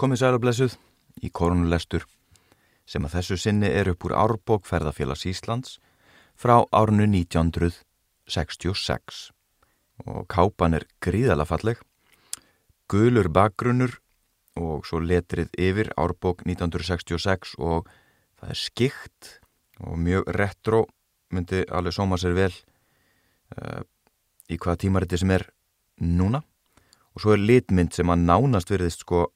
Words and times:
komið 0.00 0.18
sælablessuð 0.22 0.72
í 1.22 1.28
korunulestur 1.30 2.02
sem 2.84 3.04
að 3.06 3.14
þessu 3.18 3.36
sinni 3.40 3.68
er 3.70 3.88
upp 3.92 4.04
úr 4.08 4.14
Árbók 4.18 4.62
ferðarfélags 4.68 5.26
Íslands 5.30 5.70
frá 6.36 6.56
árnu 6.74 7.04
1966 7.06 9.30
og 10.04 10.26
kápan 10.28 10.74
er 10.74 10.84
gríðala 11.04 11.44
falleg, 11.46 11.78
gulur 12.90 13.28
bakgrunnur 13.30 13.92
og 14.58 14.86
svo 14.86 14.98
letrið 15.02 15.48
yfir 15.58 15.92
Árbók 15.98 16.42
1966 16.46 17.54
og 17.58 17.88
það 18.40 18.50
er 18.50 18.58
skikt 18.58 19.40
og 19.82 19.98
mjög 19.98 20.28
retro, 20.36 20.86
myndi 21.34 21.64
alveg 21.70 21.94
sóma 21.94 22.18
sér 22.20 22.34
vel 22.36 22.52
uh, 23.58 23.82
í 24.50 24.58
hvaða 24.58 24.80
tímariti 24.84 25.18
sem 25.18 25.30
er 25.34 25.48
núna. 26.02 26.42
Og 27.14 27.22
svo 27.22 27.30
er 27.34 27.42
litmynd 27.42 27.94
sem 27.94 28.10
að 28.10 28.26
nánast 28.26 28.70
verðist 28.70 29.00
sko, 29.06 29.28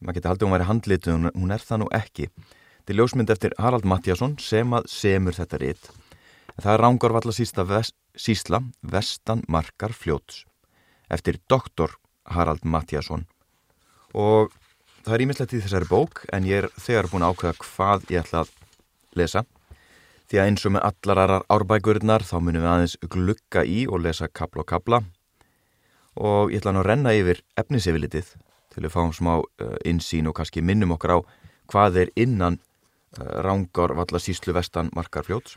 maður 0.00 0.18
geti 0.18 0.30
haldið 0.30 0.42
að 0.42 0.48
hún 0.48 0.56
væri 0.56 0.70
handlitu, 0.70 1.12
hún, 1.14 1.30
hún 1.34 1.54
er 1.54 1.62
það 1.62 1.82
nú 1.82 1.92
ekki. 1.96 2.30
Þetta 2.78 2.92
er 2.92 3.00
ljósmynd 3.00 3.32
eftir 3.32 3.56
Harald 3.58 3.86
Mattiasson 3.88 4.36
sem 4.42 4.74
að 4.76 4.90
semur 4.92 5.36
þetta 5.36 5.62
rit. 5.62 5.88
Það 6.56 6.72
er 6.72 6.82
Rángarvalla 6.84 7.64
vest, 7.68 7.96
sísla 8.16 8.62
Vestan 8.82 9.42
Markar 9.48 9.92
Fljóts 9.92 10.44
eftir 11.12 11.38
doktor 11.48 11.98
Harald 12.26 12.64
Mattiasson 12.64 13.26
og 14.16 14.54
það 15.04 15.14
er 15.14 15.24
ímislegt 15.26 15.54
í 15.54 15.60
þessari 15.62 15.88
bók 15.90 16.24
en 16.34 16.46
ég 16.48 16.64
er 16.64 16.70
þegar 16.80 17.10
búin 17.10 17.26
að 17.26 17.36
ákveða 17.36 17.58
hvað 17.62 18.08
ég 18.10 18.24
ætla 18.24 18.42
að 18.42 18.54
lesa 19.20 19.44
því 20.26 20.40
að 20.40 20.48
eins 20.50 20.66
og 20.66 20.74
með 20.74 20.86
allar 20.88 21.22
aðrar 21.22 21.46
árbækurinnar 21.54 22.26
þá 22.26 22.36
munum 22.40 22.64
við 22.64 22.72
aðeins 22.72 22.96
glukka 23.14 23.62
í 23.62 23.84
og 23.86 24.02
lesa 24.02 24.28
kapla 24.28 24.64
og 24.64 24.70
kapla 24.72 25.02
og 26.16 26.50
ég 26.50 26.62
ætla 26.62 26.74
nú 26.74 26.82
að 26.82 26.90
renna 26.90 27.14
yfir 27.14 27.44
efnisefilitið 27.60 28.32
til 28.76 28.84
að 28.84 28.94
fáum 28.94 29.12
smá 29.16 29.32
uh, 29.40 29.76
insýn 29.88 30.28
og 30.28 30.36
kannski 30.36 30.62
minnum 30.64 30.94
okkur 30.96 31.16
á 31.16 31.18
hvað 31.72 32.00
er 32.04 32.12
innan 32.16 32.58
uh, 33.16 33.40
rángar 33.46 33.96
valla 33.96 34.20
síslu 34.22 34.54
vestan 34.56 34.92
markarfljóts. 34.96 35.56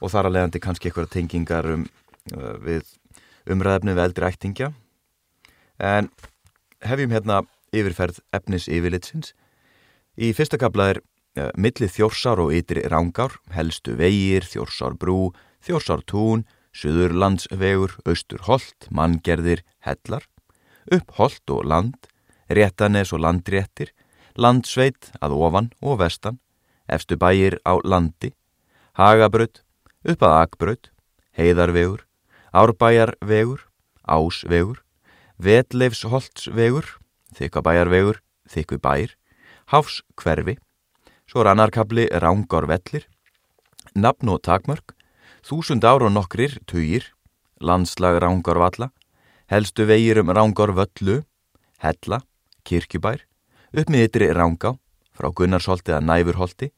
Og 0.00 0.12
þar 0.12 0.28
að 0.28 0.36
leiðandi 0.36 0.62
kannski 0.64 0.90
eitthvað 0.90 1.12
tengingar 1.12 1.68
um, 1.72 1.86
uh, 2.32 2.56
við 2.64 2.88
umræðefni 3.52 3.94
við 3.96 4.04
eldri 4.08 4.28
ættingja. 4.30 4.72
En 5.78 6.08
hefjum 6.84 7.12
hérna 7.12 7.42
yfirferð 7.76 8.22
efnis 8.36 8.70
yfirlitsins 8.72 9.34
í 10.16 10.32
fyrsta 10.36 10.58
kapla 10.60 10.94
er 10.94 11.02
milli 11.60 11.84
þjórsár 11.92 12.40
og 12.40 12.54
ytri 12.56 12.80
rángar 12.88 13.34
helstu 13.52 13.92
vegir, 13.98 14.46
þjórsár 14.48 14.94
brú 14.96 15.34
þjórsár 15.60 16.00
tún 16.08 16.46
Suðurlandsvegur, 16.76 17.94
Austurholt, 18.04 18.88
Manngerðir, 18.92 19.62
Hellar, 19.84 20.26
Uppholt 20.92 21.52
og 21.52 21.64
Land, 21.64 22.08
Réttanes 22.48 23.12
og 23.12 23.22
Landréttir, 23.24 23.90
Landsveit 24.36 25.10
að 25.24 25.34
ofan 25.34 25.70
og 25.80 26.00
vestan, 26.02 26.38
efstu 26.86 27.16
bæir 27.18 27.58
á 27.66 27.80
landi, 27.82 28.34
Hagabraut, 28.96 29.62
upp 30.06 30.22
að 30.22 30.36
Akbraut, 30.42 30.90
Heiðarvegur, 31.36 32.04
Árbæjarvegur, 32.52 33.64
Ásvegur, 34.06 34.82
Vetleifsholtsvegur, 35.42 36.86
Þykkabæjarvegur, 37.36 38.22
Þykkubæir, 38.48 39.16
Háfskverfi, 39.72 40.56
svo 41.26 41.42
er 41.42 41.52
annarkabli 41.52 42.06
Rángárvellir, 42.08 43.08
Nafn 43.96 44.30
og 44.30 44.42
takmörk, 44.46 44.94
Þúsund 45.46 45.84
ára 45.86 46.08
og 46.08 46.14
nokkrir, 46.14 46.56
tugir, 46.66 47.10
landslag 47.60 48.20
Rángarvalla, 48.22 48.90
helstu 49.50 49.86
vegir 49.86 50.20
um 50.22 50.32
Rángarvöllu, 50.34 51.22
Hella, 51.82 52.22
Kirkjubær, 52.66 53.22
upp 53.72 53.92
með 53.92 54.08
ytri 54.08 54.30
Rángá, 54.34 54.74
frá 55.16 55.30
Gunnarsholti 55.30 55.94
að 55.94 56.06
Næfurholti, 56.10 56.70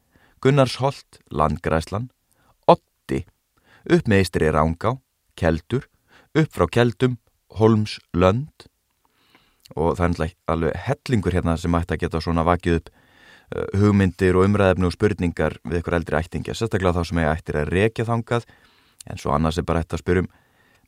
Gunnarsholt, 0.44 1.20
Landgræslan, 1.34 2.10
Otti, 2.68 3.24
upp 3.88 4.10
með 4.10 4.26
ytri 4.26 4.52
Rángá, 4.54 4.98
Keldur, 5.38 5.88
upp 6.36 6.52
frá 6.54 6.68
Keldum, 6.70 7.18
Holms, 7.58 7.98
Lönd 8.12 8.68
og 9.76 9.98
það 9.98 10.22
er 10.24 10.30
alveg 10.48 10.76
hellingur 10.86 11.34
hérna 11.36 11.54
sem 11.60 11.74
ætti 11.76 11.96
að 11.96 12.02
geta 12.06 12.20
svona 12.24 12.44
vakið 12.46 12.78
upp 12.78 12.94
Uh, 13.48 13.64
hugmyndir 13.80 14.36
og 14.36 14.44
umræðefni 14.44 14.84
og 14.84 14.92
spurningar 14.92 15.54
við 15.64 15.78
ykkur 15.78 15.94
eldri 15.96 16.18
ættingja, 16.18 16.52
sérstaklega 16.52 16.98
þá 16.98 17.08
sem 17.08 17.20
ég 17.22 17.30
ættir 17.30 17.56
að 17.56 17.70
rekja 17.72 18.04
þangað, 18.04 18.42
en 19.08 19.20
svo 19.22 19.32
annars 19.32 19.56
er 19.56 19.64
bara 19.64 19.80
hægt 19.80 19.94
að 19.96 20.02
spyrjum 20.02 20.26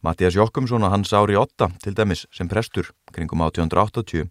Mattias 0.04 0.36
Jokkumsson 0.36 0.84
og 0.84 0.92
hans 0.92 1.14
ári 1.16 1.38
8 1.40 1.70
til 1.80 1.96
dæmis 1.96 2.26
sem 2.36 2.50
prestur 2.52 2.90
kringum 3.16 3.40
1880. 3.46 4.28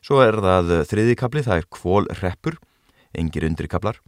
Svo 0.00 0.22
er 0.24 0.38
það 0.40 0.72
þriðikabli, 0.88 1.44
það 1.44 1.60
er 1.60 1.68
kvól 1.72 2.06
reppur, 2.22 2.56
engir 3.12 3.46
undrikablar. 3.48 4.00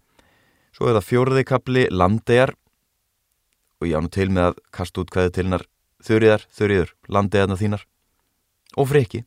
Svo 0.73 0.89
er 0.89 0.97
það 0.97 1.09
fjóruðikabli, 1.11 1.89
landegar 1.93 2.55
og 3.83 3.89
ég 3.91 3.99
ánum 3.99 4.13
til 4.15 4.31
með 4.31 4.53
að 4.53 4.63
kasta 4.73 5.03
út 5.03 5.13
hvaðið 5.13 5.35
til 5.35 5.45
hennar 5.45 5.67
þurriðar, 6.03 6.47
þurriður, 6.55 6.95
landegarna 7.13 7.59
þínar 7.59 7.85
og 8.79 8.89
freki 8.89 9.25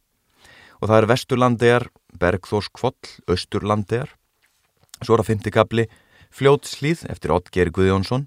og 0.79 0.89
það 0.89 0.97
er 0.97 1.09
vesturlandegar, 1.11 1.85
Bergþórskvoll, 2.15 3.09
Östurlandegar. 3.31 4.13
Svo 5.03 5.15
er 5.15 5.23
að 5.23 5.29
fymtikabli 5.31 5.85
Fljótslíð 6.35 7.05
eftir 7.11 7.33
Oddgeir 7.35 7.71
Guðjónsson 7.75 8.25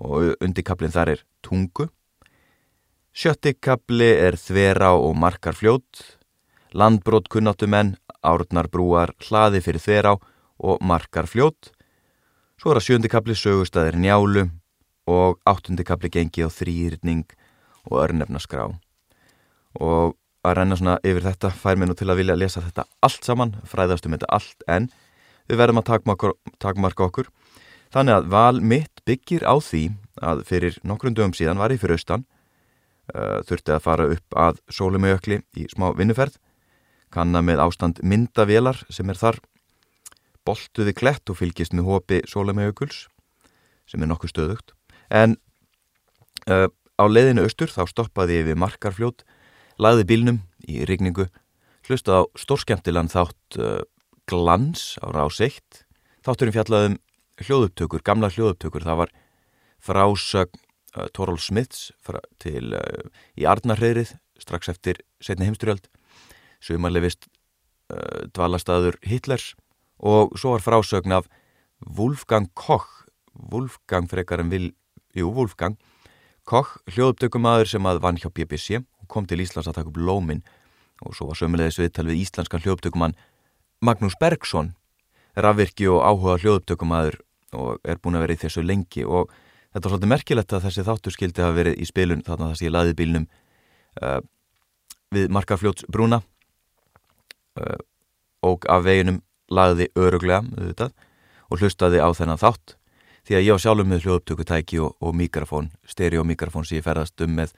og 0.00 0.36
undikablin 0.44 0.92
þar 0.92 1.14
er 1.14 1.22
Tungu. 1.44 1.88
Sjöttikabli 3.16 4.10
er 4.12 4.36
Þverá 4.40 4.90
og 4.92 5.16
Markarfljót, 5.16 6.02
Landbrót 6.74 7.28
kunnáttumenn, 7.28 7.96
Árnarbrúar, 8.26 9.14
Hlaði 9.22 9.62
fyrir 9.62 9.82
Þverá 9.82 10.16
og 10.58 10.82
Markarfljót. 10.82 11.72
Svo 12.56 12.72
er 12.72 12.80
að 12.80 12.86
sjöndikabli 12.88 13.36
Sögustæðir 13.36 13.98
Njálu 14.00 14.48
og 15.06 15.38
áttundikabli 15.46 16.10
gengi 16.10 16.46
á 16.46 16.50
þrýrning 16.50 17.26
og 17.86 17.98
örnefnaskrá. 18.02 18.70
Og 19.78 20.16
að 20.46 20.56
renna 20.60 20.78
svona 20.78 21.00
yfir 21.06 21.24
þetta 21.26 21.50
fær 21.54 21.78
mér 21.78 21.90
nú 21.90 21.96
til 21.98 22.08
að 22.10 22.20
vilja 22.20 22.38
lesa 22.38 22.62
þetta 22.64 22.86
allt 23.04 23.26
saman, 23.26 23.56
fræðast 23.66 24.06
um 24.06 24.14
þetta 24.14 24.30
allt 24.34 24.66
en 24.70 24.88
við 25.46 25.60
verðum 25.60 25.82
að 25.82 25.88
takmarka, 25.90 26.32
takmarka 26.62 27.06
okkur 27.08 27.30
þannig 27.94 28.16
að 28.16 28.30
val 28.34 28.60
mitt 28.60 29.04
byggir 29.06 29.46
á 29.46 29.54
því 29.62 29.84
að 30.22 30.42
fyrir 30.48 30.78
nokkrum 30.86 31.14
dögum 31.16 31.36
síðan 31.36 31.60
var 31.60 31.74
ég 31.74 31.82
fyrir 31.82 31.98
austan 31.98 32.24
uh, 33.14 33.42
þurfti 33.46 33.74
að 33.74 33.84
fara 33.84 34.08
upp 34.16 34.38
að 34.46 34.60
sólumauökli 34.72 35.40
í 35.58 35.68
smá 35.72 35.90
vinnuferð 35.98 36.38
kanna 37.14 37.42
með 37.44 37.62
ástand 37.64 38.00
myndavélar 38.02 38.82
sem 38.92 39.08
er 39.10 39.20
þar. 39.20 39.40
Boltuði 40.46 40.94
klett 40.94 41.30
og 41.30 41.40
fylgist 41.40 41.74
með 41.74 41.90
hópi 41.90 42.20
sólumauökuls 42.28 43.06
sem 43.86 44.02
er 44.02 44.10
nokkuð 44.10 44.32
stöðugt. 44.32 44.74
En 45.10 45.36
uh, 46.50 46.68
á 46.70 47.04
leiðinu 47.06 47.46
austur 47.46 47.70
þá 47.70 47.84
stoppaði 47.90 48.42
við 48.46 48.58
markarfljót 48.60 49.24
lagði 49.82 50.06
bílnum 50.08 50.40
í 50.66 50.82
rigningu, 50.88 51.28
hlusta 51.86 52.22
á 52.24 52.28
stórskemtilan 52.38 53.10
þátt 53.12 53.58
uh, 53.60 53.82
glans 54.26 54.96
á 55.04 55.12
rás 55.14 55.38
1. 55.44 55.60
Þátturinn 56.26 56.56
fjallaðum 56.56 56.96
hljóðuptökur, 57.44 58.02
gamla 58.02 58.30
hljóðuptökur, 58.32 58.86
það 58.86 59.02
var 59.04 59.12
frásög 59.84 60.56
uh, 60.96 61.06
Torál 61.14 61.38
Smiths 61.38 61.92
til 62.42 62.72
uh, 62.74 63.06
í 63.38 63.46
Arnarheirið 63.46 64.16
strax 64.40 64.72
eftir 64.72 65.00
setni 65.22 65.48
heimsturjöld, 65.48 65.86
sumarlefist 66.64 67.28
uh, 67.92 68.26
dvalastaður 68.34 68.98
Hitlers 69.06 69.54
og 69.98 70.36
svo 70.38 70.56
var 70.56 70.64
frásögn 70.64 71.14
af 71.16 71.28
Wolfgang 71.80 72.48
Koch, 72.54 73.06
Wolfgang 73.34 74.08
frekar 74.08 74.40
en 74.40 74.52
vil, 74.52 74.70
jú 75.16 75.30
Wolfgang, 75.36 75.76
Koch, 76.44 76.76
hljóðuptökumadur 76.92 77.68
sem 77.68 77.88
að 77.88 78.02
vann 78.04 78.20
hjá 78.20 78.30
BBC 78.32 78.80
kom 79.10 79.26
til 79.26 79.42
Íslands 79.42 79.68
að 79.70 79.80
taka 79.80 79.92
upp 79.92 80.00
lómin 80.00 80.44
og 81.04 81.14
svo 81.14 81.28
var 81.30 81.38
sömulegis 81.38 81.78
viðtal 81.80 82.06
við 82.08 82.24
íslenskan 82.24 82.62
hljóðuptökumann 82.64 83.16
Magnús 83.84 84.16
Bergson 84.20 84.72
rafvirki 85.36 85.88
og 85.92 86.04
áhuga 86.04 86.38
hljóðuptökumæður 86.40 87.18
og 87.56 87.80
er 87.84 88.00
búin 88.02 88.16
að 88.16 88.26
vera 88.26 88.36
í 88.36 88.40
þessu 88.40 88.64
lengi. 88.64 89.04
Og 89.04 89.30
þetta 89.72 89.82
var 89.84 89.92
svolítið 89.92 90.12
merkilegt 90.12 90.54
að 90.56 90.64
þessi 90.66 90.86
þáttur 90.86 91.14
skildi 91.14 91.44
hafa 91.44 91.56
verið 91.56 91.80
í 91.80 91.88
spilun 91.88 92.24
þarna 92.26 92.50
þess 92.52 92.62
að 92.62 92.66
ég 92.66 92.74
laði 92.74 92.96
bílnum 92.96 93.26
uh, 94.02 94.20
við 95.14 95.28
Markarfljóts 95.36 95.86
brúna 95.92 96.22
og 98.46 98.66
af 98.70 98.84
veginum 98.86 99.22
laði 99.50 99.88
öruglega 99.96 100.42
auðvitað, 100.42 100.92
og 101.50 101.62
hlustaði 101.62 102.02
á 102.02 102.08
þennan 102.10 102.42
þátt. 102.42 102.76
Því 103.26 103.36
að 103.38 103.46
ég 103.46 103.58
á 103.58 103.62
sjálfum 103.62 103.90
með 103.90 104.06
hljóðuptökutæki 104.06 104.80
og, 104.82 104.96
og 105.02 105.14
mikrofón, 105.18 105.70
stereomikrofón 105.86 106.66
sem 106.66 106.78
ég 106.78 106.86
ferðast 106.86 107.22
um 107.26 107.34
með 107.38 107.54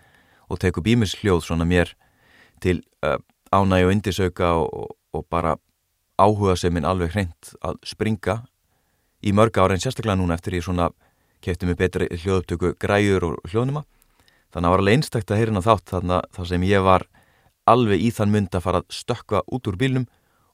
og 0.48 0.60
teku 0.60 0.80
bímisljóð 0.84 1.42
svona 1.44 1.66
mér 1.68 1.92
til 2.64 2.80
uh, 3.04 3.18
ánægi 3.52 3.86
og 3.86 3.92
indisauka 3.92 4.52
og, 4.64 4.96
og 5.12 5.26
bara 5.30 5.56
áhuga 6.18 6.56
sem 6.56 6.72
minn 6.74 6.88
alveg 6.88 7.12
hreint 7.14 7.52
að 7.62 7.78
springa 7.86 8.40
í 9.22 9.32
mörg 9.34 9.58
ára 9.60 9.76
en 9.76 9.82
sérstaklega 9.82 10.18
núna 10.18 10.38
eftir 10.38 10.58
ég 10.58 10.64
svona 10.66 10.90
kefti 11.44 11.68
mig 11.68 11.78
betri 11.78 12.08
hljóðuptöku 12.10 12.74
græur 12.80 13.28
og 13.28 13.38
hljóðnuma 13.50 13.84
þannig 14.52 14.56
að 14.56 14.62
það 14.62 14.72
var 14.72 14.82
alveg 14.82 14.98
einstakt 14.98 15.30
að 15.30 15.40
heyrin 15.42 15.60
á 15.60 15.68
þátt 15.68 15.92
þannig 15.94 16.16
að 16.16 16.28
það 16.36 16.50
sem 16.52 16.66
ég 16.68 16.84
var 16.86 17.06
alveg 17.68 18.02
í 18.02 18.12
þann 18.14 18.32
mynd 18.34 18.54
að 18.54 18.64
fara 18.64 18.82
að 18.82 18.96
stökka 18.98 19.42
út 19.46 19.68
úr 19.70 19.78
bílnum 19.80 20.08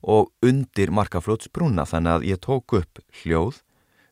og 0.05 0.32
undir 0.44 0.93
markarfljótsbrúna 0.93 1.87
þannig 1.88 2.19
að 2.19 2.26
ég 2.28 2.43
tók 2.44 2.76
upp 2.81 3.00
hljóð 3.22 3.62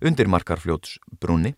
undir 0.03 0.31
markarfljótsbrúni 0.33 1.55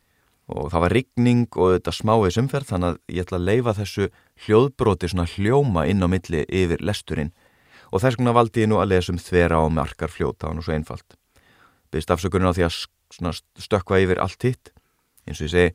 og 0.52 0.69
það 0.73 0.82
var 0.85 0.94
rigning 0.99 1.56
og 1.56 1.76
þetta 1.76 1.94
smáið 1.94 2.35
sumferð 2.37 2.70
þannig 2.73 2.91
að 2.91 3.17
ég 3.17 3.25
ætla 3.25 3.38
að 3.38 3.46
leifa 3.49 3.76
þessu 3.79 4.08
hljóðbroti 4.44 5.11
svona 5.12 5.29
hljóma 5.37 5.87
inn 5.88 6.05
á 6.05 6.08
milli 6.11 6.44
yfir 6.44 6.85
lesturinn 6.85 7.32
og 7.94 8.02
þess 8.02 8.19
vegna 8.19 8.35
valdi 8.35 8.64
ég 8.64 8.70
nú 8.70 8.81
að 8.82 8.91
lesa 8.91 9.14
um 9.14 9.20
þvera 9.23 9.61
á 9.62 9.64
markarfljót, 9.70 10.41
það 10.41 10.49
var 10.49 10.56
nú 10.58 10.64
svo 10.67 10.75
einfalt. 10.75 11.17
Byrst 11.94 12.11
afsökurinn 12.11 12.50
á 12.50 12.56
því 12.56 12.64
að 12.67 13.41
stökka 13.62 14.00
yfir 14.02 14.20
allt 14.23 14.43
hitt, 14.43 14.73
eins 15.29 15.38
og 15.38 15.46
ég 15.46 15.52
segi, 15.52 15.75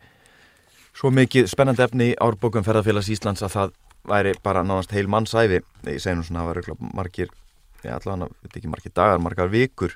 svo 0.92 1.14
mikið 1.16 1.48
spennandi 1.48 1.86
efni 1.86 2.10
í 2.12 2.18
árbókum 2.20 2.66
ferðarfélags 2.66 3.12
Íslands 3.14 3.46
að 3.46 3.56
það 3.56 3.78
væri 4.08 4.34
bara 4.44 4.64
nánast 4.64 4.94
heil 4.96 5.10
mannsæfi, 5.12 5.62
ég 5.88 6.02
segi 6.02 6.18
nú 6.18 6.26
svona 6.26 6.44
að 6.44 6.62
það 6.62 6.70
var 6.70 6.94
margir 6.96 7.34
já 7.84 7.96
allavega, 7.96 8.30
við 8.30 8.48
veit 8.48 8.58
ekki 8.60 8.72
margir 8.72 8.94
dagar, 8.96 9.22
margar 9.24 9.52
vikur 9.52 9.96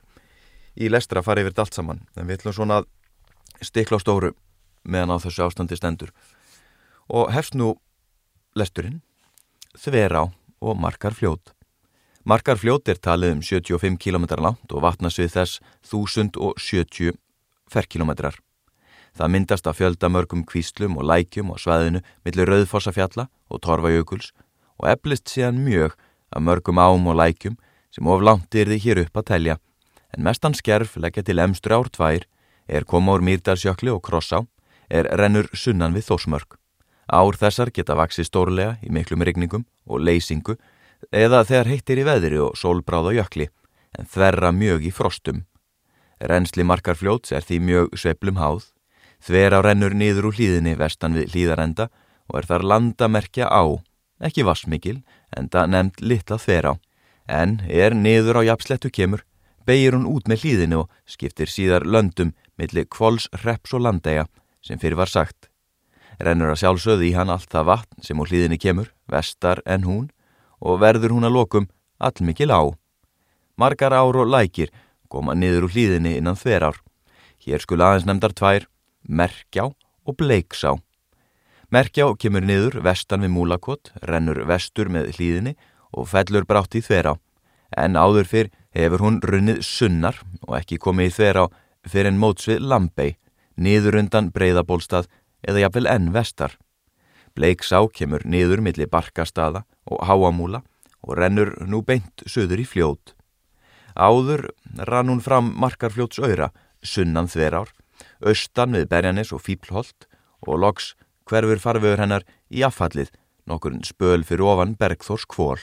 í 0.75 0.89
lestra 0.89 1.21
að 1.21 1.27
fara 1.27 1.44
yfir 1.44 1.53
þetta 1.53 1.65
allt 1.65 1.79
saman. 1.79 2.03
En 2.17 2.27
við 2.27 2.39
ætlum 2.39 2.55
svona 2.57 2.81
að 2.81 2.88
stikla 3.63 4.00
á 4.00 4.03
stóru 4.03 4.31
meðan 4.83 5.15
á 5.15 5.23
þessu 5.23 5.45
ástandi 5.45 5.77
stendur. 5.79 6.13
Og 7.09 7.31
hefst 7.33 7.57
nú 7.59 7.73
lesturinn 8.55 9.01
þverá 9.77 10.29
og 10.63 10.79
margar 10.79 11.15
fljót. 11.15 11.53
Margar 12.23 12.56
fljót 12.56 12.88
er 12.88 13.01
talið 13.03 13.35
um 13.35 13.44
75 13.44 13.99
km 13.99 14.25
langt 14.39 14.71
og 14.71 14.83
vatnasvið 14.85 15.33
þess 15.35 15.59
1070 15.91 17.17
ferkilometrar 17.67 18.39
Það 19.13 19.33
myndast 19.36 19.68
að 19.69 19.77
fjölda 19.80 20.10
mörgum 20.10 20.42
kvíslum 20.50 20.98
og 20.98 21.06
lækjum 21.06 21.51
og 21.54 21.62
svæðinu 21.62 22.01
millir 22.25 22.50
rauðfossafjalla 22.50 23.27
og 23.50 23.62
torfajökuls 23.62 24.31
og 24.81 24.89
eflist 24.89 25.30
síðan 25.30 25.62
mjög 25.65 25.94
að 26.33 26.45
mörgum 26.48 26.81
ám 26.81 27.07
og 27.12 27.19
lækjum 27.19 27.60
sem 27.94 28.10
of 28.10 28.24
langt 28.25 28.50
þið 28.50 28.74
hér 28.81 29.04
upp 29.06 29.21
að 29.21 29.27
telja, 29.30 29.60
en 30.13 30.25
mestan 30.25 30.57
skerf 30.57 30.98
leggja 30.98 31.24
til 31.27 31.39
emstur 31.39 31.75
ár 31.77 31.89
tvær, 31.94 32.25
er 32.68 32.86
koma 32.89 33.13
úr 33.13 33.21
Mýrdalsjökli 33.25 33.92
og 33.94 34.01
Krossá, 34.06 34.44
er 34.89 35.10
rennur 35.19 35.50
sunnan 35.54 35.94
við 35.94 36.09
þósmörk. 36.09 36.57
Ár 37.06 37.38
þessar 37.38 37.69
geta 37.75 37.98
vaksið 38.00 38.30
stórlega 38.30 38.77
í 38.81 38.89
miklum 38.89 39.21
rigningum 39.21 39.66
og 39.86 40.01
leysingu 40.01 40.57
eða 41.12 41.44
þegar 41.45 41.69
heittir 41.69 42.01
í 42.01 42.07
veðri 42.07 42.39
og 42.42 42.57
sólbráða 42.57 43.13
jökli, 43.19 43.50
en 44.00 44.09
þverra 44.09 44.54
mjög 44.56 44.88
í 44.88 44.94
frostum. 44.95 45.44
Rennsli 46.24 46.63
markarfljóts 46.66 47.33
er 47.36 47.44
því 47.45 47.59
mjög 47.68 47.98
sveplum 48.00 48.39
háð, 48.39 48.71
þver 49.23 49.57
á 49.57 49.59
rennur 49.63 49.95
niður 49.95 50.29
úr 50.29 50.39
hlýðinni 50.39 50.77
vestan 50.79 51.15
við 51.15 51.33
hlýðarenda 51.33 51.89
og 52.27 52.39
er 52.39 52.47
þar 52.49 52.67
landamerkja 52.71 53.47
á, 53.47 53.63
ekki 54.23 54.45
vassmikil, 54.47 55.01
enda 55.35 55.65
nefnd 55.67 56.03
litla 56.03 56.39
þver 56.39 56.71
á 56.71 56.73
en 57.27 57.61
er 57.69 57.95
niður 57.95 58.41
á 58.43 58.51
jafnslettu 58.51 58.91
kemur, 58.91 59.23
beigir 59.65 59.95
hún 59.95 60.07
út 60.09 60.27
með 60.27 60.43
hlýðinu 60.43 60.83
og 60.83 60.91
skiptir 61.07 61.47
síðar 61.47 61.85
löndum 61.87 62.33
millir 62.59 62.87
kvols, 62.91 63.29
reps 63.43 63.73
og 63.73 63.83
landega 63.85 64.27
sem 64.63 64.79
fyrir 64.79 64.99
var 64.99 65.11
sagt. 65.11 65.49
Rennur 66.19 66.53
að 66.53 66.61
sjálfsöði 66.61 67.09
í 67.09 67.15
hann 67.15 67.31
allt 67.31 67.49
það 67.51 67.69
vatn 67.71 68.03
sem 68.03 68.19
úr 68.19 68.29
hlýðinu 68.29 68.59
kemur, 68.59 68.91
vestar 69.07 69.63
en 69.65 69.87
hún, 69.87 70.09
og 70.59 70.79
verður 70.79 71.15
hún 71.15 71.27
að 71.27 71.35
lokum 71.39 71.69
allmikil 71.99 72.51
á. 72.51 72.61
Margar 73.57 73.93
ár 73.93 74.19
og 74.19 74.29
lækir 74.29 74.71
koma 75.09 75.33
niður 75.35 75.67
úr 75.67 75.75
hlýðinu 75.75 76.15
innan 76.17 76.39
þverár. 76.39 76.77
Hér 77.43 77.63
skul 77.63 77.81
aðeins 77.81 78.07
nefndar 78.07 78.33
tvær, 78.35 78.67
Merkjá 79.03 79.67
og 80.05 80.17
Bleiksá. 80.17 80.77
Merkjá 81.73 82.05
kemur 82.19 82.45
niður 82.45 82.79
vestan 82.85 83.23
við 83.25 83.33
Múlakott, 83.33 83.91
rennur 84.05 84.44
vestur 84.47 84.91
með 84.94 85.15
hlýðinu 85.17 85.55
og 85.94 86.07
fellur 86.11 86.45
brátt 86.47 86.75
í 86.77 86.81
þverá, 86.85 87.17
en 87.75 87.97
áður 87.97 88.29
fyrr 88.29 88.51
hefur 88.77 89.03
hún 89.03 89.19
runnið 89.25 89.63
sunnar 89.65 90.19
og 90.47 90.55
ekki 90.59 90.79
komið 90.79 91.09
í 91.09 91.15
þverá 91.17 91.47
fyrir 91.89 92.11
en 92.13 92.21
mótsvið 92.21 92.63
Lambei, 92.63 93.17
niður 93.57 94.00
undan 94.03 94.31
breyðabólstað 94.31 95.09
eða 95.44 95.65
jafnvel 95.65 95.89
enn 95.91 96.11
vestar. 96.15 96.56
Bleiksá 97.35 97.81
kemur 97.91 98.23
niður 98.25 98.61
millir 98.61 98.89
barkastada 98.89 99.65
og 99.89 100.06
háamúla 100.07 100.63
og 101.03 101.17
rennur 101.19 101.56
nú 101.67 101.81
beint 101.83 102.23
söður 102.29 102.63
í 102.63 102.67
fljót. 102.69 103.15
Áður 103.97 104.47
rann 104.88 105.09
hún 105.11 105.21
fram 105.21 105.51
markarfljóts 105.59 106.21
öyra, 106.23 106.53
sunnan 106.81 107.27
þverár, 107.29 107.69
austan 108.27 108.75
við 108.77 108.89
berjanis 108.91 109.33
og 109.35 109.43
fíplholt 109.45 110.07
og 110.47 110.59
loks 110.59 110.93
hverfur 111.29 111.61
farfiður 111.61 112.03
hennar 112.03 112.25
í 112.51 112.63
affallið, 112.65 113.11
nokkurn 113.47 113.83
spöl 113.87 114.23
fyrir 114.27 114.45
ofan 114.47 114.75
Bergþórs 114.79 115.25
kvól. 115.29 115.59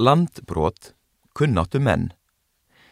Landbrot 0.00 0.94
kunnáttu 1.36 1.80
menn. 1.80 2.10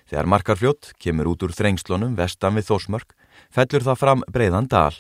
Þegar 0.09 0.29
markarfljótt 0.33 0.93
kemur 1.01 1.29
út 1.35 1.45
úr 1.45 1.53
þrengslunum 1.53 2.17
vestan 2.17 2.57
við 2.57 2.71
Þósmörk 2.71 3.15
fellur 3.53 3.85
það 3.85 4.01
fram 4.01 4.25
breiðan 4.33 4.69
dal. 4.73 4.95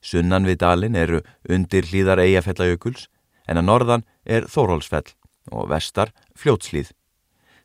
Sunnan 0.00 0.46
við 0.48 0.60
dalin 0.62 0.96
eru 0.96 1.22
undir 1.48 1.88
hlýðar 1.88 2.22
eigafellajökuls 2.22 3.08
en 3.48 3.60
að 3.60 3.68
norðan 3.68 4.06
er 4.24 4.46
Þórólsfell 4.48 5.12
og 5.52 5.68
vestar 5.72 6.12
fljótslýð. 6.36 6.92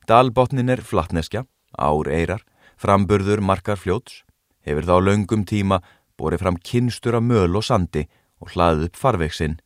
Dalbotnin 0.07 0.71
er 0.71 0.83
flattneskja, 0.83 1.45
ár 1.79 2.09
eirar, 2.11 2.43
framburður 2.75 3.39
markarfljóts, 3.43 4.23
hefur 4.67 4.87
þá 4.87 4.95
laungum 5.03 5.45
tíma 5.45 5.81
borið 6.19 6.43
fram 6.43 6.57
kynstur 6.57 7.17
af 7.17 7.25
möl 7.25 7.57
og 7.57 7.65
sandi 7.67 8.05
og 8.43 8.53
hlaðið 8.53 8.89
upp 8.89 8.99
farveiksinn. 8.99 9.57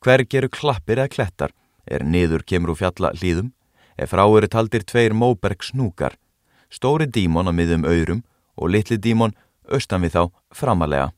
Hver 0.00 0.24
gerur 0.24 0.52
klappir 0.52 0.98
eða 0.98 1.12
klettar 1.12 1.54
er 1.86 2.04
niður 2.04 2.44
kemur 2.46 2.74
úr 2.74 2.80
fjalla 2.80 3.12
hlýðum, 3.16 3.52
ef 3.98 4.12
frá 4.12 4.24
eru 4.24 4.48
taldir 4.48 4.84
tveir 4.86 5.12
móberg 5.12 5.64
snúkar, 5.64 6.16
stóri 6.70 7.06
dímon 7.06 7.50
á 7.50 7.52
miðum 7.52 7.84
öyrum 7.84 8.22
og 8.56 8.72
litli 8.72 8.96
dímon 8.96 9.34
austan 9.68 10.04
við 10.04 10.16
þá 10.16 10.22
framalega. 10.54 11.10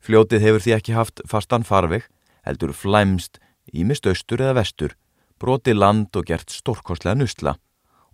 Fljótið 0.00 0.44
hefur 0.46 0.64
því 0.64 0.74
ekki 0.76 0.96
haft 0.96 1.22
fastan 1.28 1.66
farveg, 1.66 2.06
heldur 2.46 2.72
flæmst 2.72 3.38
ímist 3.72 4.06
austur 4.08 4.40
eða 4.40 4.56
vestur, 4.60 4.94
broti 5.38 5.74
land 5.76 6.16
og 6.16 6.26
gert 6.28 6.50
stórkostlega 6.50 7.18
nustla 7.18 7.56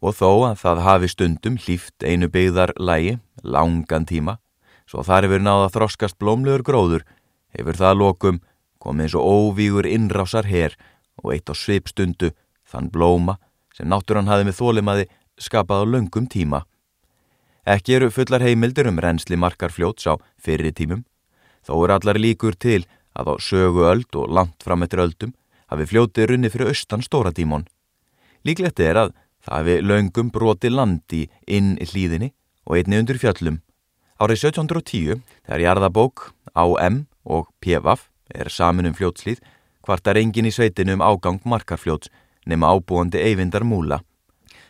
og 0.05 0.13
þó 0.13 0.31
að 0.51 0.59
það 0.61 0.83
hafi 0.85 1.09
stundum 1.09 1.57
hlýft 1.57 2.05
einu 2.05 2.29
byggðar 2.29 2.75
lægi, 2.77 3.17
langan 3.43 4.07
tíma, 4.07 4.39
svo 4.87 5.03
þar 5.03 5.27
hefur 5.27 5.43
náða 5.43 5.73
þroskast 5.75 6.19
blómlegur 6.19 6.65
gróður, 6.67 7.07
hefur 7.57 7.79
það 7.79 7.99
lokum 8.01 8.41
komið 8.79 9.07
eins 9.07 9.17
og 9.19 9.27
óvígur 9.27 9.89
innrásar 9.89 10.47
herr 10.47 10.77
og 11.23 11.33
eitt 11.35 11.51
á 11.51 11.55
svipstundu 11.57 12.33
þann 12.67 12.91
blóma 12.93 13.37
sem 13.75 13.89
náttúrann 13.89 14.31
hafi 14.31 14.47
með 14.47 14.59
þólimaði 14.61 15.09
skapað 15.41 15.85
á 15.85 15.91
löngum 15.97 16.29
tíma. 16.31 16.65
Ekki 17.67 17.97
eru 17.99 18.13
fullar 18.15 18.45
heimildir 18.47 18.87
um 18.89 19.01
reynsli 19.03 19.37
markar 19.37 19.73
fljóts 19.75 20.07
á 20.07 20.15
fyrir 20.39 20.73
tímum, 20.73 21.03
þó 21.67 21.75
er 21.83 21.97
allar 21.97 22.21
líkur 22.21 22.55
til 22.55 22.85
að 23.17 23.33
á 23.33 23.35
sögu 23.43 23.89
öld 23.91 24.15
og 24.15 24.31
langt 24.31 24.63
fram 24.63 24.85
eftir 24.87 25.03
öldum 25.03 25.35
hafi 25.67 25.89
fljótið 25.91 26.31
runni 26.31 26.51
fyrir 26.53 26.71
austan 26.71 27.03
stóra 27.03 27.33
tímon. 27.35 27.67
Líklegt 28.47 28.81
er 28.81 29.01
að 29.01 29.15
það 29.43 29.57
hafi 29.59 29.77
löngum 29.83 30.31
broti 30.31 30.71
landi 30.71 31.25
inn 31.47 31.75
í 31.83 31.89
hlýðinni 31.91 32.31
og 32.67 32.77
einni 32.77 32.99
undir 32.99 33.19
fjöllum. 33.23 33.61
Árið 34.21 34.49
1710, 34.49 35.23
þegar 35.47 35.63
jarðabók, 35.63 36.33
AM 36.55 37.05
og 37.25 37.51
PVF 37.61 38.09
er 38.35 38.51
samin 38.51 38.89
um 38.91 38.97
fljótslýð, 38.97 39.43
hvartar 39.87 40.19
engin 40.19 40.49
í 40.49 40.53
sveitinu 40.55 40.97
um 40.97 41.05
ágang 41.05 41.41
markarfljóts 41.45 42.11
nema 42.47 42.73
ábúandi 42.75 43.21
eyvindar 43.23 43.65
múla. 43.65 44.01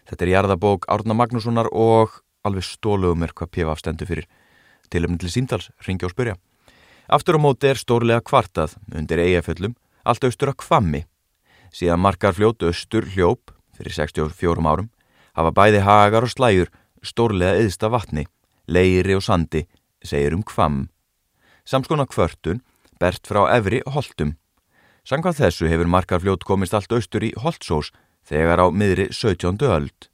Þetta 0.06 0.24
er 0.26 0.32
jarðabók 0.34 0.86
Árna 0.92 1.16
Magnússonar 1.16 1.70
og 1.72 2.20
alveg 2.46 2.66
stóluðum 2.66 3.24
er 3.26 3.32
hvað 3.34 3.52
PF 3.54 3.80
stendur 3.80 4.10
fyrir. 4.10 4.28
Tilöfni 4.90 5.18
til 5.18 5.32
símtals, 5.32 5.70
ringja 5.86 6.06
og 6.06 6.14
spurja. 6.14 6.36
Aftur 7.08 7.38
á 7.38 7.40
móti 7.42 7.70
er 7.70 7.78
stórlega 7.78 8.22
kvartað 8.22 8.76
undir 8.94 9.22
eigaföllum, 9.22 9.74
allt 10.04 10.26
austur 10.26 10.52
að 10.52 10.60
kvammi. 10.62 11.04
Síðan 11.74 12.02
markarfljót 12.02 12.62
austur 12.66 13.06
hljóp 13.14 13.54
fyrir 13.76 13.94
64 13.94 14.66
árum 14.66 14.90
hafa 15.36 15.52
bæði 15.52 15.82
hagar 15.84 16.26
og 16.26 16.32
slæjur 16.32 16.70
stórlega 17.06 17.60
eðsta 17.62 17.90
vatni, 17.92 18.26
leiri 18.68 19.14
og 19.16 19.22
sandi, 19.24 19.66
segir 20.04 20.34
um 20.34 20.42
kvamm. 20.46 20.88
Samskona 21.66 22.06
kvörtun 22.06 22.62
bert 23.00 23.26
frá 23.26 23.46
efri 23.56 23.82
holtum 23.86 24.36
Sankvað 25.06 25.38
þessu 25.38 25.68
hefur 25.70 25.86
markarfljót 25.86 26.42
komist 26.42 26.74
allt 26.74 26.90
austur 26.90 27.22
í 27.22 27.28
Holtsós 27.38 27.92
þegar 28.26 28.58
á 28.58 28.66
miðri 28.74 29.06
17. 29.14 29.54
öld. 29.62 30.08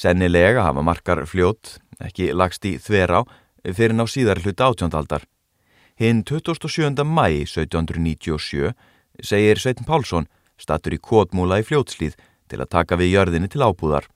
Sennilega 0.00 0.62
hafa 0.64 0.80
markarfljót 0.80 1.74
ekki 2.00 2.30
lagst 2.32 2.64
í 2.64 2.78
þverá 2.80 3.20
fyrir 3.66 3.92
ná 3.92 4.06
síðar 4.08 4.40
hlut 4.40 4.64
átjóndaldar. 4.64 5.26
Hinn 6.00 6.24
27. 6.24 7.04
mæi 7.04 7.44
1797 7.44 8.72
segir 9.20 9.60
Sveitin 9.60 9.84
Pálsson 9.84 10.30
statur 10.56 10.96
í 10.96 11.02
kótmúla 11.04 11.60
í 11.60 11.68
fljótslýð 11.68 12.16
til 12.48 12.62
að 12.64 12.72
taka 12.72 12.96
við 12.96 13.12
jörðinni 13.18 13.52
til 13.52 13.60
ábúðar. 13.60 14.08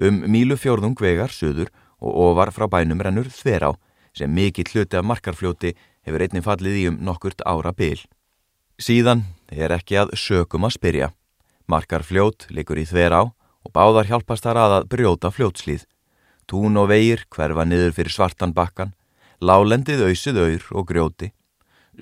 Um 0.00 0.24
mílu 0.26 0.56
fjórðung 0.58 0.98
vegar 0.98 1.30
söður 1.30 1.70
og 2.02 2.16
ofar 2.28 2.50
frá 2.50 2.66
bænum 2.66 3.02
rennur 3.02 3.30
þverá 3.30 3.74
sem 4.14 4.30
mikill 4.30 4.66
hluti 4.72 4.98
af 4.98 5.06
markarfljóti 5.06 5.74
hefur 6.06 6.24
einnig 6.24 6.44
fallið 6.44 6.78
í 6.80 6.84
um 6.90 6.98
nokkurt 7.06 7.42
ára 7.46 7.72
byl. 7.72 8.00
Síðan 8.78 9.24
er 9.50 9.70
ekki 9.74 9.98
að 10.00 10.14
sökum 10.18 10.66
að 10.66 10.76
spyrja. 10.78 11.08
Markar 11.70 12.02
fljót 12.02 12.48
likur 12.50 12.78
í 12.82 12.86
þver 12.86 13.14
á 13.14 13.22
og 13.64 13.72
báðar 13.72 14.10
hjálpast 14.10 14.44
þar 14.44 14.60
að 14.60 14.76
að 14.78 14.88
brjóta 14.92 15.30
fljótslíð. 15.30 15.86
Tún 16.50 16.76
og 16.76 16.90
veir 16.90 17.24
hverfa 17.32 17.64
niður 17.64 17.94
fyrir 17.96 18.12
svartan 18.12 18.52
bakkan, 18.52 18.92
lálendið 19.40 20.04
auðsið 20.10 20.40
auður 20.42 20.66
og 20.74 20.88
grjóti. 20.90 21.30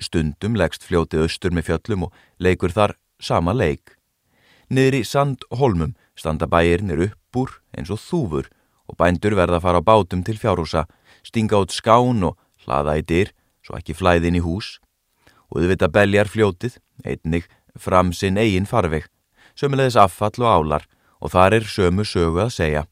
Stundum 0.01 0.57
leggst 0.59 0.83
fljótið 0.83 1.27
austur 1.27 1.53
með 1.53 1.69
fjöllum 1.69 2.07
og 2.09 2.17
leikur 2.41 2.73
þar 2.73 2.97
sama 3.21 3.53
leik. 3.53 3.95
Niður 4.73 4.99
í 4.99 5.03
sandholmum 5.07 5.93
standa 6.17 6.49
bæirnir 6.49 7.05
upp 7.07 7.39
úr 7.39 7.59
eins 7.77 7.91
og 7.93 8.01
þúfur 8.01 8.49
og 8.89 8.97
bændur 8.99 9.35
verða 9.37 9.59
að 9.59 9.65
fara 9.65 9.81
á 9.81 9.87
bátum 9.87 10.23
til 10.25 10.37
fjárhúsa, 10.39 10.85
stinga 11.23 11.59
út 11.61 11.73
skán 11.73 12.23
og 12.27 12.37
hlaða 12.65 12.97
í 12.99 13.05
dyr 13.07 13.33
svo 13.63 13.77
ekki 13.79 13.95
flæðin 13.95 14.39
í 14.39 14.43
hús. 14.43 14.77
Og 15.49 15.63
þau 15.63 15.69
vita 15.71 15.89
beljar 15.91 16.29
fljótið, 16.29 16.79
einnig 17.05 17.47
fram 17.79 18.11
sinn 18.13 18.39
eigin 18.41 18.67
farveg, 18.69 19.07
sömulegis 19.55 19.97
affall 19.99 20.35
og 20.43 20.49
álar 20.49 20.87
og 21.23 21.31
þar 21.33 21.59
er 21.59 21.69
sömu 21.69 22.05
sögu 22.05 22.43
að 22.43 22.55
segja. 22.57 22.83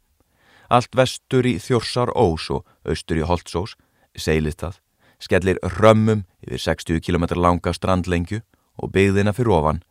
Allt 0.72 0.96
vestur 0.96 1.48
í 1.48 1.58
Þjórsar 1.60 2.14
Ós 2.16 2.48
og 2.54 2.64
austur 2.88 3.20
í 3.20 3.28
Holtzós, 3.28 3.76
seilist 4.16 4.62
það, 4.64 4.78
skellir 5.20 5.60
römmum 5.80 6.24
yfir 6.46 6.64
60 6.72 7.04
km 7.04 7.28
langa 7.36 7.74
strandlengju 7.76 8.40
og 8.80 8.94
byggðina 8.96 9.36
fyrir 9.36 9.58
ofan 9.58 9.82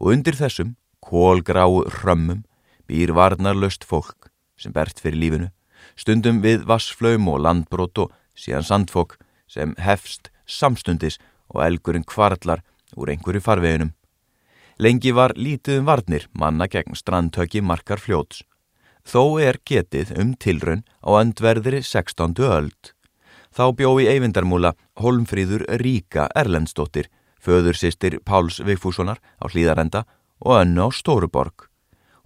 og 0.00 0.12
undir 0.12 0.36
þessum, 0.36 0.74
kólgráu 1.04 1.84
römmum, 2.02 2.44
býr 2.88 3.12
varnarlöst 3.16 3.84
fólk 3.84 4.30
sem 4.56 4.72
bert 4.72 5.00
fyrir 5.00 5.20
lífinu, 5.20 5.50
stundum 5.96 6.40
við 6.44 6.64
vassflaum 6.68 7.28
og 7.28 7.42
landbrót 7.44 7.98
og 8.04 8.12
síðan 8.36 8.64
sandfólk 8.64 9.18
sem 9.48 9.74
hefst 9.78 10.30
samstundis 10.46 11.18
og 11.52 11.62
elgurinn 11.66 12.06
kvarlar 12.06 12.62
úr 12.96 13.12
einhverju 13.12 13.42
farveginum. 13.44 13.92
Lengi 14.78 15.12
var 15.16 15.32
lítið 15.36 15.80
um 15.80 15.88
varnir 15.88 16.26
manna 16.36 16.66
gegn 16.68 16.96
strandtöki 16.96 17.62
markar 17.64 18.00
fljóts. 18.00 18.42
Þó 19.06 19.38
er 19.40 19.60
getið 19.64 20.12
um 20.20 20.34
tilraun 20.34 20.82
á 21.00 21.08
öndverðri 21.22 21.80
16. 21.80 22.34
öld. 22.42 22.92
Þá 23.56 23.72
bjói 23.72 24.04
Eyvindarmúla 24.10 24.74
Holmfríður 25.00 25.64
Ríka 25.80 26.26
Erlendsdóttir, 26.36 27.08
föður 27.40 27.78
sýstir 27.78 28.18
Páls 28.20 28.58
Vigfússonar 28.60 29.22
á 29.40 29.48
hlýðarenda 29.48 30.04
og 30.44 30.60
önnu 30.60 30.84
á 30.84 30.88
Stóruborg. 30.92 31.70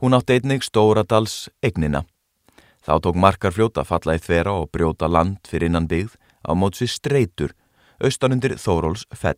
Hún 0.01 0.15
átti 0.17 0.39
einnig 0.39 0.63
Stóradals 0.65 1.51
egnina. 1.61 2.07
Þá 2.81 2.95
tók 3.05 3.17
markarfljót 3.21 3.77
að 3.77 3.91
falla 3.91 4.15
í 4.17 4.23
þvera 4.25 4.55
og 4.57 4.71
brjóta 4.73 5.11
land 5.13 5.45
fyrir 5.45 5.69
innan 5.69 5.89
byggð 5.91 6.15
á 6.41 6.57
mótsi 6.57 6.89
streitur, 6.89 7.53
austanundir 8.01 8.55
Þóróls 8.57 9.05
fell. 9.13 9.37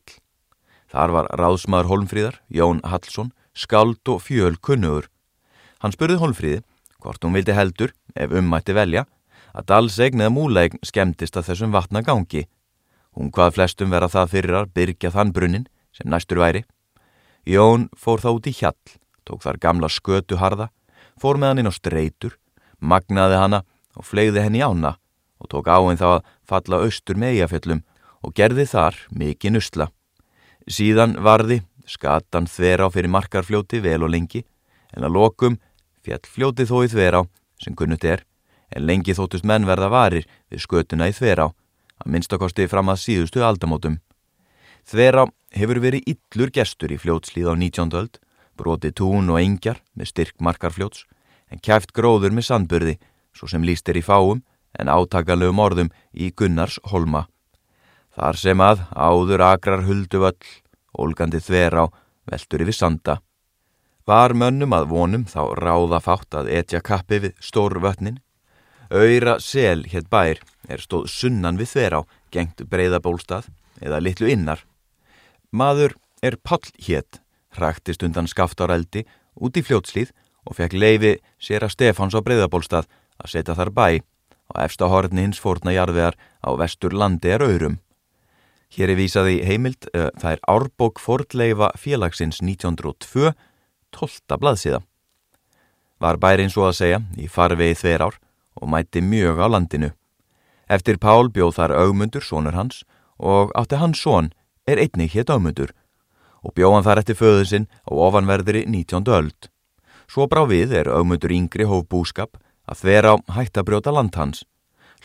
Þar 0.87 1.15
var 1.17 1.31
ráðsmaður 1.35 1.91
Holmfríðar, 1.91 2.39
Jón 2.47 2.79
Hallsson, 2.87 3.33
skald 3.59 4.07
og 4.07 4.23
fjöl 4.23 4.55
kunnugur. 4.63 5.11
Hann 5.83 5.97
spurði 5.99 6.21
Holmfríði 6.23 6.63
hvort 7.03 7.27
hún 7.27 7.35
vildi 7.35 7.59
heldur, 7.59 7.91
ef 8.15 8.31
ummætti 8.31 8.79
velja, 8.79 9.09
að 9.59 9.67
dalsegn 9.67 10.23
eða 10.23 10.37
múlegn 10.39 10.79
skemmtist 10.87 11.43
að 11.43 11.51
þessum 11.51 11.75
vatna 11.75 12.07
gangi. 12.07 12.47
Hún 13.19 13.35
hvað 13.35 13.59
flestum 13.59 13.91
vera 13.91 14.07
það 14.07 14.35
fyrir 14.39 14.63
að 14.63 14.75
byrja 14.79 15.11
þann 15.11 15.35
brunnin 15.35 15.67
sem 15.91 16.07
næstur 16.07 16.39
væri. 16.39 16.63
Jón 17.43 17.91
fór 17.99 18.23
þá 18.23 18.31
út 18.37 18.47
í 18.47 18.55
hjall, 18.55 19.02
tók 19.29 19.43
þar 19.45 19.59
gamla 19.63 19.91
skötu 19.93 20.39
harða, 20.41 20.71
fór 21.21 21.39
með 21.39 21.53
hann 21.53 21.63
inn 21.63 21.71
á 21.71 21.75
streitur, 21.75 22.39
magnaði 22.81 23.39
hana 23.39 23.63
og 23.97 24.07
flegði 24.09 24.45
henni 24.45 24.63
ána 24.63 24.97
og 25.43 25.51
tók 25.51 25.69
áinn 25.69 25.99
þá 26.01 26.09
að 26.19 26.31
falla 26.49 26.83
austur 26.87 27.19
með 27.19 27.37
eigafjöllum 27.39 27.83
og 28.23 28.35
gerði 28.39 28.67
þar 28.71 28.99
mikið 29.11 29.57
nusla. 29.57 29.89
Síðan 30.71 31.17
varði 31.23 31.63
skatan 31.87 32.47
þver 32.47 32.87
á 32.87 32.89
fyrir 32.95 33.11
markarfljóti 33.11 33.83
vel 33.83 34.03
og 34.07 34.13
lengi 34.15 34.45
en 34.95 35.07
að 35.07 35.17
lokum 35.17 35.59
fjall 36.03 36.23
fljóti 36.27 36.67
þó 36.69 36.77
í 36.87 36.93
þver 36.93 37.19
á 37.19 37.23
sem 37.63 37.75
kunnut 37.79 38.05
er 38.05 38.23
en 38.73 38.87
lengi 38.87 39.15
þóttust 39.17 39.47
menn 39.47 39.67
verða 39.69 39.91
varir 39.93 40.29
við 40.51 40.65
skötuna 40.65 41.11
í 41.11 41.17
þver 41.17 41.45
á 41.45 41.47
að 42.03 42.11
minnstakosti 42.15 42.69
fram 42.71 42.91
að 42.91 43.03
síðustu 43.03 43.43
aldamótum. 43.45 43.99
Þver 44.89 45.23
á 45.23 45.25
hefur 45.55 45.81
verið 45.83 46.07
yllur 46.15 46.51
gestur 46.55 46.95
í 46.95 46.99
fljótslíð 46.99 47.53
á 47.53 47.55
19. 47.55 47.93
öld, 47.99 48.19
broti 48.59 48.93
tún 48.93 49.31
og 49.33 49.41
engjar 49.41 49.81
með 49.95 50.13
styrk 50.13 50.39
markarfljóts 50.41 51.07
en 51.53 51.61
kæft 51.61 51.93
gróður 51.97 52.35
með 52.35 52.49
sandburði 52.49 52.97
svo 53.37 53.49
sem 53.49 53.65
líst 53.65 53.89
er 53.89 54.01
í 54.01 54.05
fáum 54.05 54.43
en 54.79 54.89
átakalögum 54.89 55.61
orðum 55.61 55.93
í 56.13 56.31
Gunnars 56.37 56.79
holma. 56.93 57.27
Þar 58.13 58.37
sem 58.37 58.61
að 58.61 58.83
áður 58.93 59.45
akrar 59.47 59.85
huldu 59.87 60.21
völl, 60.21 60.49
ólgandi 60.93 61.41
þver 61.41 61.79
á 61.81 61.85
veldur 62.29 62.65
yfir 62.65 62.77
sanda. 62.77 63.21
Var 64.05 64.35
mönnum 64.37 64.75
að 64.77 64.91
vonum 64.91 65.25
þá 65.31 65.55
ráða 65.57 66.03
fátt 66.03 66.37
að 66.37 66.51
etja 66.53 66.83
kappi 66.85 67.23
við 67.23 67.37
stór 67.41 67.79
vötnin. 67.81 68.21
Öyra 68.93 69.39
sel 69.41 69.87
hétt 69.89 70.11
bær 70.13 70.43
er 70.69 70.83
stóð 70.83 71.09
sunnan 71.09 71.57
við 71.57 71.73
þver 71.73 71.97
á, 71.97 72.01
gengt 72.35 72.65
breyðabólstað 72.69 73.49
eða 73.81 74.03
litlu 74.03 74.29
innar. 74.29 74.61
Maður 75.53 75.97
er 76.23 76.37
pall 76.37 76.67
hétt, 76.85 77.22
hræktist 77.57 78.03
undan 78.03 78.29
skaftáreldi 78.31 79.05
út 79.37 79.57
í 79.57 79.65
fljótslíð 79.65 80.13
og 80.49 80.59
fekk 80.59 80.75
leifi 80.77 81.13
sér 81.43 81.67
að 81.67 81.75
Stefáns 81.77 82.17
á 82.17 82.21
breyðabólstað 82.25 82.89
að 83.23 83.33
setja 83.35 83.57
þar 83.59 83.71
bæ 83.71 83.89
og 84.53 84.61
efsta 84.65 84.89
horni 84.91 85.27
hins 85.27 85.41
fórna 85.41 85.73
jarðvegar 85.75 86.19
á 86.45 86.51
vestur 86.59 86.93
landi 86.93 87.31
er 87.33 87.45
auðrum. 87.45 87.79
Hér 88.73 88.93
er 88.93 88.99
vísaði 88.99 89.41
heimild, 89.45 89.89
uh, 89.93 90.09
það 90.17 90.37
er 90.37 90.45
árbók 90.49 91.01
fordleifa 91.01 91.73
félagsins 91.77 92.41
1902, 92.41 93.33
12. 93.93 94.39
blaðsíða. 94.41 94.81
Var 96.01 96.19
bærin 96.19 96.51
svo 96.51 96.67
að 96.67 96.79
segja 96.81 97.03
í 97.21 97.29
farvegi 97.29 97.77
þver 97.83 98.07
ár 98.09 98.17
og 98.59 98.71
mæti 98.73 99.03
mjög 99.05 99.45
á 99.45 99.47
landinu. 99.53 99.93
Eftir 100.73 100.97
Pál 100.99 101.29
bjóð 101.29 101.59
þar 101.59 101.77
augmundur, 101.77 102.25
sonur 102.25 102.57
hans, 102.57 102.83
og 103.21 103.53
átti 103.55 103.77
hans 103.77 104.01
son 104.01 104.33
er 104.67 104.81
einnig 104.81 105.13
hétt 105.13 105.31
augmundur 105.31 105.75
og 106.43 106.55
bjóð 106.57 106.77
hann 106.77 106.87
þar 106.87 107.01
eftir 107.03 107.19
föðu 107.19 107.49
sinn 107.49 107.67
á 107.87 107.91
ofanverðri 107.95 108.65
19. 108.67 109.07
öld. 109.09 109.49
Svo 110.11 110.27
brá 110.29 110.43
við 110.49 110.75
er 110.77 110.91
augmundur 110.93 111.33
yngri 111.33 111.65
hóf 111.65 111.87
búskap 111.89 112.37
að 112.69 112.83
þver 112.83 113.09
á 113.09 113.15
hættabrjóta 113.39 113.95
land 113.95 114.15
hans. 114.19 114.45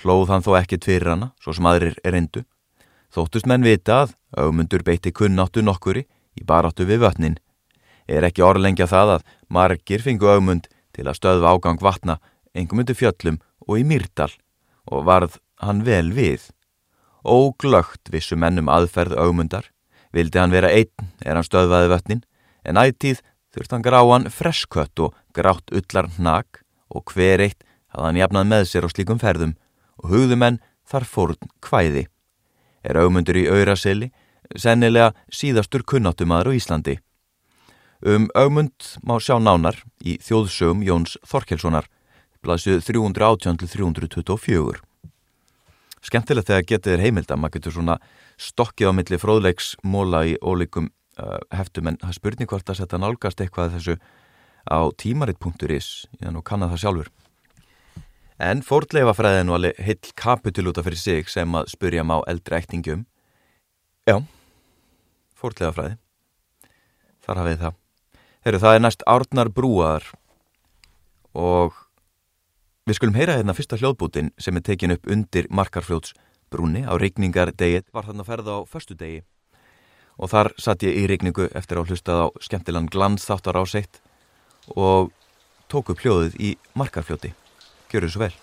Hlóð 0.01 0.29
hann 0.33 0.45
þó 0.45 0.57
ekkert 0.59 0.85
fyrir 0.85 1.13
hana, 1.13 1.31
svo 1.41 1.53
sem 1.55 1.65
aðrir 1.65 1.97
er 2.03 2.17
endu. 2.17 2.43
Þóttust 3.13 3.47
menn 3.49 3.65
vita 3.65 4.03
að 4.03 4.15
augmundur 4.37 4.83
beitti 4.85 5.13
kunnáttu 5.15 5.63
nokkuri 5.63 6.03
í 6.37 6.43
baráttu 6.45 6.85
við 6.85 7.05
vötnin. 7.05 7.37
Er 8.07 8.27
ekki 8.27 8.43
orðlengja 8.45 8.87
það 8.87 9.17
að 9.17 9.25
margir 9.49 10.03
fingu 10.03 10.29
augmund 10.29 10.67
til 10.93 11.07
að 11.07 11.17
stöðva 11.19 11.55
ágang 11.55 11.81
vatna 11.81 12.19
engum 12.57 12.83
undir 12.83 12.97
fjöllum 12.97 13.39
og 13.67 13.79
í 13.79 13.85
Myrdal 13.87 14.31
og 14.91 15.07
varð 15.07 15.39
hann 15.63 15.83
vel 15.87 16.11
við. 16.15 16.49
Óglögt 17.23 18.11
vissu 18.13 18.37
mennum 18.39 18.69
aðferð 18.71 19.17
augmundar, 19.19 19.65
vildi 20.13 20.39
hann 20.39 20.53
vera 20.53 20.71
einn 20.71 21.09
er 21.25 21.35
hann 21.35 21.45
stöðvaði 21.47 21.91
vötnin, 21.91 22.23
en 22.63 22.79
ættíð 22.79 23.21
þurft 23.53 23.73
hann 23.73 23.85
gráan 23.85 24.29
freskött 24.33 24.99
og 25.03 25.15
grátt 25.35 25.71
ullar 25.73 26.09
hnag 26.17 26.61
og 26.93 27.13
hver 27.13 27.43
eitt 27.43 27.65
hafði 27.93 28.05
hann 28.07 28.21
jafnað 28.21 28.51
með 28.51 28.69
sér 28.69 28.87
á 28.87 28.89
slíkum 28.91 29.21
ferðum 29.21 29.57
og 29.97 30.13
hugðumenn 30.13 30.61
þar 30.87 31.07
fórn 31.07 31.51
hvæði. 31.65 32.07
Er 32.83 32.99
augmundur 33.01 33.39
í 33.39 33.47
Auraseli, 33.51 34.11
sennilega 34.55 35.13
síðastur 35.33 35.83
kunnáttumadur 35.83 36.53
á 36.53 36.57
Íslandi. 36.57 36.97
Um 38.05 38.29
augmund 38.37 38.97
má 39.01 39.17
sjá 39.17 39.39
nánar 39.41 39.81
í 40.05 40.19
þjóðsögum 40.21 40.83
Jóns 40.85 41.17
Þorkelssonar, 41.25 41.87
blaðsju 42.45 42.77
318-324. 42.85 44.83
Skemmtilegt 46.05 46.47
þegar 46.47 46.67
getið 46.69 46.93
er 46.93 47.03
heimild 47.03 47.31
að 47.33 47.41
maður 47.41 47.57
getur 47.57 47.73
svona 47.75 47.97
stokkið 48.37 48.91
á 48.91 48.97
milli 48.97 49.19
fróðleiksmóla 49.21 50.23
í 50.29 50.37
ólíkum 50.41 50.91
uh, 51.19 51.37
heftum. 51.53 51.89
En 51.91 51.99
það 52.01 52.17
spurning 52.19 52.49
hvort 52.49 52.69
að 52.69 52.81
setja 52.81 53.01
nálgast 53.01 53.41
eitthvað 53.41 53.77
þessu 53.77 53.97
á 54.67 54.79
tímaritt.is 54.99 55.89
ég 56.21 56.33
nú 56.33 56.43
kannan 56.45 56.71
það 56.73 56.83
sjálfur. 56.83 57.11
En 58.37 58.61
fordleifafræðin 58.61 59.49
var 59.49 59.71
heill 59.81 60.11
kapitul 60.13 60.67
út 60.69 60.77
af 60.77 60.85
fyrir 60.85 61.01
sig 61.01 61.29
sem 61.31 61.55
að 61.57 61.71
spurja 61.73 62.03
má 62.05 62.19
eldri 62.29 62.59
ættingum 62.59 63.07
já 64.05 64.21
fordleifafræði 65.37 65.97
þar 67.25 67.41
hafið 67.41 67.59
það. 67.63 67.75
Heru, 68.47 68.59
það 68.63 68.77
er 68.77 68.83
næst 68.85 69.03
árnar 69.09 69.49
brúar. 69.51 70.05
Og 71.35 71.75
við 72.87 72.99
skulum 72.99 73.17
heyra 73.17 73.35
hérna 73.39 73.55
fyrsta 73.57 73.79
hljóðbútin 73.79 74.31
sem 74.39 74.55
er 74.55 74.63
tekin 74.63 74.95
upp 74.95 75.09
undir 75.11 75.49
markarfljóts 75.51 76.13
brúni 76.51 76.85
á 76.87 76.93
regningardegið 76.95 77.89
var 77.93 78.07
þarna 78.07 78.25
að 78.25 78.31
ferða 78.31 78.57
á 78.57 78.59
förstu 78.69 78.97
degi 78.97 79.21
og 80.17 80.31
þar 80.31 80.51
satt 80.57 80.85
ég 80.87 80.97
í 80.97 81.05
regningu 81.09 81.49
eftir 81.53 81.79
að 81.79 81.91
hlustað 81.91 82.23
á 82.23 82.27
skemmtilegan 82.41 82.89
glansþáttar 82.93 83.59
á 83.59 83.63
seitt 83.69 84.01
og 84.73 85.11
tók 85.69 85.91
upp 85.93 86.01
hljóðið 86.01 86.39
í 86.41 86.55
markarfljóti. 86.79 87.33
Gjör 87.91 88.07
þessu 88.07 88.23
vel. 88.23 88.33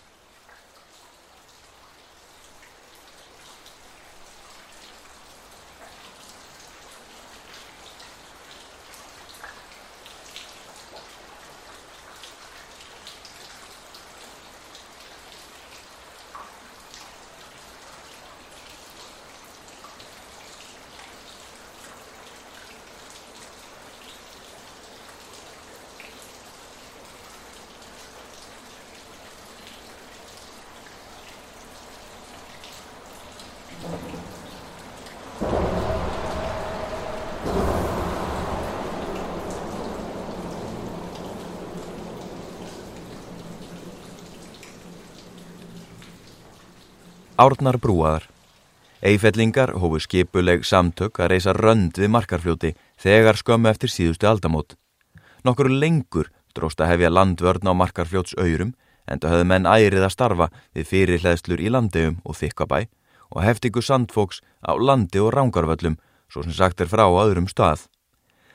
Árnar 47.35 47.81
brúaðar. 47.83 48.29
Eifellingar 49.03 49.73
hófu 49.75 49.99
skipuleg 49.99 50.63
samtök 50.63 51.19
að 51.19 51.33
reysa 51.33 51.51
rönd 51.57 51.97
við 51.99 52.13
markarfljóti 52.15 52.69
þegar 53.03 53.35
skömmu 53.41 53.67
eftir 53.73 53.91
síðustu 53.91 54.29
aldamót. 54.31 54.77
Nokkur 55.43 55.67
lengur 55.67 56.29
dróst 56.55 56.79
að 56.79 56.93
hefja 56.93 57.11
landvörn 57.11 57.67
á 57.67 57.75
markarfljóts 57.75 58.37
öyrum 58.39 58.71
en 59.11 59.19
það 59.19 59.35
höfðu 59.35 59.49
menn 59.51 59.67
ærið 59.67 60.07
að 60.07 60.15
starfa 60.15 60.49
við 60.79 60.87
fyrirleðslur 60.93 61.65
í 61.65 61.73
landeum 61.75 62.21
og 62.23 62.39
þykkabæ 62.39 62.87
og 63.35 63.43
heftingu 63.43 63.83
sandfóks 63.83 64.39
á 64.63 64.79
landi 64.79 65.19
og 65.19 65.35
rángarvöllum 65.35 65.99
svo 66.31 66.47
sem 66.47 66.55
sagt 66.55 66.87
er 66.87 66.93
frá 66.93 67.03
öðrum 67.11 67.51
stað. 67.51 67.89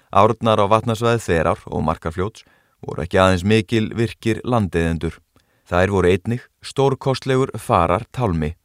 Árnar 0.07 0.63
á 0.63 0.71
vatnasvæði 0.71 1.25
þerar 1.27 1.67
og 1.67 1.83
markarfljóts 1.83 2.48
voru 2.79 3.03
ekki 3.03 3.19
aðeins 3.19 3.43
mikil 3.43 3.91
virkir 3.91 4.39
landeðendur. 4.48 5.19
Þær 5.67 5.91
voru 5.91 6.15
einnig 6.15 6.48
stórkostlegur 6.63 7.51
farar 7.59 8.07
tálmi 8.15 8.55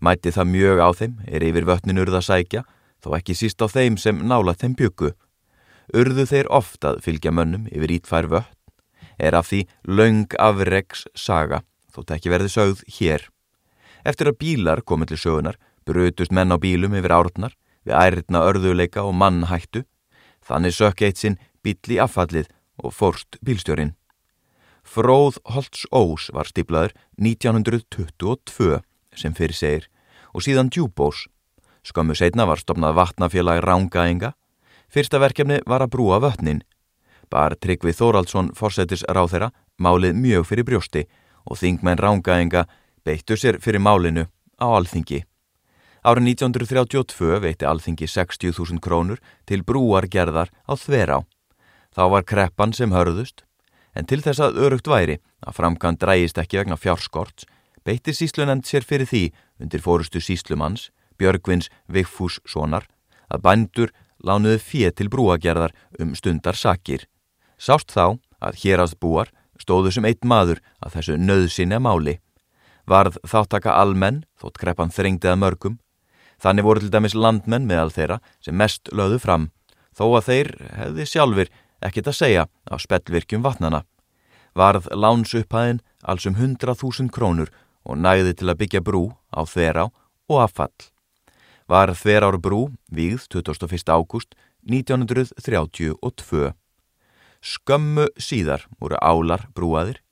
Mæti 0.00 0.32
það 0.34 0.50
mjög 0.52 0.82
á 0.82 0.88
þeim, 0.96 1.14
er 1.26 1.44
yfir 1.46 1.66
vötnin 1.68 2.00
urða 2.02 2.20
sækja, 2.24 2.64
þó 3.00 3.16
ekki 3.18 3.36
síst 3.36 3.62
á 3.62 3.66
þeim 3.70 3.96
sem 4.00 4.18
nála 4.28 4.56
þeim 4.56 4.76
byggu. 4.76 5.12
Urðu 5.96 6.26
þeir 6.26 6.50
oftað 6.52 7.00
fylgja 7.04 7.32
mönnum 7.32 7.68
yfir 7.70 7.94
ítfær 7.96 8.28
vötn, 8.28 8.52
er 9.18 9.36
af 9.38 9.48
því 9.48 9.64
laung 9.88 10.34
afregs 10.38 11.06
saga, 11.16 11.62
þótt 11.94 12.16
ekki 12.16 12.32
verði 12.32 12.52
sögð 12.52 12.82
hér. 12.98 13.28
Eftir 14.04 14.30
að 14.30 14.40
bílar 14.42 14.82
komið 14.84 15.14
til 15.14 15.22
sögunar, 15.22 15.56
brutust 15.86 16.34
menn 16.34 16.52
á 16.52 16.58
bílum 16.60 16.96
yfir 16.98 17.14
árnar, 17.14 17.54
við 17.86 17.94
ærna 17.96 18.42
örðuleika 18.50 19.06
og 19.06 19.14
mannhættu, 19.16 19.86
þannig 20.44 20.74
sökk 20.74 21.06
eitt 21.06 21.22
sinn 21.22 21.38
bíl 21.64 21.78
í 21.94 22.02
affallið 22.02 22.50
og 22.82 22.92
fórst 22.94 23.38
bílstjórin. 23.42 23.94
Fróð 24.86 25.40
Holtz 25.50 25.86
Ós 25.90 26.28
var 26.34 26.46
stíplaður 26.46 26.92
1922 27.18 28.82
sem 29.16 29.34
fyrir 29.34 29.56
segir 29.56 29.88
og 30.36 30.44
síðan 30.44 30.70
djúbós. 30.70 31.26
Skömmu 31.86 32.16
setna 32.18 32.46
var 32.46 32.60
stopnað 32.60 32.96
vatnafélagi 32.98 33.62
Rángaenga. 33.64 34.32
Fyrsta 34.92 35.20
verkefni 35.22 35.60
var 35.66 35.84
að 35.84 35.92
brúa 35.94 36.18
vötnin. 36.20 36.62
Bar 37.30 37.56
Tryggvi 37.56 37.94
Þóraldsson 37.96 38.52
fórsetis 38.54 39.04
ráð 39.08 39.32
þeirra 39.32 39.52
málið 39.82 40.18
mjög 40.18 40.46
fyrir 40.50 40.66
brjósti 40.66 41.06
og 41.46 41.58
þingmenn 41.60 42.02
Rángaenga 42.02 42.66
beittu 43.06 43.38
sér 43.38 43.60
fyrir 43.62 43.82
málinu 43.82 44.26
á 44.60 44.66
alþingi. 44.66 45.24
Árið 46.06 46.28
1932 46.36 47.40
veitti 47.42 47.66
alþingi 47.66 48.06
60.000 48.06 48.78
krónur 48.82 49.18
til 49.46 49.64
brúargerðar 49.66 50.52
á 50.66 50.72
Þverá. 50.78 51.24
Þá 51.96 52.02
var 52.12 52.26
kreppan 52.28 52.74
sem 52.76 52.92
hörðust, 52.94 53.42
en 53.96 54.06
til 54.06 54.20
þess 54.22 54.42
að 54.44 54.60
örugt 54.66 54.86
væri 54.86 55.18
að 55.40 55.56
framkvæm 55.58 55.98
drægist 55.98 56.38
ekki 56.38 56.60
vegna 56.60 56.76
fjárskorts 56.78 57.48
beitti 57.86 58.14
síslunend 58.14 58.66
sér 58.66 58.84
fyrir 58.84 59.06
því 59.06 59.22
undir 59.62 59.82
fórustu 59.82 60.20
síslumanns, 60.20 60.90
Björgvins 61.16 61.70
Vigfússonar, 61.88 62.84
að 63.30 63.42
bændur 63.46 63.92
lánuðu 64.26 64.58
fér 64.60 64.92
til 64.96 65.08
brúagerðar 65.12 65.74
um 66.00 66.14
stundar 66.18 66.58
sakir. 66.58 67.06
Sást 67.56 67.94
þá 67.94 68.18
að 68.42 68.60
héraðsbúar 68.62 69.30
stóðu 69.60 69.94
sem 69.94 70.04
eitt 70.04 70.24
maður 70.24 70.60
að 70.82 70.98
þessu 70.98 71.16
nöðsynja 71.20 71.80
máli. 71.80 72.18
Varð 72.86 73.18
þáttaka 73.26 73.74
almenn, 73.80 74.24
þótt 74.38 74.60
kreppan 74.60 74.92
þrengdiða 74.94 75.36
mörgum. 75.40 75.78
Þannig 76.42 76.66
voru 76.66 76.82
til 76.82 76.92
dæmis 76.92 77.16
landmenn 77.16 77.66
meðal 77.66 77.90
þeirra 77.94 78.18
sem 78.44 78.56
mest 78.56 78.90
löðu 78.92 79.18
fram, 79.22 79.50
þó 79.96 80.18
að 80.18 80.26
þeir 80.28 80.50
hefði 80.76 81.06
sjálfur 81.08 81.52
ekkit 81.86 82.10
að 82.10 82.18
segja 82.18 82.44
á 82.46 82.74
spellvirkjum 82.76 83.44
vatnana. 83.44 83.84
Varð 84.56 84.88
lánsupphæðin 84.92 85.80
alls 86.04 86.26
um 86.28 86.36
100.000 86.36 87.10
krónur 87.12 87.50
og 87.86 87.98
næði 88.02 88.34
til 88.34 88.50
að 88.50 88.58
byggja 88.62 88.82
brú 88.82 89.04
á 89.30 89.46
Þverá 89.46 89.86
og 89.86 90.38
affall. 90.42 90.74
Var 91.70 91.94
Þverár 91.94 92.38
brú 92.42 92.60
víð 92.90 93.26
21. 93.30 93.86
ágúst 93.90 94.34
1932. 94.66 96.52
Skömmu 97.42 98.06
síðar 98.18 98.66
voru 98.80 98.98
álar 98.98 99.46
brúaðir. 99.54 100.02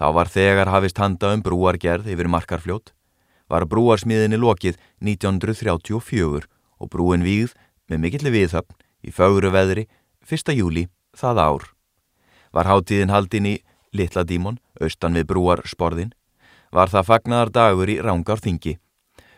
Þá 0.00 0.06
var 0.16 0.32
þegar 0.32 0.72
hafist 0.72 1.00
handa 1.00 1.34
um 1.36 1.42
brúargerð 1.44 2.08
yfir 2.08 2.28
markarfljót. 2.32 2.94
Var 3.50 3.66
brúarsmiðinni 3.68 4.38
lokið 4.40 4.78
1934 5.04 6.46
og 6.80 6.88
brúin 6.88 7.26
víð 7.26 7.52
með 7.90 8.06
mikilli 8.06 8.32
viðhöfn 8.32 8.78
í 9.04 9.12
fögru 9.12 9.50
veðri 9.52 9.88
1. 10.24 10.54
júli 10.56 10.86
það 11.16 11.42
ár. 11.44 11.64
Var 12.54 12.70
hátíðin 12.70 13.12
haldin 13.12 13.50
í 13.50 13.56
Littla 13.90 14.22
dímon, 14.22 14.60
austan 14.78 15.16
við 15.18 15.26
brúarsporðin 15.32 16.12
var 16.72 16.90
það 16.90 17.08
fagnar 17.10 17.50
dagur 17.50 17.90
í 17.90 17.98
rángarþingi. 18.02 18.76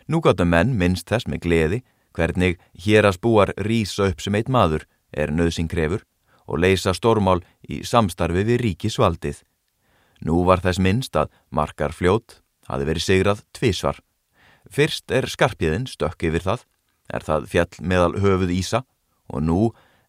Nú 0.07 0.21
gáttu 0.21 0.45
menn 0.45 0.75
minnst 0.77 1.09
þess 1.09 1.27
með 1.27 1.43
gleði 1.45 1.79
hvernig 2.13 2.59
hér 2.85 3.07
að 3.07 3.17
spúar 3.17 3.53
rýsa 3.57 4.09
upp 4.11 4.21
sem 4.21 4.35
eitt 4.37 4.51
maður 4.51 4.85
er 5.11 5.33
nöðsing 5.33 5.69
krefur 5.71 6.03
og 6.45 6.59
leysa 6.59 6.93
stormál 6.93 7.41
í 7.63 7.81
samstarfi 7.87 8.43
við 8.45 8.61
ríkisvaldið. 8.63 9.41
Nú 10.23 10.43
var 10.47 10.61
þess 10.63 10.79
minnst 10.79 11.15
að 11.17 11.31
markar 11.49 11.95
fljót 11.95 12.39
hafi 12.67 12.87
verið 12.87 13.07
sigrað 13.07 13.43
tvísvar. 13.55 13.99
Fyrst 14.69 15.11
er 15.11 15.27
skarpiðin 15.27 15.87
stökk 15.89 16.29
yfir 16.29 16.43
það, 16.43 16.61
er 17.11 17.23
það 17.25 17.47
fjall 17.51 17.73
meðal 17.81 18.13
höfuð 18.23 18.53
Ísa 18.55 18.83
og 19.27 19.43
nú 19.43 19.61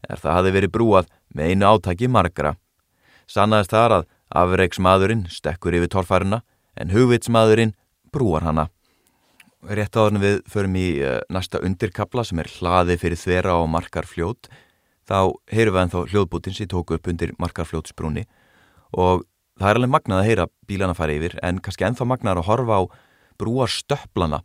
er 0.08 0.20
það 0.20 0.38
hafi 0.38 0.54
verið 0.54 0.74
brúað 0.74 1.10
með 1.34 1.50
einu 1.50 1.70
átaki 1.72 2.08
markara. 2.10 2.54
Sannaðist 3.26 3.72
þar 3.72 3.96
að 3.98 4.08
afreiksmaðurinn 4.34 5.26
stekkur 5.32 5.76
yfir 5.78 5.90
torfarina 5.94 6.42
en 6.80 6.92
hugvitsmaðurinn 6.94 7.74
brúar 8.14 8.46
hana. 8.46 8.68
Rétt 9.64 9.96
áðurinn 9.96 10.22
við 10.22 10.40
förum 10.50 10.74
í 10.76 10.88
uh, 11.00 11.20
næsta 11.32 11.60
undirkabla 11.64 12.24
sem 12.26 12.40
er 12.42 12.50
hlaði 12.58 12.98
fyrir 13.00 13.20
þvera 13.20 13.56
og 13.62 13.70
markarfljót. 13.72 14.50
Þá 15.08 15.18
heyrum 15.52 15.76
við 15.76 15.82
ennþá 15.84 16.02
hljóðbútin 16.12 16.56
sem 16.56 16.68
tóku 16.70 16.96
upp 16.96 17.08
undir 17.10 17.34
markarfljótsbrúni 17.40 18.24
og 18.94 19.24
það 19.60 19.70
er 19.70 19.78
alveg 19.80 19.92
magnað 19.92 20.20
að 20.20 20.28
heyra 20.28 20.46
bílana 20.68 20.96
fara 20.96 21.16
yfir 21.16 21.34
en 21.44 21.58
kannski 21.62 21.84
ennþá 21.88 22.06
magnað 22.08 22.40
að 22.40 22.48
horfa 22.48 22.78
á 22.78 22.82
brúarstöpplana, 23.40 24.40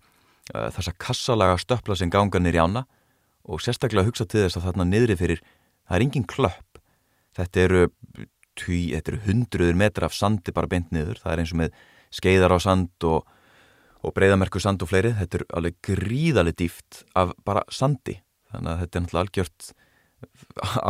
uh, 0.55 0.69
þessa 0.75 0.95
kassalaga 0.99 1.59
stöppla 1.61 1.97
sem 1.99 2.11
ganga 2.11 2.41
nýri 2.41 2.59
ána 2.59 2.85
og 3.49 3.63
sérstaklega 3.63 4.07
hugsa 4.09 4.27
til 4.29 4.43
þess 4.45 4.59
að 4.59 4.67
þarna 4.69 4.87
niðri 4.89 5.15
fyrir, 5.19 5.39
það 5.87 5.95
er 5.95 6.05
engin 6.05 6.27
klöpp. 6.29 6.81
Þetta 7.37 7.61
eru, 7.63 7.85
tí, 8.57 8.89
þetta 8.93 9.13
eru 9.13 9.21
hundruður 9.25 9.79
metra 9.79 10.09
af 10.09 10.17
sandi 10.17 10.53
bara 10.55 10.69
beint 10.69 10.91
niður, 10.93 11.21
það 11.21 11.33
er 11.33 11.43
eins 11.43 11.53
og 11.55 11.61
með 11.61 11.79
skeiðar 12.13 12.55
á 12.55 12.59
sand 12.63 13.07
og, 13.07 13.27
og 14.03 14.15
breyðamerku 14.15 14.61
sand 14.63 14.83
og 14.83 14.91
fleiri, 14.91 15.13
þetta 15.17 15.39
er 15.39 15.45
alveg 15.59 15.77
gríðarlega 15.85 16.59
dýft 16.63 17.03
af 17.19 17.35
bara 17.45 17.65
sandi. 17.73 18.19
Þannig 18.49 18.71
að 18.71 18.81
þetta 18.83 18.97
er 18.97 19.05
náttúrulega 19.05 19.25
algjört 19.27 19.71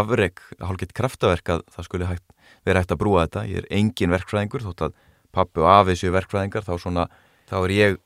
afreg, 0.01 0.43
hálfgett 0.63 0.95
kraftaverk 0.97 1.53
að 1.53 1.65
það 1.75 1.87
skulle 1.87 2.09
hægt, 2.09 2.37
vera 2.65 2.81
hægt 2.81 2.93
að 2.95 3.01
brúa 3.03 3.25
þetta. 3.27 3.45
Ég 3.49 3.63
er 3.63 3.69
engin 3.79 4.13
verkfræðingur, 4.15 4.65
þótt 4.69 4.87
að 4.87 4.95
pappi 5.35 5.61
og 5.61 5.69
afi 5.73 5.97
séu 5.99 6.13
verkfræðingar, 6.15 6.65
þá, 6.65 6.73
svona, 6.81 7.05
þá 7.49 7.57
er 7.59 7.75
ég 7.75 7.99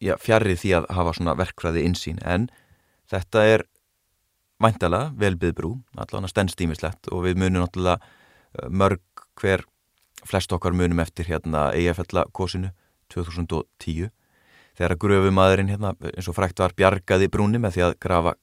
já, 0.00 0.14
fjarrið 0.20 0.62
því 0.62 0.72
að 0.78 0.88
hafa 0.96 1.16
svona 1.18 1.36
verkfræði 1.40 1.84
insýn, 1.88 2.22
en 2.24 2.48
þetta 3.10 3.44
er 3.50 3.66
væntalega 4.60 5.10
velbyðbrú 5.20 5.74
allavega 5.96 6.30
stenstímislegt 6.30 7.08
og 7.14 7.24
við 7.26 7.40
munum 7.40 7.64
náttúrulega 7.64 8.00
eh, 8.00 8.68
mörg 8.68 9.24
hver 9.40 9.64
flest 10.26 10.52
okkar 10.52 10.74
munum 10.76 11.00
eftir 11.02 11.28
hérna 11.30 11.70
Eyjafellakosinu 11.76 12.72
2010 13.12 14.10
þegar 14.78 14.94
að 14.94 15.02
gröfumadurinn 15.04 15.72
hérna 15.72 15.94
eins 16.12 16.28
og 16.30 16.36
frækt 16.36 16.62
var 16.62 16.76
bjargaði 16.76 17.30
brúni 17.32 17.60
með 17.60 17.76
því 17.76 17.86
að 17.86 17.96
grafa, 18.02 18.36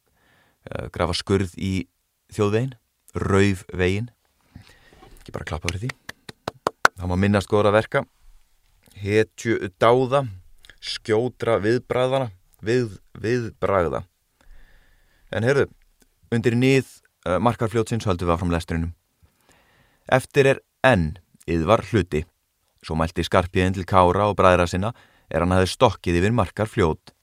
uh, 0.69 0.87
grafa 0.93 1.15
skurð 1.17 1.55
í 1.57 1.87
þjóðvegin, 2.35 2.75
raufvegin 3.15 4.11
ekki 5.19 5.35
bara 5.35 5.47
klappa 5.47 5.71
fyrir 5.71 5.87
því. 5.87 5.93
Það 6.97 7.09
má 7.11 7.17
minnast 7.19 7.49
góður 7.51 7.71
að 7.71 7.77
verka. 7.77 8.03
Hetju 8.97 9.71
dáða 9.77 10.25
skjótra 10.81 11.57
viðbræðana 11.61 12.31
við, 12.65 12.97
viðbræða 13.17 14.05
en 15.35 15.45
heyrðu, 15.45 15.67
undir 16.33 16.55
nýð 16.57 16.87
uh, 17.27 17.37
markarfljótsins 17.43 18.07
höldum 18.07 18.29
við 18.29 18.35
að 18.35 18.41
fram 18.41 18.55
lesturinnum 18.55 18.93
eftir 20.07 20.47
er 20.53 20.61
enn 20.87 21.17
yðvar 21.47 21.83
hluti. 21.89 22.25
Svo 22.83 22.95
mælti 22.99 23.25
skarpiðin 23.25 23.75
til 23.77 23.87
Kára 23.87 24.27
og 24.29 24.37
bræðra 24.39 24.67
sinna 24.69 24.93
er 25.29 25.43
hann 25.43 25.55
hafi 25.55 25.71
stokkið 25.71 26.21
yfir 26.21 26.35
markar 26.35 26.69
fljót. 26.69 27.13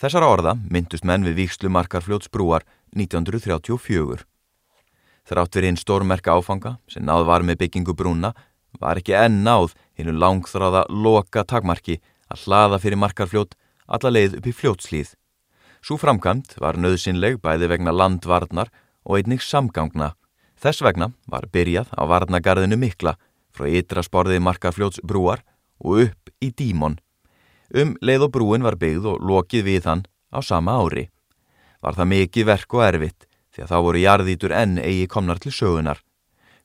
Þessara 0.00 0.28
orða 0.28 0.56
myndust 0.70 1.06
menn 1.08 1.24
við 1.24 1.38
Víkslu 1.40 1.70
markar 1.72 2.04
fljótsbrúar 2.04 2.66
1934. 2.96 4.24
Þrátt 5.26 5.56
fyrir 5.56 5.70
hinn 5.70 5.80
stórmerka 5.80 6.36
áfanga 6.36 6.76
sem 6.90 7.04
náð 7.06 7.24
var 7.26 7.42
með 7.46 7.62
byggingu 7.64 7.94
brúna 7.96 8.32
var 8.80 9.00
ekki 9.00 9.16
enn 9.16 9.42
náð 9.46 9.74
hinnu 9.98 10.14
langþráða 10.20 10.84
loka 10.92 11.44
takmarki 11.48 11.98
að 12.30 12.44
hlaða 12.44 12.80
fyrir 12.82 13.00
markarfljót 13.00 13.56
alla 13.86 14.12
leið 14.12 14.36
upp 14.38 14.46
í 14.46 14.54
fljótslíð. 14.54 15.14
Svo 15.82 15.98
framkvæmt 16.02 16.56
var 16.62 16.78
nöðsynleg 16.78 17.40
bæði 17.42 17.70
vegna 17.70 17.94
landvarnar 17.94 18.70
og 19.06 19.18
einnig 19.18 19.42
samgangna. 19.42 20.14
Þess 20.58 20.82
vegna 20.82 21.12
var 21.30 21.46
byrjað 21.52 21.92
á 21.94 22.02
varnagarðinu 22.10 22.78
mikla 22.80 23.16
frá 23.56 23.68
ytra 23.70 24.04
sporðið 24.04 24.44
markarfljóts 24.44 25.02
brúar 25.02 25.42
og 25.80 26.06
upp 26.06 26.32
í 26.44 26.52
dímon. 26.52 26.98
Um 27.74 27.96
leið 28.04 28.28
og 28.28 28.34
brúin 28.36 28.64
var 28.66 28.78
byggð 28.80 29.08
og 29.12 29.24
lokið 29.24 29.66
við 29.66 29.88
hann 29.90 30.04
á 30.30 30.38
sama 30.44 30.76
ári. 30.78 31.08
Var 31.82 31.96
það 31.96 32.12
mikið 32.12 32.48
verk 32.52 32.76
og 32.76 32.84
erfitt 32.86 33.26
því 33.54 33.64
að 33.64 33.72
þá 33.72 33.78
voru 33.88 34.02
jarðítur 34.04 34.52
enn 34.52 34.78
eigi 34.78 35.06
komnar 35.08 35.40
til 35.40 35.52
sögunar. 35.54 36.02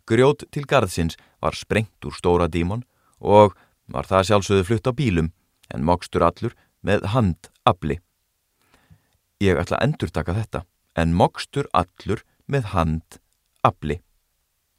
Grjót 0.05 0.43
til 0.51 0.65
garðsins 0.67 1.17
var 1.41 1.55
sprengt 1.55 2.05
úr 2.05 2.15
stóra 2.17 2.49
dímon 2.51 2.83
og 3.19 3.55
var 3.87 4.07
það 4.09 4.27
sjálfsögðu 4.29 4.67
flutt 4.67 4.89
á 4.89 4.93
bílum 4.93 5.31
en 5.71 5.85
mokstur 5.87 6.25
allur 6.27 6.55
með 6.83 7.07
handabli. 7.13 7.99
Ég 9.41 9.57
ætla 9.57 9.79
að 9.79 9.87
endur 9.87 10.11
taka 10.13 10.35
þetta, 10.37 10.65
en 10.99 11.15
mokstur 11.17 11.69
allur 11.73 12.21
með 12.45 12.73
handabli. 12.75 14.01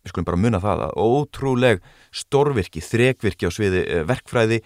Við 0.03 0.13
skulum 0.13 0.29
bara 0.29 0.41
munna 0.45 0.61
það 0.63 0.87
að 0.87 0.97
ótrúleg 0.99 1.83
stórvirki, 2.15 2.83
þrekvirki 2.83 3.47
á 3.47 3.51
sviði 3.55 3.85
eh, 3.87 4.03
verkfræði 4.09 4.63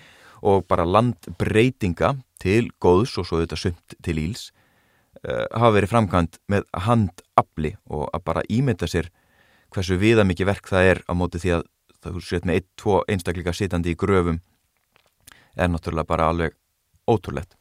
og 0.47 0.67
bara 0.69 0.87
landbreytinga 0.89 2.15
til 2.41 2.71
góðs 2.81 3.17
og 3.21 3.29
svo 3.29 3.41
þetta 3.43 3.59
sumt 3.59 3.97
til 4.05 4.19
íls 4.21 4.51
uh, 5.25 5.47
hafa 5.49 5.73
verið 5.79 5.93
framkvæmt 5.95 6.37
með 6.53 6.67
handabli 6.87 7.73
og 7.89 8.11
að 8.13 8.25
bara 8.29 8.45
ímynda 8.53 8.89
sér 8.91 9.09
hversu 9.73 9.97
viða 10.01 10.27
mikið 10.29 10.51
verk 10.51 10.69
það 10.69 10.91
er 10.91 11.03
á 11.09 11.13
móti 11.17 11.41
því 11.43 11.55
að 11.57 11.65
það 12.05 12.21
set 12.29 12.47
með 12.47 12.61
ein, 12.61 12.69
tvo 12.79 13.01
einstakleika 13.09 13.55
sitandi 13.57 13.95
í 13.95 13.99
gröfum 13.99 14.41
er 15.57 15.71
náttúrulega 15.73 16.09
bara 16.09 16.29
alveg 16.31 16.57
ótrúlegt. 17.09 17.57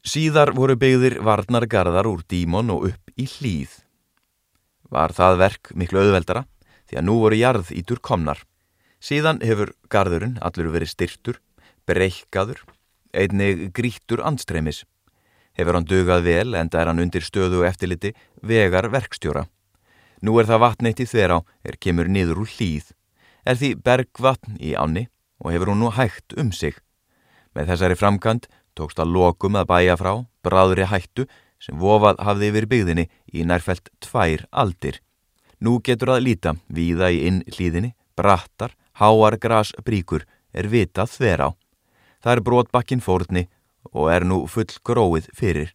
Síðar 0.00 0.54
voru 0.56 0.76
byggðir 0.80 1.18
varnargarðar 1.24 2.08
úr 2.08 2.22
dímon 2.28 2.72
og 2.72 2.90
upp 2.90 3.12
í 3.16 3.26
hlýð. 3.28 3.80
Var 4.90 5.14
það 5.14 5.38
verk 5.38 5.70
miklu 5.78 6.02
auðveldara 6.02 6.44
því 6.90 6.98
að 6.98 7.06
nú 7.06 7.16
voru 7.22 7.38
jarð 7.38 7.70
ítur 7.74 8.00
komnar. 8.02 8.42
Síðan 9.00 9.40
hefur 9.46 9.72
garðurinn 9.88 10.36
allur 10.44 10.72
verið 10.74 10.90
styrtur, 10.92 11.38
breykkaður, 11.88 12.60
einnig 13.14 13.70
grítur 13.74 14.22
andstreimis. 14.26 14.84
Hefur 15.56 15.78
hann 15.78 15.88
dugað 15.88 16.26
vel 16.26 16.58
enda 16.58 16.80
er 16.80 16.90
hann 16.90 17.02
undir 17.02 17.24
stöðu 17.24 17.62
og 17.62 17.68
eftirliti 17.70 18.12
vegar 18.42 18.90
verkstjóra. 18.92 19.46
Nú 20.20 20.36
er 20.40 20.48
það 20.50 20.62
vatneitt 20.66 21.00
í 21.00 21.08
þverá 21.08 21.40
er 21.64 21.78
kemur 21.80 22.10
niður 22.10 22.42
úr 22.44 22.50
hlýð. 22.58 22.90
Er 23.46 23.56
því 23.56 23.72
bergvatn 23.86 24.58
í 24.60 24.74
áni 24.76 25.06
og 25.40 25.54
hefur 25.54 25.72
hún 25.72 25.80
nú 25.80 25.92
hægt 25.96 26.36
um 26.36 26.50
sig. 26.52 26.76
Með 27.56 27.72
þessari 27.72 27.96
framkant 27.96 28.50
tókst 28.76 29.00
að 29.00 29.14
lokum 29.14 29.56
að 29.56 29.70
bæja 29.70 29.96
frá 29.96 30.12
bráðri 30.44 30.86
hættu 30.90 31.26
sem 31.60 31.78
vofað 31.78 32.20
hafði 32.24 32.50
yfir 32.50 32.66
byggðinni 32.72 33.06
í 33.32 33.44
nærfælt 33.46 33.90
tvær 34.00 34.46
aldir. 34.50 35.00
Nú 35.60 35.78
getur 35.84 36.14
að 36.16 36.24
líta 36.26 36.54
víða 36.72 37.10
í 37.12 37.24
inn 37.28 37.42
hlýðinni, 37.52 37.92
brattar, 38.16 38.72
háar 38.96 39.36
gras 39.40 39.74
bríkur 39.84 40.24
er 40.52 40.68
vitað 40.72 41.12
þver 41.16 41.44
á. 41.44 41.48
Það 42.20 42.32
er 42.32 42.44
brotbakkin 42.48 43.04
fórni 43.04 43.46
og 43.92 44.10
er 44.12 44.24
nú 44.24 44.44
full 44.48 44.68
gróið 44.84 45.28
fyrir. 45.36 45.74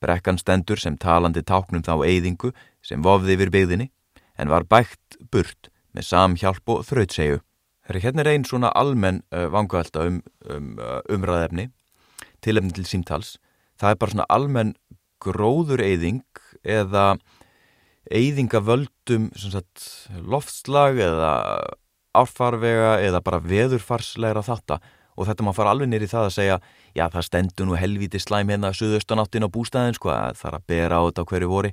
Brekkan 0.00 0.38
stendur 0.38 0.80
sem 0.80 0.96
talandi 1.00 1.42
táknum 1.42 1.84
þá 1.84 2.04
eyðingu 2.04 2.52
sem 2.84 3.02
vofði 3.02 3.36
yfir 3.36 3.52
byggðinni 3.52 3.90
en 4.36 4.52
var 4.52 4.68
bækt 4.68 5.18
burt 5.32 5.70
með 5.96 6.08
samhjálp 6.10 6.72
og 6.72 6.84
þrautsegu. 6.88 7.40
Hérna 7.86 8.24
er 8.24 8.32
einn 8.32 8.44
svona 8.44 8.72
almenn 8.74 9.22
uh, 9.30 9.46
vangavelta 9.52 10.04
um, 10.08 10.20
um 10.50 10.72
uh, 10.82 11.00
umræðefni, 11.12 11.70
tilefni 12.42 12.74
til 12.74 12.86
símtals. 12.88 13.36
Það 13.78 13.92
er 13.92 14.00
bara 14.00 14.14
svona 14.14 14.28
almenn 14.32 14.72
gróðureyðing 15.24 16.24
eða 16.66 17.16
eyðingavöldum 18.06 19.30
loftslag 20.30 21.00
eða 21.02 21.32
árfarvega 22.16 22.92
eða 23.04 23.22
bara 23.24 23.42
veðurfarslegra 23.42 24.44
þetta 24.46 24.78
og 25.16 25.28
þetta 25.28 25.44
maður 25.44 25.58
fara 25.58 25.72
alveg 25.72 25.90
nýri 25.90 26.08
það 26.10 26.28
að 26.28 26.34
segja 26.36 26.58
já 26.96 27.04
það 27.12 27.26
stendur 27.28 27.68
nú 27.68 27.78
helviti 27.80 28.20
slæm 28.20 28.52
hérna 28.52 28.72
suðaustanáttin 28.76 29.48
á 29.48 29.52
bústæðin 29.52 29.96
sko 29.96 30.12
að 30.12 30.38
það 30.40 30.50
er 30.50 30.58
að 30.58 30.66
bera 30.72 31.00
á 31.00 31.06
þetta 31.08 31.26
hverju 31.30 31.50
vori 31.50 31.72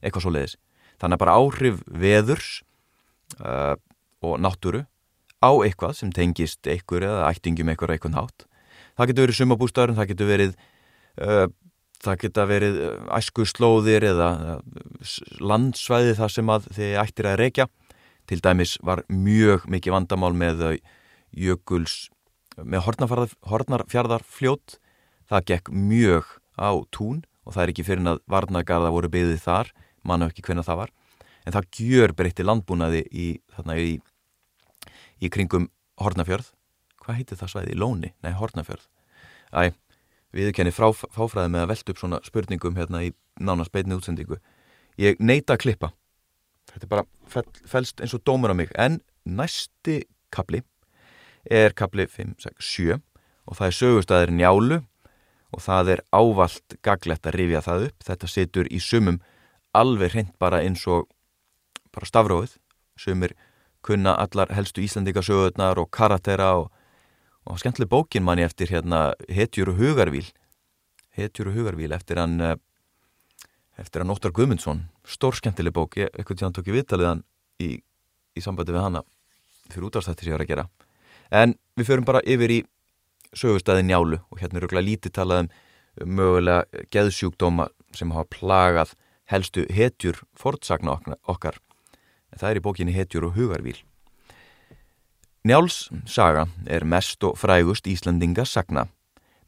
eitthvað 0.00 0.24
svo 0.24 0.34
leiðis. 0.34 0.56
Þannig 1.00 1.16
að 1.16 1.22
bara 1.22 1.36
áhrif 1.40 1.80
veðurs 1.86 2.50
uh, 3.40 3.74
og 4.24 4.36
náttúru 4.40 4.84
á 5.40 5.50
eitthvað 5.64 5.96
sem 6.00 6.12
tengist 6.12 6.68
einhver 6.68 7.06
eða 7.08 7.28
ættingum 7.30 7.72
einhver 7.72 7.92
eitthvað 7.94 8.16
nátt. 8.16 8.46
Það 8.96 9.12
getur 9.12 9.26
verið 9.26 9.38
sumabústæður, 9.38 9.96
það 9.96 10.10
getur 10.12 10.30
verið 10.30 10.56
uh, 11.20 11.46
það 12.00 12.20
getur 12.24 12.48
verið 12.50 12.78
uh, 12.84 12.94
æsku 13.16 13.46
slóðir 13.48 14.06
eða 14.12 14.30
uh, 14.56 15.16
landsvæði 15.42 16.16
þar 16.18 16.34
sem 16.36 16.52
að 16.52 16.68
þið 16.76 16.96
ættir 17.04 17.30
að 17.30 17.40
reykja. 17.42 17.68
Til 18.30 18.38
dæmis 18.44 18.76
var 18.86 19.02
mjög 19.10 19.66
mikið 19.70 19.96
vandamál 19.96 20.32
með 20.36 20.64
uh, 20.68 20.76
jökuls, 21.36 22.08
með 22.60 22.86
hornarfjarðarfljót. 23.50 24.78
Það 25.30 25.46
gekk 25.52 25.72
mjög 25.74 26.36
á 26.58 26.70
tún 26.94 27.24
og 27.46 27.54
það 27.54 27.62
er 27.64 27.72
ekki 27.72 27.86
fyrir 27.86 28.08
að 28.10 28.24
varnagarða 28.30 28.92
voru 28.94 29.10
byggðið 29.10 29.44
þar, 29.44 29.70
manna 30.06 30.28
ekki 30.30 30.44
hvernig 30.46 30.66
það 30.66 30.82
var. 30.84 30.94
En 31.46 31.54
það 31.56 31.68
gjör 31.80 32.12
breytti 32.18 32.44
landbúnaði 32.44 33.04
í, 33.10 33.28
þarna 33.54 33.78
í 33.80 33.92
í 35.20 35.30
kringum 35.32 35.68
Hortnafjörð 36.00 36.50
hvað 37.00 37.20
heitir 37.20 37.40
það 37.40 37.52
svæði? 37.54 37.76
Lóni? 37.78 38.12
Nei, 38.24 38.32
Hortnafjörð 38.36 38.86
Æ, 39.50 39.72
við 40.36 40.52
kenni 40.56 40.72
fáfræði 40.74 41.50
með 41.50 41.64
að 41.64 41.70
velta 41.72 41.92
upp 41.92 42.00
svona 42.02 42.20
spurningum 42.26 42.78
hérna 42.78 43.02
í 43.06 43.12
nánast 43.40 43.72
beitni 43.74 43.96
útsendingu. 43.96 44.38
Ég 45.00 45.18
neita 45.18 45.56
að 45.56 45.64
klippa. 45.64 45.92
Þetta 46.70 46.86
er 46.86 46.92
bara 46.92 47.06
fel, 47.30 47.46
felst 47.66 48.02
eins 48.02 48.14
og 48.14 48.22
dómur 48.26 48.52
á 48.52 48.56
mig. 48.56 48.70
En 48.78 49.00
næsti 49.24 50.04
kapli 50.30 50.62
er 51.50 51.74
kapli 51.74 52.06
5, 52.06 52.36
6, 52.38 52.54
7 52.60 52.98
og 53.50 53.58
það 53.58 53.66
er 53.66 53.78
sögustæðir 53.78 54.34
njálu 54.36 54.80
og 55.50 55.62
það 55.64 55.94
er 55.96 56.02
ávalt 56.14 56.76
gaglegt 56.84 57.26
að 57.26 57.38
rifja 57.40 57.64
það 57.66 57.86
upp. 57.88 58.06
Þetta 58.06 58.30
situr 58.30 58.70
í 58.70 58.78
sumum 58.78 59.20
alveg 59.74 60.14
hreint 60.14 60.34
bara 60.38 60.62
eins 60.62 60.86
og 60.86 61.08
bara 61.90 62.06
stafróið 62.06 62.58
sumir 63.00 63.34
kunna 63.82 64.14
allar 64.20 64.52
helstu 64.54 64.82
Íslandikasögurnar 64.84 65.80
og 65.80 65.90
karatera 65.90 66.52
og, 66.60 66.68
og 67.50 67.58
skemmtileg 67.58 67.90
bókin 67.90 68.24
manni 68.24 68.44
eftir 68.46 68.70
hérna 68.70 69.12
Hetjur 69.28 69.72
og 69.72 69.80
Hugarvíl. 69.80 70.28
Hetjur 71.16 71.50
og 71.50 71.56
Hugarvíl 71.58 71.92
eftir 71.92 72.20
hann 72.20 72.40
eh, 72.40 72.56
eftir 73.80 74.02
hann 74.04 74.12
Óttar 74.12 74.32
Guðmundsson. 74.32 74.84
Stór 75.04 75.34
skemmtileg 75.34 75.74
bók, 75.74 75.96
ég 75.98 76.10
ekkert 76.14 76.38
tí 76.38 76.46
hann 76.46 76.54
tók 76.54 76.68
í 76.70 76.76
viðtaliðan 76.76 77.24
í, 77.62 77.70
í 78.36 78.44
sambandi 78.44 78.74
við 78.76 78.84
hanna 78.84 79.02
fyrir 79.70 79.88
útastættir 79.88 80.26
sem 80.26 80.32
ég 80.32 80.38
var 80.38 80.44
að 80.46 80.52
gera. 80.52 80.68
En 81.30 81.54
við 81.78 81.90
förum 81.90 82.06
bara 82.06 82.22
yfir 82.26 82.54
í 82.54 82.60
sögustæði 83.36 83.86
njálu 83.86 84.20
og 84.30 84.40
hérna 84.42 84.60
eru 84.60 84.70
glæð 84.70 84.88
lítið 84.88 85.14
talað 85.18 85.44
um 85.44 85.50
mögulega 86.18 86.86
geðsjúkdóma 86.94 87.68
sem 87.94 88.10
hafa 88.14 88.30
plagað 88.34 88.94
helstu 89.30 89.66
hetjur 89.70 90.18
fortsagna 90.38 90.98
okkar. 91.30 91.58
En 92.30 92.42
það 92.42 92.50
er 92.50 92.60
í 92.60 92.64
bókinni 92.66 92.94
Hetjur 92.94 93.26
og 93.26 93.38
Hugarvíl. 93.38 93.78
Njáls 95.40 95.88
saga 96.04 96.42
er 96.68 96.84
mest 96.84 97.24
og 97.24 97.38
frægust 97.40 97.86
Íslandinga 97.88 98.44
sagna. 98.44 98.90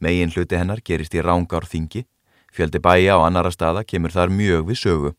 Megin 0.01 0.31
hluti 0.33 0.57
hennar 0.57 0.81
gerist 0.81 1.13
í 1.13 1.21
Rángárþingi, 1.21 2.07
fjöldi 2.49 2.81
bæja 2.81 3.19
á 3.21 3.29
annara 3.29 3.51
staða 3.53 3.83
kemur 3.85 4.15
þar 4.15 4.33
mjög 4.33 4.71
við 4.71 4.79
sögu. 4.81 5.11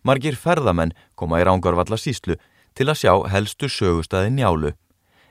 Margir 0.00 0.38
ferðamenn 0.40 0.94
koma 1.20 1.42
í 1.42 1.44
Rángárvalla 1.44 1.98
síslu 2.00 2.38
til 2.72 2.86
að 2.88 3.00
sjá 3.02 3.12
helstu 3.28 3.68
sögustæði 3.68 4.30
njálu. 4.38 4.72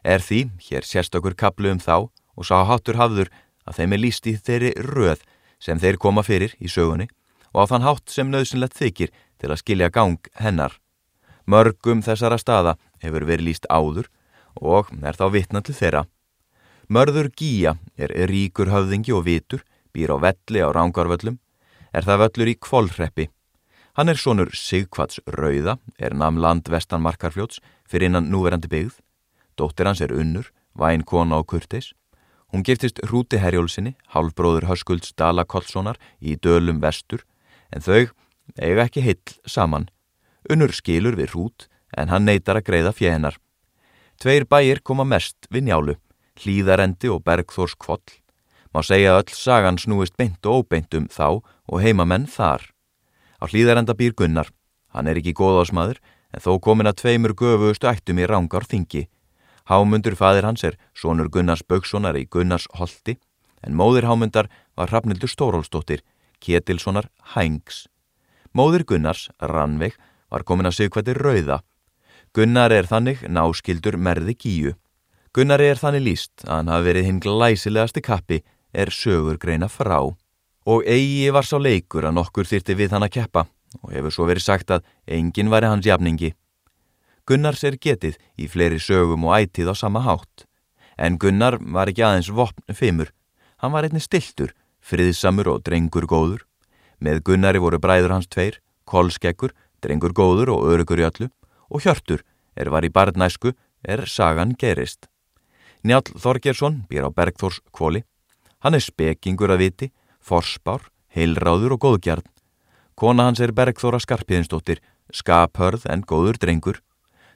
Er 0.05 0.21
því, 0.21 0.51
hér 0.69 0.85
sérstakur 0.85 1.33
kaplu 1.33 1.71
um 1.73 1.81
þá 1.81 2.05
og 2.37 2.45
sá 2.45 2.61
háttur 2.61 3.01
hafður 3.01 3.31
að 3.65 3.79
þeim 3.79 3.95
er 3.97 4.01
líst 4.03 4.29
í 4.29 4.35
þeirri 4.37 4.75
röð 4.85 5.23
sem 5.57 5.81
þeir 5.81 5.97
koma 5.97 6.21
fyrir 6.21 6.53
í 6.61 6.69
sögunni 6.69 7.09
og 7.57 7.65
á 7.65 7.69
þann 7.73 7.87
hátt 7.89 8.13
sem 8.13 8.29
nöðsynlegt 8.29 8.77
þykir 8.77 9.09
til 9.41 9.49
að 9.49 9.63
skilja 9.63 9.89
gang 9.89 10.21
hennar. 10.37 10.77
Mörgum 11.49 12.05
þessara 12.05 12.37
staða 12.37 12.75
hefur 13.01 13.25
verið 13.25 13.49
líst 13.49 13.65
áður 13.65 14.11
og 14.61 14.91
er 15.03 15.17
þá 15.17 15.25
vitna 15.33 15.61
til 15.61 15.75
þeirra. 15.77 16.03
Mörður 16.87 17.31
Gíja 17.33 17.75
er 17.97 18.13
ríkur 18.29 18.69
höfðingi 18.69 19.13
og 19.15 19.25
vitur, 19.25 19.63
býr 19.93 20.13
á 20.13 20.17
velli 20.21 20.61
á 20.61 20.69
rángarvöllum, 20.69 21.39
er 21.93 22.05
það 22.05 22.21
völlur 22.23 22.51
í 22.51 22.55
kvolreppi. 22.61 23.29
Hann 23.95 24.11
er 24.11 24.19
sonur 24.19 24.51
Sigkvats 24.51 25.21
Rauða, 25.25 25.77
er 25.97 26.13
namn 26.13 26.41
land 26.43 26.67
vestanmarkarfljóts 26.69 27.61
fyrir 27.87 28.09
innan 28.09 28.29
núverandi 28.29 28.69
byggð. 28.69 28.99
Dóttir 29.55 29.87
hans 29.87 30.03
er 30.03 30.13
unnur, 30.13 30.51
væn 30.75 31.05
kona 31.07 31.39
og 31.39 31.47
kurteis. 31.47 31.93
Hún 32.51 32.63
giftist 32.63 32.99
Hrúti 33.07 33.39
Herjólfsinni, 33.39 33.95
halvbróður 34.13 34.67
Höskulds 34.69 35.15
Dala 35.15 35.47
Kollssonar 35.47 35.97
í 36.19 36.35
dölum 36.35 36.83
vestur, 36.83 37.23
en 37.71 37.81
þau 37.81 38.11
eiga 38.59 38.85
ekki 38.85 39.01
hill 39.01 39.39
saman 39.49 39.89
Unnur 40.51 40.73
skilur 40.77 41.15
við 41.17 41.33
hrút 41.33 41.65
en 41.97 42.11
hann 42.11 42.27
neytar 42.27 42.59
að 42.59 42.67
greiða 42.67 42.93
fjenar. 42.93 43.39
Tveir 44.21 44.45
bæir 44.47 44.79
koma 44.83 45.03
mest 45.03 45.49
við 45.51 45.67
njálu, 45.69 45.95
hlýðarendi 46.39 47.11
og 47.11 47.23
bergþórs 47.25 47.75
kvoll. 47.79 48.03
Má 48.73 48.83
segja 48.83 49.17
öll 49.19 49.31
sagan 49.31 49.79
snúist 49.79 50.15
beint 50.17 50.45
og 50.45 50.65
óbeint 50.65 50.95
um 50.97 51.07
þá 51.07 51.41
og 51.41 51.81
heimamenn 51.83 52.27
þar. 52.27 52.71
Á 53.39 53.47
hlýðarenda 53.47 53.95
býr 53.95 54.15
Gunnar. 54.15 54.51
Hann 54.91 55.07
er 55.07 55.19
ekki 55.19 55.35
góðásmaður 55.35 55.99
en 56.35 56.43
þó 56.43 56.59
komin 56.59 56.87
að 56.87 56.99
tveimur 57.03 57.35
göfustu 57.35 57.87
ættum 57.87 58.19
í 58.19 58.27
rángar 58.27 58.67
þingi. 58.67 59.07
Hámundur 59.65 60.15
fadir 60.15 60.45
hans 60.45 60.63
er 60.63 60.75
sonur 60.93 61.29
Gunnars 61.31 61.63
Bögssonar 61.63 62.15
í 62.19 62.27
Gunnars 62.29 62.67
Holti 62.77 63.17
en 63.65 63.73
móðir 63.73 64.05
Hámundar 64.05 64.49
var 64.77 64.91
Hrafnildur 64.91 65.31
Stórólsdóttir, 65.31 66.03
Ketilssonar 66.39 67.09
Hængs. 67.33 67.87
Móðir 68.53 68.85
Gunnars, 68.85 69.29
Rannveig, 69.41 69.95
var 70.29 70.45
komin 70.45 70.69
að 70.69 70.77
sigkvætti 70.79 71.15
Rauða. 71.17 71.63
Gunnar 72.35 72.73
er 72.75 72.83
þannig 72.83 73.21
náskildur 73.31 73.95
merði 73.95 74.33
Gíu. 74.35 74.71
Gunnar 75.31 75.61
er 75.63 75.79
þannig 75.79 76.01
líst 76.03 76.41
að 76.43 76.57
hann 76.57 76.71
hafi 76.73 76.83
verið 76.89 77.05
hinn 77.07 77.19
glæsilegasti 77.23 78.01
kappi 78.03 78.39
er 78.75 78.89
sögur 78.91 79.37
greina 79.39 79.69
frá. 79.71 80.01
Og 80.67 80.83
eigi 80.83 81.29
var 81.31 81.47
sá 81.47 81.55
leikur 81.55 82.03
að 82.03 82.17
nokkur 82.17 82.49
þyrti 82.49 82.75
við 82.75 82.91
hann 82.91 83.05
að 83.07 83.13
keppa 83.13 83.45
og 83.79 83.93
hefur 83.95 84.11
svo 84.11 84.27
verið 84.27 84.43
sagt 84.49 84.73
að 84.75 84.83
enginn 85.07 85.51
væri 85.53 85.69
hans 85.71 85.87
jafningi. 85.87 86.33
Gunnars 87.23 87.63
er 87.63 87.79
getið 87.79 88.19
í 88.35 88.49
fleiri 88.51 88.81
sögum 88.83 89.23
og 89.29 89.37
ætið 89.37 89.71
á 89.71 89.75
sama 89.79 90.03
hátt. 90.03 90.43
En 90.99 91.15
Gunnar 91.15 91.55
var 91.61 91.87
ekki 91.87 92.03
aðeins 92.03 92.33
vopn 92.35 92.75
fimmur. 92.75 93.13
Hann 93.63 93.71
var 93.71 93.87
einni 93.87 94.03
stiltur, 94.03 94.51
friðsamur 94.83 95.53
og 95.53 95.63
drengur 95.63 96.03
góður. 96.03 96.43
Með 96.99 97.23
Gunnari 97.31 97.63
voru 97.63 97.79
bræður 97.79 98.17
hans 98.17 98.27
tveir, 98.27 98.59
Kolskeggur, 98.83 99.55
drengur 99.79 100.11
góður 100.11 100.51
og 100.57 100.67
örugur 100.75 100.99
í 100.99 101.07
öllu, 101.07 101.31
og 101.69 101.83
Hjörtur, 101.85 102.23
er 102.55 102.69
var 102.71 102.85
í 102.85 102.91
barnæsku, 102.91 103.53
er 103.83 104.05
sagan 104.09 104.55
gerist. 104.57 105.07
Njál 105.85 106.01
Þorgersson 106.17 106.85
býr 106.89 107.05
á 107.05 107.09
Bergþórs 107.13 107.61
kvóli. 107.69 108.01
Hann 108.65 108.73
er 108.73 108.81
spekingur 108.81 109.53
að 109.53 109.61
viti, 109.61 109.91
forspár, 110.17 110.87
heilráður 111.13 111.75
og 111.77 111.83
góðgjarn. 111.85 112.25
Kona 112.97 113.27
hans 113.27 113.41
er 113.43 113.53
Bergþóra 113.53 113.99
Skarpiðinsdóttir, 114.01 114.81
skaphörð 115.13 115.85
en 115.91 116.01
góður 116.01 116.39
drengur. 116.41 116.81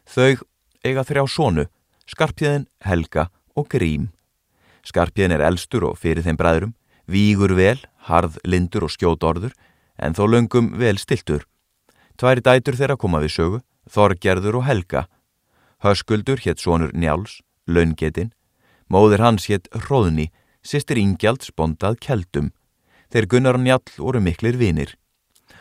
Þau 0.09 0.41
eiga 0.81 1.03
þrjá 1.05 1.25
sónu, 1.29 1.67
Skarpiðin, 2.09 2.65
Helga 2.81 3.27
og 3.53 3.69
Grím. 3.69 4.09
Skarpiðin 4.81 5.35
er 5.35 5.45
elstur 5.45 5.85
og 5.91 5.99
fyrir 6.01 6.25
þeim 6.25 6.39
bræðurum, 6.39 6.73
vígur 7.05 7.53
vel, 7.53 7.77
harð, 8.09 8.39
lindur 8.47 8.87
og 8.87 8.93
skjót 8.95 9.21
orður, 9.21 9.53
en 9.99 10.15
þó 10.17 10.25
löngum 10.25 10.71
vel 10.79 10.97
stiltur. 10.97 11.45
Tværi 12.17 12.41
dætur 12.41 12.79
þeirra 12.79 12.97
koma 12.97 13.21
við 13.21 13.35
sögu, 13.35 13.59
Þorgerður 13.89 14.61
og 14.61 14.67
Helga. 14.67 15.07
Höskuldur 15.83 16.41
hétt 16.43 16.61
sonur 16.61 16.93
Njáls, 16.93 17.39
Laungetinn. 17.67 18.33
Móður 18.89 19.23
hans 19.25 19.49
hétt 19.49 19.69
Hróðni, 19.73 20.29
sýstir 20.61 20.99
Ingjald 21.01 21.45
spondað 21.45 21.99
Kjeldum. 22.05 22.51
Þeir 23.09 23.27
Gunnar 23.29 23.57
og 23.57 23.65
Njál 23.65 23.81
voru 23.97 24.21
miklir 24.21 24.57
vinir. 24.57 24.95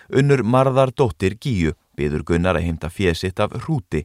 Unnur 0.08 0.42
Marðar 0.44 0.92
dóttir 0.92 1.36
Gíu 1.40 1.74
byður 1.96 2.24
Gunnar 2.24 2.58
að 2.58 2.68
heimta 2.68 2.90
fjesitt 2.92 3.40
af 3.40 3.54
hrúti. 3.64 4.04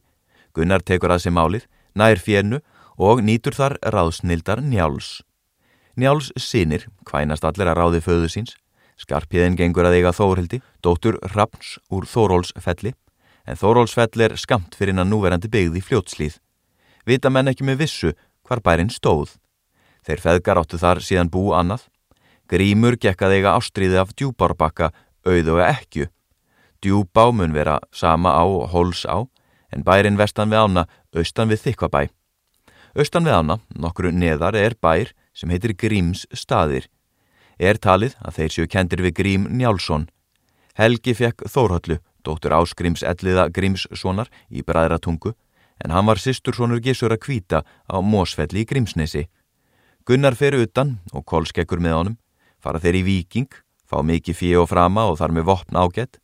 Gunnar 0.56 0.84
tekur 0.84 1.12
að 1.12 1.26
sig 1.26 1.36
málið, 1.36 1.68
nær 1.96 2.20
fjennu 2.20 2.60
og 2.98 3.24
nýtur 3.26 3.56
þar 3.58 3.78
ráðsnildar 3.84 4.62
Njáls. 4.64 5.22
Njáls 5.96 6.32
sinir 6.38 6.88
kvænast 7.06 7.46
allir 7.46 7.70
að 7.70 7.80
ráði 7.80 8.04
föðu 8.06 8.30
síns. 8.32 8.56
Skarpiðin 8.98 9.58
gengur 9.58 9.88
að 9.90 10.00
eiga 10.00 10.14
Þórildi, 10.14 10.62
dóttur 10.82 11.18
Rapns 11.34 11.78
úr 11.90 12.06
Þórólsfelli, 12.08 12.94
en 13.48 13.60
Þórólsfell 13.60 14.26
er 14.26 14.36
skamt 14.40 14.76
fyrir 14.78 14.96
hann 14.98 15.12
núverandi 15.12 15.50
byggði 15.52 15.84
fljótslýð. 15.84 16.40
Vita 17.06 17.30
menn 17.30 17.52
ekki 17.52 17.66
með 17.68 17.84
vissu 17.84 18.14
hvar 18.48 18.62
bærin 18.64 18.92
stóð. 18.92 19.36
Þeir 20.04 20.24
feðgar 20.24 20.60
áttu 20.62 20.80
þar 20.80 21.02
síðan 21.04 21.32
bú 21.32 21.52
annað. 21.56 21.88
Grímur 22.48 22.98
gekk 23.00 23.24
að 23.24 23.38
eiga 23.38 23.56
ástriði 23.58 24.00
af 24.00 24.12
djúbárbakka 24.16 24.92
auð 25.28 25.54
og 25.56 25.62
ekkju. 25.64 26.10
Djúbá 26.84 27.30
mun 27.32 27.56
vera 27.56 27.80
sama 27.96 28.36
á 28.36 28.44
og 28.44 28.68
hóls 28.74 29.06
á, 29.08 29.24
en 29.72 29.84
bærin 29.84 30.20
vestan 30.20 30.52
við 30.52 30.68
ána, 30.68 30.84
austan 31.16 31.48
við 31.48 31.64
þykvabæ. 31.68 32.10
Austan 33.00 33.24
við 33.24 33.38
ána, 33.40 33.60
nokkru 33.72 34.12
neðar, 34.12 34.56
er 34.56 34.76
bær 34.76 35.14
sem 35.34 35.50
heitir 35.50 35.74
Gríms 35.80 36.28
staðir. 36.36 36.90
Er 37.58 37.80
talið 37.80 38.18
að 38.20 38.36
þeir 38.38 38.52
séu 38.52 38.68
kendir 38.68 39.02
við 39.02 39.16
Grím 39.18 39.48
Njálsson. 39.48 40.10
Helgi 40.76 41.16
fekk 41.16 41.48
Þórhallu, 41.48 42.00
dóttur 42.24 42.56
Áskrims 42.56 43.04
elliða 43.04 43.50
Grímssonar 43.54 44.32
í 44.50 44.64
Bræðratungu, 44.66 45.34
en 45.84 45.92
hann 45.92 46.08
var 46.08 46.22
sýstursonur 46.22 46.82
Gísur 46.84 47.14
að 47.14 47.24
kvíta 47.26 47.64
á 47.64 47.96
Mósfelli 48.00 48.64
í 48.64 48.68
Grímsnesi. 48.70 49.28
Gunnar 50.08 50.36
fer 50.36 50.56
utan 50.60 50.98
og 51.14 51.26
kolskekkur 51.26 51.80
með 51.84 51.98
honum, 51.98 52.18
fara 52.60 52.80
þeir 52.80 53.00
í 53.02 53.06
viking, 53.08 53.52
fá 53.88 54.02
mikið 54.04 54.40
fíu 54.40 54.64
og 54.64 54.70
frama 54.72 55.08
og 55.12 55.20
þar 55.20 55.36
með 55.36 55.48
vopn 55.52 55.80
ágætt. 55.80 56.20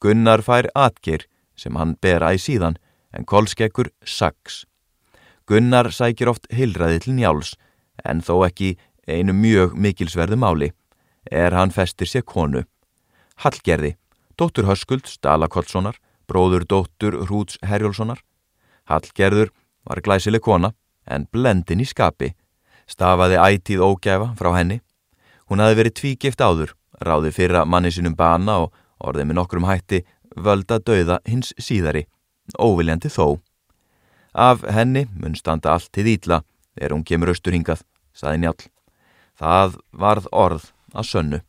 Gunnar 0.00 0.42
fær 0.42 0.68
atger 0.74 1.26
sem 1.56 1.76
hann 1.76 1.96
ber 2.00 2.24
að 2.24 2.38
í 2.38 2.42
síðan, 2.46 2.78
en 3.12 3.28
kolskekkur 3.28 3.92
saks. 4.04 4.64
Gunnar 5.46 5.90
sækir 5.92 6.30
oft 6.32 6.48
hilraði 6.54 7.02
til 7.04 7.16
njáls, 7.16 7.54
en 8.04 8.22
þó 8.24 8.46
ekki 8.46 8.76
einu 9.06 9.34
mjög 9.36 9.74
mikilsverðu 9.76 10.38
máli, 10.40 10.70
er 11.30 11.54
hann 11.54 11.74
festir 11.74 12.08
sér 12.08 12.24
konu. 12.26 12.64
Hallgerði, 13.42 13.96
dóttur 14.38 14.68
Höskuld 14.68 15.06
Stalakollssonar, 15.08 15.98
bróður 16.28 16.64
dóttur 16.68 17.18
Hrúts 17.26 17.58
Herjólfssonar. 17.62 18.22
Hallgerður 18.88 19.52
var 19.84 20.00
glæsileg 20.00 20.42
kona, 20.42 20.72
en 21.06 21.26
blendin 21.32 21.82
í 21.82 21.86
skapi. 21.88 22.32
Stafaði 22.86 23.38
ætíð 23.40 23.82
ógæfa 23.82 24.32
frá 24.38 24.52
henni. 24.56 24.80
Hún 25.48 25.62
hafi 25.62 25.78
verið 25.78 25.96
tvígift 25.98 26.40
áður, 26.40 26.74
ráði 27.02 27.32
fyrra 27.34 27.64
manni 27.66 27.90
sinum 27.92 28.16
bana 28.16 28.60
og 28.64 28.74
orðið 29.02 29.28
með 29.28 29.38
nokkrum 29.38 29.66
hætti 29.66 30.02
völda 30.36 30.78
dauða 30.78 31.20
hins 31.28 31.52
síðari, 31.58 32.06
óviljandi 32.58 33.10
þó. 33.12 33.40
Af 34.32 34.64
henni 34.64 35.06
mun 35.12 35.36
standa 35.36 35.74
allt 35.74 35.90
til 35.92 36.08
ídla 36.08 36.42
er 36.76 36.94
hún 36.94 37.04
kemur 37.04 37.32
austur 37.32 37.52
hingað, 37.52 37.82
saði 38.16 38.44
njál. 38.44 38.56
Það 39.36 39.78
varð 39.92 40.28
orð 40.32 40.70
að 40.94 41.08
sönnu. 41.08 41.40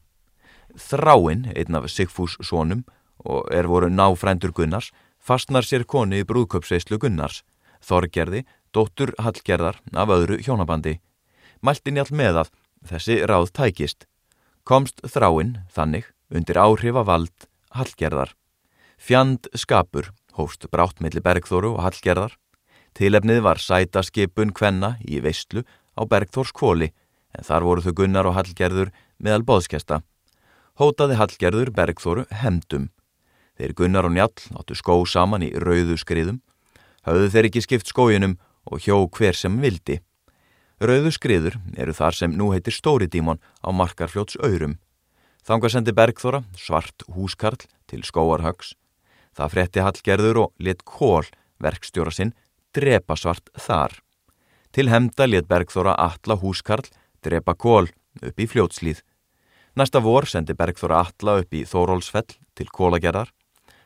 Þráinn, 0.80 1.48
einn 1.54 1.78
af 1.78 1.90
Sigfús 1.92 2.38
sónum 2.42 2.84
og 3.24 3.48
er 3.54 3.70
voru 3.70 3.90
náfrændur 3.90 4.54
Gunnars, 4.56 4.92
fastnar 5.20 5.64
sér 5.64 5.86
konu 5.86 6.20
í 6.20 6.28
brúðköpseislu 6.28 7.00
Gunnars, 7.00 7.44
Þorgerði, 7.84 8.44
dóttur 8.74 9.14
Hallgerðar 9.20 9.80
af 9.94 10.12
öðru 10.12 10.40
hjónabandi. 10.42 10.98
Mælti 11.62 11.94
njál 11.94 12.10
með 12.12 12.44
að 12.44 12.52
þessi 12.90 13.20
ráð 13.30 13.52
tækist. 13.56 14.08
Komst 14.64 15.04
þráinn, 15.04 15.60
þannig, 15.72 16.08
undir 16.32 16.60
áhrifa 16.60 17.04
vald 17.08 17.48
Hallgerðar. 17.76 18.34
Fjand 18.98 19.50
skapur 19.56 20.12
hófst 20.38 20.70
brátt 20.72 21.02
melli 21.04 21.22
Bergþóru 21.24 21.76
og 21.76 21.84
Hallgerðar. 21.86 22.38
Tilefnið 22.98 23.42
var 23.44 23.62
sætaskipun 23.62 24.54
kvenna 24.56 24.96
í 25.04 25.20
veistlu 25.24 25.64
á 25.98 26.02
Bergþórs 26.08 26.54
kvóli 26.56 26.92
en 27.34 27.46
þar 27.46 27.66
voru 27.68 27.84
þau 27.84 27.94
Gunnar 27.98 28.30
og 28.30 28.38
Hallgerður 28.38 28.94
meðal 29.18 29.44
bóðskesta. 29.48 30.02
Hótaði 30.74 31.20
Hallgerður 31.20 31.70
Bergþóru 31.70 32.24
hemdum. 32.34 32.88
Þeir 33.60 33.74
Gunnar 33.78 34.08
og 34.08 34.16
Njall 34.16 34.46
áttu 34.58 34.74
skó 34.74 34.96
saman 35.06 35.46
í 35.46 35.52
rauðu 35.54 36.00
skriðum. 36.02 36.40
Hauðu 37.06 37.28
þeir 37.30 37.48
ekki 37.52 37.62
skipt 37.62 37.92
skójunum 37.92 38.40
og 38.66 38.82
hjó 38.82 39.04
hver 39.14 39.38
sem 39.38 39.60
vildi. 39.62 40.00
Rauðu 40.82 41.12
skriður 41.14 41.60
eru 41.78 41.94
þar 41.94 42.18
sem 42.18 42.34
nú 42.34 42.50
heitir 42.56 42.74
Stóridímon 42.74 43.38
á 43.62 43.70
markarfljóts 43.70 44.40
öyrum. 44.42 44.80
Þangar 45.46 45.76
sendi 45.76 45.94
Bergþóra 45.94 46.42
svart 46.58 47.06
húskarl 47.06 47.70
til 47.86 48.02
skóarhags. 48.02 48.74
Það 49.38 49.54
fretti 49.54 49.86
Hallgerður 49.86 50.42
og 50.48 50.54
let 50.58 50.82
kól 50.90 51.30
verkstjóra 51.62 52.10
sinn 52.10 52.34
drepa 52.74 53.14
svart 53.14 53.54
þar. 53.54 54.00
Til 54.74 54.90
hemda 54.90 55.30
let 55.30 55.46
Bergþóra 55.46 55.94
Atla 56.02 56.42
húskarl 56.42 56.90
drepa 57.22 57.54
kól 57.54 57.94
upp 58.26 58.42
í 58.42 58.50
fljótslíð. 58.50 59.06
Næsta 59.74 60.04
vor 60.06 60.28
sendi 60.30 60.54
Bergþóra 60.54 61.00
Atla 61.02 61.40
upp 61.42 61.56
í 61.58 61.64
Þórólsfell 61.66 62.36
til 62.54 62.68
kólagerðar. 62.70 63.32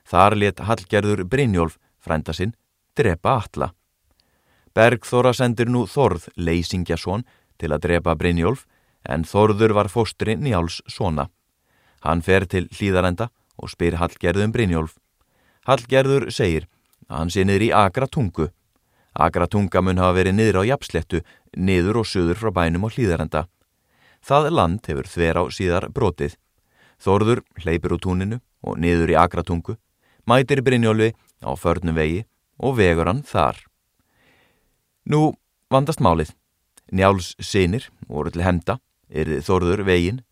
Þar 0.03 0.35
let 0.35 0.59
Hallgerður 0.67 1.23
Brynjólf 1.23 1.77
frænda 2.03 2.35
sinn 2.35 2.51
drepa 2.99 3.37
Atla. 3.39 3.69
Bergþóra 4.75 5.31
sendir 5.31 5.71
nú 5.71 5.85
Þorð 5.87 6.27
Leysingjason 6.35 7.23
til 7.55 7.71
að 7.71 7.85
drepa 7.87 8.17
Brynjólf 8.19 8.65
en 9.07 9.23
Þorður 9.23 9.77
var 9.79 9.87
fósturinn 9.87 10.43
Njáls 10.43 10.81
svona. 10.91 11.29
Hann 12.03 12.21
fer 12.21 12.43
til 12.51 12.67
hlýðarenda 12.67 13.31
og 13.55 13.71
spyr 13.71 13.95
Hallgerðum 14.01 14.51
Brynjólf. 14.51 14.99
Hallgerður 15.71 16.27
segir 16.35 16.67
að 17.07 17.21
hann 17.21 17.31
sé 17.31 17.47
niður 17.47 17.69
í 17.69 17.71
Agra 17.71 18.11
tungu. 18.11 18.51
Agra 19.15 19.47
tunga 19.47 19.81
mun 19.81 20.03
hafa 20.03 20.19
verið 20.19 20.35
niður 20.35 20.59
á 20.67 20.69
Japslettu, 20.75 21.23
niður 21.55 22.03
og 22.03 22.11
söður 22.11 22.43
frá 22.43 22.51
bænum 22.51 22.91
og 22.91 22.97
hlýðarenda. 22.97 23.47
Það 24.27 24.49
land 24.51 24.87
hefur 24.89 25.07
þver 25.07 25.37
á 25.39 25.43
síðar 25.55 25.85
brotið. 25.95 26.33
Þorður 26.99 27.43
hleypur 27.61 27.95
úr 27.95 28.01
túninu 28.03 28.39
og 28.59 28.79
niður 28.81 29.13
í 29.13 29.15
Agra 29.15 29.43
tungu, 29.47 29.77
mætir 30.27 30.59
Brynjólfi 30.65 31.13
á 31.39 31.51
förnum 31.55 31.95
vegi 31.95 32.25
og 32.59 32.75
vegur 32.75 33.07
hann 33.07 33.23
þar. 33.23 33.61
Nú 35.07 35.37
vandast 35.71 36.03
málið. 36.03 36.33
Njáls 36.91 37.35
sinir 37.39 37.87
voru 38.07 38.31
til 38.31 38.43
henda, 38.43 38.79
erði 39.07 39.39
Þorður 39.47 39.85
vegin. 39.87 40.23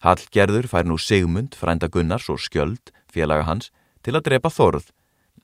Hallgerður 0.00 0.68
fær 0.72 0.88
nú 0.88 0.96
Sigmund, 0.96 1.52
frænda 1.54 1.90
Gunnars 1.92 2.30
og 2.32 2.40
Skjöld, 2.40 2.92
félaga 3.12 3.44
hans, 3.44 3.68
til 4.02 4.16
að 4.16 4.30
drepa 4.30 4.50
Þorð, 4.50 4.88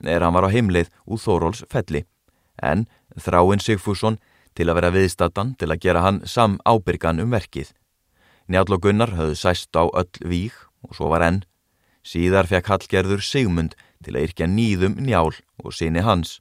er 0.03 0.25
hann 0.25 0.33
var 0.33 0.49
á 0.49 0.53
heimleið 0.53 0.89
úr 1.05 1.21
Þóróls 1.21 1.61
felli. 1.69 2.03
En 2.57 2.87
þráinn 3.15 3.61
Sigfússon 3.61 4.17
til 4.57 4.67
að 4.67 4.81
vera 4.81 4.93
viðstatan 4.93 5.53
til 5.59 5.69
að 5.69 5.81
gera 5.85 6.03
hann 6.03 6.23
sam 6.25 6.57
ábyrgan 6.65 7.21
um 7.23 7.31
verkið. 7.31 7.69
Njál 8.49 8.65
og 8.73 8.81
Gunnar 8.81 9.11
höfðu 9.13 9.35
sæst 9.37 9.77
á 9.77 9.85
öll 9.85 10.25
víg 10.25 10.55
og 10.81 10.95
svo 10.97 11.11
var 11.13 11.21
enn. 11.21 11.43
Síðar 12.01 12.47
fekk 12.49 12.71
Hallgerður 12.71 13.21
Sigmund 13.21 13.75
til 14.01 14.15
að 14.15 14.25
yrkja 14.25 14.47
nýðum 14.49 14.95
njál 15.05 15.35
og 15.61 15.75
síni 15.77 16.01
hans. 16.01 16.39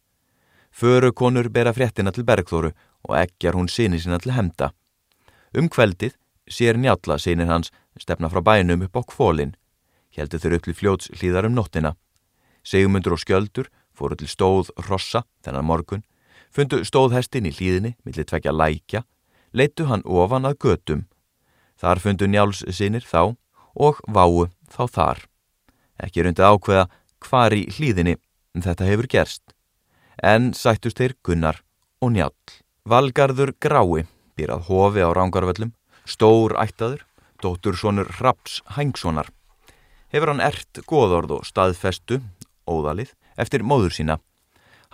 Förukonur 0.72 1.50
bera 1.52 1.74
fréttina 1.76 2.08
til 2.08 2.24
Bergþóru 2.24 2.72
og 3.04 3.12
ekkjar 3.12 3.58
hún 3.58 3.68
síni 3.68 4.00
sína 4.00 4.16
til 4.24 4.32
hemda. 4.32 4.72
Um 5.52 5.68
kveldið 5.68 6.16
sér 6.48 6.80
njálla 6.80 7.18
sínir 7.20 7.52
hans 7.52 7.68
stefna 8.00 8.32
frá 8.32 8.40
bænum 8.40 8.86
upp 8.88 8.96
á 8.96 9.02
kvólinn. 9.04 9.52
Heldur 10.16 10.40
þurr 10.40 10.56
upp 10.56 10.64
til 10.64 10.78
fljóts 10.80 11.10
hlýðar 11.12 11.46
um 11.46 11.60
nóttina. 11.60 11.92
Sigmundur 12.64 13.18
og 13.18 13.20
skjöldur 13.20 13.68
fóru 13.92 14.16
til 14.16 14.30
stóð 14.32 14.72
rossa 14.88 15.26
þennan 15.44 15.66
morgun, 15.66 16.04
fundu 16.48 16.80
stóðhestin 16.86 17.48
í 17.48 17.52
hlýðinni 17.52 17.94
millir 18.06 18.24
tvekja 18.24 18.54
lækja, 18.54 19.04
leittu 19.52 19.88
hann 19.90 20.06
ofan 20.06 20.48
að 20.48 20.58
götum. 20.64 21.04
Þar 21.78 22.02
fundu 22.02 22.26
njáls 22.26 22.64
sínir 22.74 23.06
þá 23.06 23.36
og 23.78 24.00
váu 24.06 24.48
þá 24.70 24.82
þar. 24.90 25.18
Ekki 26.02 26.26
undið 26.26 26.50
ákveða 26.50 26.88
hvar 27.24 27.54
í 27.54 27.66
hlýðinni 27.70 28.18
þetta 28.58 28.88
hefur 28.88 29.08
gerst. 29.10 29.42
En 30.18 30.52
sættust 30.54 30.98
þeir 30.98 31.14
Gunnar 31.22 31.62
og 32.02 32.14
njál. 32.14 32.34
Valgarður 32.88 33.52
Grái 33.60 34.06
býrað 34.38 34.68
hofi 34.70 35.02
á 35.02 35.10
rángarvöllum, 35.10 35.74
stór 36.06 36.54
ættaður, 36.62 37.02
dóttur 37.42 37.76
svonur 37.76 38.10
Raps 38.20 38.62
Hængssonar. 38.76 39.28
Hefur 40.12 40.32
hann 40.32 40.42
ert 40.42 40.80
goðorð 40.88 41.38
og 41.38 41.46
staðfestu, 41.46 42.22
óðalið, 42.68 43.12
eftir 43.36 43.66
móður 43.66 43.94
sína. 43.96 44.18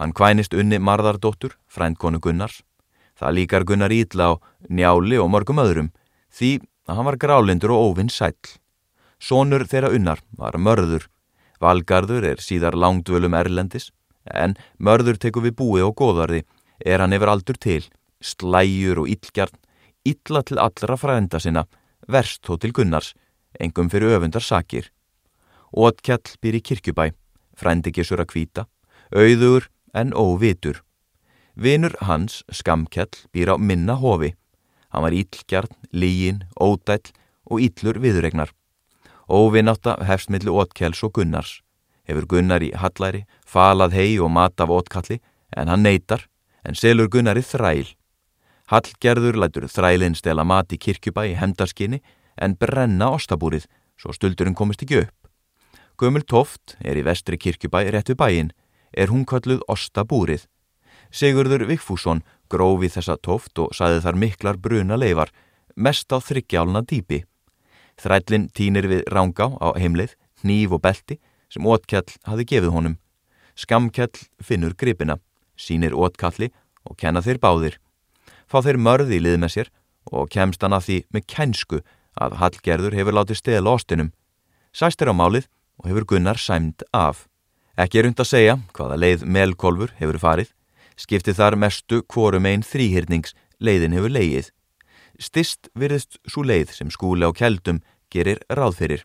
Hann 0.00 0.14
kvænist 0.16 0.56
unni 0.56 0.80
marðardóttur, 0.82 1.54
frændkonu 1.70 2.20
Gunnars. 2.20 2.62
Það 3.14 3.36
líkar 3.38 3.66
Gunnar 3.68 3.92
ítla 3.94 4.32
á 4.34 4.40
njáli 4.68 5.20
og 5.22 5.30
mörgum 5.30 5.62
öðrum, 5.62 5.92
því 6.34 6.58
að 6.88 6.98
hann 6.98 7.08
var 7.08 7.18
grálindur 7.20 7.72
og 7.74 7.90
óvinn 7.90 8.12
sæl. 8.12 8.36
Sónur 9.20 9.64
þeirra 9.68 9.92
unnar 9.96 10.20
var 10.36 10.58
mörður. 10.60 11.08
Valgarður 11.60 12.26
er 12.34 12.42
síðar 12.42 12.76
langdvölum 12.76 13.36
erlendis, 13.38 13.90
en 14.28 14.56
mörður 14.78 15.18
tekur 15.20 15.46
við 15.46 15.56
búi 15.60 15.84
og 15.84 15.94
góðarði, 15.96 16.42
er 16.84 17.00
hann 17.00 17.14
yfir 17.16 17.30
aldur 17.30 17.58
til, 17.60 17.82
slæjur 18.20 19.04
og 19.04 19.08
illgjarn, 19.08 19.56
illa 20.04 20.42
til 20.42 20.60
allra 20.60 20.96
frænda 21.00 21.40
sinna, 21.40 21.64
verst 22.08 22.44
þó 22.44 22.58
til 22.60 22.74
Gunnars, 22.76 23.14
engum 23.60 23.88
fyrir 23.88 24.18
öfundar 24.18 24.44
sakir. 24.44 24.90
Ótkjall 25.72 26.36
býr 26.42 26.58
í 26.58 26.64
kirkjubæ, 26.68 27.12
frændi 27.56 27.94
gissur 27.94 28.20
að 28.20 28.32
kvíta, 28.34 28.66
auður 29.14 29.70
en 29.94 30.12
óvitur. 30.12 30.82
Vinur 31.54 31.94
hans, 32.02 32.42
skamkjall, 32.50 33.14
býr 33.32 33.54
á 33.54 33.56
minna 33.56 33.96
hofi. 33.96 34.34
Hann 34.94 35.02
var 35.02 35.14
íllgjarn, 35.18 35.72
lígin, 35.90 36.44
ódæll 36.54 37.10
og 37.50 37.58
íllur 37.58 37.98
viðregnar. 37.98 38.52
Óvinnáta 39.26 39.96
hefst 40.06 40.30
millir 40.30 40.54
ótkjalls 40.54 41.02
og 41.02 41.16
Gunnars. 41.18 41.62
Hefur 42.06 42.28
Gunnar 42.30 42.62
í 42.62 42.70
hallæri, 42.78 43.24
falað 43.42 43.96
hei 43.98 44.20
og 44.22 44.30
mat 44.30 44.60
af 44.62 44.70
ótkalli, 44.70 45.18
en 45.56 45.66
hann 45.72 45.82
neytar, 45.82 46.28
en 46.62 46.78
selur 46.78 47.10
Gunnar 47.10 47.40
í 47.40 47.42
þræl. 47.42 47.90
Hallgerður 48.70 49.40
lætur 49.42 49.66
þrælinn 49.66 50.14
stela 50.14 50.44
mat 50.46 50.70
í 50.70 50.78
kirkjubæ 50.78 51.26
í 51.32 51.34
hemdarskinni, 51.40 51.98
en 52.38 52.54
brenna 52.54 53.10
ostabúrið, 53.16 53.66
svo 53.98 54.14
stuldurinn 54.14 54.54
komist 54.54 54.86
ekki 54.86 55.02
upp. 55.02 55.30
Gömul 55.98 56.22
Tóft 56.22 56.76
er 56.78 56.94
í 56.94 57.02
vestri 57.02 57.40
kirkjubæ 57.40 57.82
rétt 57.90 58.14
við 58.14 58.20
bæin, 58.22 58.54
er 58.94 59.10
hún 59.10 59.26
kalluð 59.26 59.66
ostabúrið. 59.66 60.46
Sigurður 61.10 61.66
Vigfússon 61.66 62.22
grófi 62.54 62.90
þessa 62.94 63.18
tóft 63.18 63.58
og 63.58 63.74
saði 63.74 64.00
þar 64.06 64.20
miklar 64.22 64.58
bruna 64.62 64.98
leifar, 65.00 65.30
mest 65.76 66.12
á 66.14 66.22
þryggjálna 66.22 66.84
dýpi. 66.86 67.24
Þrællin 68.00 68.48
týnir 68.54 68.88
við 68.90 69.04
rángá 69.10 69.50
á 69.58 69.74
heimleið, 69.78 70.14
hníf 70.42 70.74
og 70.74 70.82
belti 70.86 71.18
sem 71.50 71.66
ótkjall 71.66 72.10
hafi 72.26 72.46
gefið 72.50 72.74
honum. 72.74 72.98
Skamkjall 73.54 74.14
finnur 74.42 74.74
gripina, 74.74 75.18
sínir 75.56 75.94
ótkalli 75.94 76.50
og 76.84 76.98
kenna 76.98 77.22
þeir 77.22 77.38
báðir. 77.42 77.76
Fá 78.50 78.60
þeir 78.62 78.80
mörði 78.82 79.18
í 79.18 79.22
lið 79.22 79.38
með 79.42 79.54
sér 79.54 79.70
og 80.10 80.30
kemst 80.30 80.62
hann 80.62 80.74
að 80.76 80.88
því 80.88 80.98
með 81.14 81.26
kænsku 81.30 81.80
að 82.14 82.36
Hallgerður 82.40 82.96
hefur 82.98 83.16
látið 83.18 83.40
stela 83.40 83.74
ostinum. 83.74 84.10
Sæst 84.74 85.02
er 85.02 85.10
á 85.10 85.14
málið 85.14 85.48
og 85.80 85.88
hefur 85.90 86.08
Gunnar 86.10 86.38
sæmt 86.38 86.84
af. 86.92 87.26
Ekki 87.78 88.00
er 88.00 88.10
und 88.10 88.20
að 88.22 88.30
segja 88.30 88.58
hvaða 88.76 88.98
leið 89.00 89.24
melkolfur 89.26 89.94
hefur 89.98 90.20
farið, 90.22 90.50
skiptið 90.96 91.38
þar 91.40 91.56
mestu 91.58 92.02
kvorum 92.02 92.46
einn 92.48 92.64
þrýhyrnings 92.66 93.34
leiðin 93.58 93.94
hefur 93.96 94.14
leið. 94.14 94.50
Stist 95.18 95.70
virðist 95.78 96.18
svo 96.26 96.44
leið 96.46 96.74
sem 96.74 96.90
skúli 96.90 97.26
á 97.26 97.30
kjeldum 97.34 97.82
gerir 98.10 98.40
ráð 98.50 98.78
fyrir. 98.80 99.02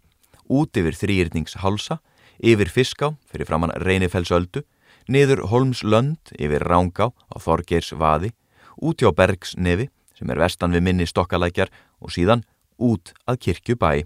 Út 0.49 0.73
yfir 0.77 0.97
þrýhyrningshálsa, 0.97 1.99
yfir 2.41 2.69
fiská 2.73 3.13
fyrir 3.29 3.49
framann 3.49 3.75
reynifellsöldu, 3.83 4.63
niður 5.09 5.45
holmslönd 5.49 6.33
yfir 6.37 6.65
rángá 6.65 7.09
á 7.13 7.35
Þorgeirs 7.41 7.93
vaði, 7.97 8.33
út 8.81 9.01
hjá 9.01 9.13
Bergsnefi 9.13 9.89
sem 10.17 10.29
er 10.29 10.41
vestan 10.41 10.73
við 10.75 10.85
minni 10.85 11.07
stokkalækjar 11.07 11.71
og 12.01 12.13
síðan 12.13 12.45
út 12.79 13.13
að 13.29 13.41
kirkju 13.45 13.77
bæ. 13.79 14.05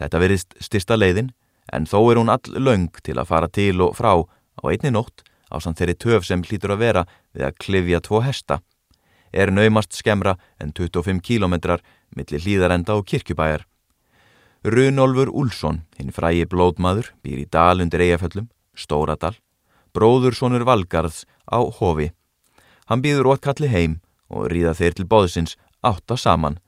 Þetta 0.00 0.20
verðist 0.22 0.56
stista 0.60 0.98
leiðin 0.98 1.32
en 1.72 1.86
þó 1.86 1.98
er 2.10 2.20
hún 2.20 2.32
all 2.32 2.56
laung 2.58 2.90
til 3.04 3.18
að 3.18 3.28
fara 3.30 3.48
til 3.48 3.80
og 3.84 3.94
frá 3.96 4.14
á 4.18 4.62
einni 4.68 4.92
nótt 4.92 5.22
á 5.52 5.56
samt 5.60 5.78
þeirri 5.80 5.98
töf 6.00 6.24
sem 6.26 6.42
hlýtur 6.42 6.72
að 6.74 6.82
vera 6.86 7.02
við 7.36 7.46
að 7.48 7.58
klifja 7.60 8.00
tvo 8.00 8.22
hesta. 8.24 8.62
Er 9.32 9.52
naumast 9.52 9.92
skemra 9.96 10.36
en 10.60 10.72
25 10.72 11.20
kílometrar 11.24 11.84
millir 12.16 12.40
hlýðarenda 12.40 12.96
og 12.96 13.06
kirkjubæjar. 13.08 13.66
Runolfur 14.64 15.32
Úlsson, 15.32 15.82
hinn 15.98 16.12
frægi 16.14 16.46
blódmaður, 16.46 17.10
býr 17.24 17.42
í 17.42 17.46
dal 17.50 17.82
undir 17.82 18.04
eigaföllum, 18.04 18.48
Stóradal, 18.78 19.34
bróður 19.92 20.36
sonur 20.38 20.64
Valgarðs 20.64 21.24
á 21.50 21.58
hofi. 21.60 22.12
Hann 22.86 23.02
býður 23.02 23.34
ótkalli 23.34 23.68
heim 23.72 23.98
og 24.30 24.48
ríða 24.52 24.76
þeir 24.78 24.96
til 24.96 25.08
bóðsins 25.08 25.56
átta 25.82 26.16
saman. 26.16 26.60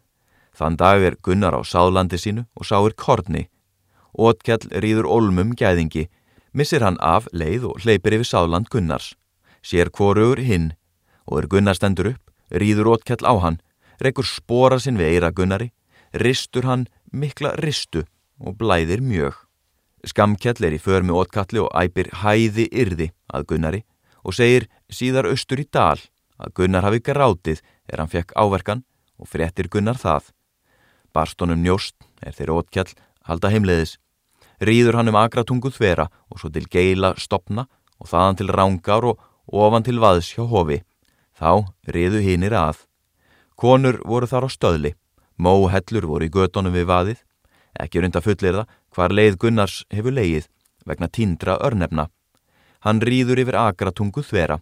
Þann 0.55 0.79
dag 0.79 1.03
er 1.03 1.17
Gunnar 1.23 1.55
á 1.55 1.63
sáðlandi 1.63 2.19
sínu 2.21 2.45
og 2.59 2.67
sáir 2.67 2.95
korni. 2.99 3.49
Ótkjall 4.15 4.69
ríður 4.83 5.09
olmum 5.11 5.55
gæðingi, 5.59 6.09
missir 6.55 6.85
hann 6.87 6.97
af 7.03 7.27
leið 7.35 7.67
og 7.69 7.83
hleypir 7.83 8.17
yfir 8.17 8.31
sáðland 8.31 8.71
Gunnars. 8.71 9.13
Sér 9.65 9.91
hvorugur 9.91 10.41
hinn 10.41 10.73
og 11.27 11.41
er 11.41 11.49
Gunnar 11.51 11.77
stendur 11.77 12.13
upp, 12.15 12.31
ríður 12.53 12.95
ótkjall 12.95 13.27
á 13.27 13.35
hann, 13.43 13.59
rekkur 14.01 14.27
spora 14.29 14.79
sinn 14.79 14.99
við 15.01 15.17
eira 15.17 15.33
Gunnari, 15.35 15.73
ristur 16.15 16.69
hann 16.69 16.87
mikla 17.13 17.55
ristu 17.59 18.05
og 18.39 18.59
blæðir 18.61 19.03
mjög. 19.03 19.35
Skamkjall 20.05 20.67
er 20.69 20.77
í 20.77 20.81
för 20.83 21.03
með 21.03 21.25
ótkalli 21.25 21.63
og 21.65 21.73
æpir 21.73 22.11
hæði 22.21 22.69
yrði 22.71 23.11
að 23.33 23.47
Gunnari 23.51 23.85
og 24.25 24.37
segir 24.37 24.69
síðar 24.93 25.31
austur 25.31 25.63
í 25.63 25.67
dal 25.73 26.01
að 26.37 26.53
Gunnar 26.59 26.85
hafi 26.85 27.01
grátið 27.01 27.63
er 27.89 28.03
hann 28.03 28.13
fekk 28.13 28.35
áverkan 28.37 28.85
og 29.19 29.31
fréttir 29.31 29.71
Gunnar 29.73 29.97
það. 29.97 30.29
Barstónum 31.15 31.63
njóst 31.63 31.97
er 32.21 32.37
þeirra 32.37 32.61
ótkjall 32.61 32.93
halda 33.25 33.51
heimleiðis. 33.55 33.97
Rýður 34.65 34.97
hann 34.97 35.11
um 35.11 35.19
agratungu 35.21 35.69
þvera 35.75 36.07
og 36.31 36.41
svo 36.41 36.49
til 36.53 36.65
geila 36.73 37.13
stopna 37.21 37.67
og 38.01 38.09
þaðan 38.09 38.39
til 38.39 38.49
rángar 38.49 39.05
og 39.11 39.21
ofan 39.53 39.85
til 39.85 40.01
vaðs 40.01 40.31
hjá 40.33 40.47
hofi. 40.49 40.81
Þá 41.37 41.67
riðu 41.91 42.23
hinnir 42.25 42.55
að. 42.57 42.79
Konur 43.61 44.01
voru 44.09 44.29
þar 44.31 44.49
á 44.49 44.51
stöðli. 44.55 44.95
Móhellur 45.37 46.07
voru 46.09 46.29
í 46.29 46.33
gödunum 46.33 46.73
við 46.73 46.89
vaðið. 46.89 47.21
Ekki 47.77 48.01
runda 48.01 48.23
fullir 48.25 48.61
það 48.61 48.75
hvar 48.95 49.13
leið 49.13 49.39
Gunnars 49.43 49.83
hefur 49.91 50.15
leið 50.15 50.49
vegna 50.87 51.09
tindra 51.09 51.59
örnefna. 51.61 52.09
Hann 52.85 53.03
rýður 53.03 53.43
yfir 53.45 53.59
agratungu 53.59 54.23
þvera. 54.23 54.61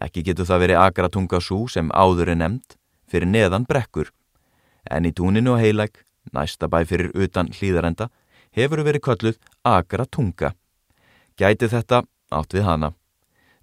Ekki 0.00 0.24
getur 0.26 0.48
það 0.48 0.62
verið 0.64 0.82
agratunga 0.82 1.40
svo 1.40 1.66
sem 1.68 1.90
áður 1.92 2.34
er 2.34 2.40
nefnd 2.42 2.76
fyrir 3.10 3.28
neðan 3.28 3.66
brekkur. 3.68 4.10
En 4.90 5.06
í 5.06 5.12
túninu 5.12 5.54
og 5.54 5.60
heilæk, 5.60 6.04
næsta 6.32 6.68
bæ 6.68 6.82
fyrir 6.88 7.12
utan 7.14 7.50
hlýðarenda, 7.52 8.08
hefur 8.56 8.82
verið 8.86 9.04
kölluð 9.06 9.38
agratunga. 9.66 10.54
Gæti 11.38 11.70
þetta 11.72 12.04
átt 12.30 12.54
við 12.56 12.66
hana. 12.66 12.92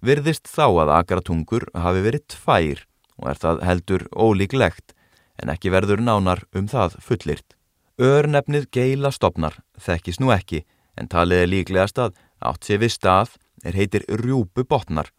Virðist 0.04 0.46
þá 0.46 0.66
að 0.84 0.94
agratungur 1.00 1.66
hafi 1.74 2.04
verið 2.04 2.26
tvær 2.34 2.84
og 3.18 3.30
er 3.32 3.42
það 3.42 3.62
heldur 3.66 4.06
ólíklegt 4.14 4.94
en 5.42 5.50
ekki 5.52 5.72
verður 5.74 6.02
nánar 6.02 6.44
um 6.54 6.68
það 6.70 6.98
fullirt. 7.02 7.54
Örnefnið 7.98 8.68
geila 8.74 9.10
stopnar 9.10 9.58
þekkis 9.82 10.20
nú 10.22 10.30
ekki 10.34 10.62
en 10.98 11.10
talið 11.10 11.44
er 11.44 11.50
líklegast 11.50 11.98
að 11.98 12.18
átt 12.38 12.66
sé 12.66 12.78
við 12.78 12.94
stað 12.94 13.34
er 13.66 13.74
heitir 13.74 14.04
rjúpu 14.06 14.64
botnar, 14.66 15.10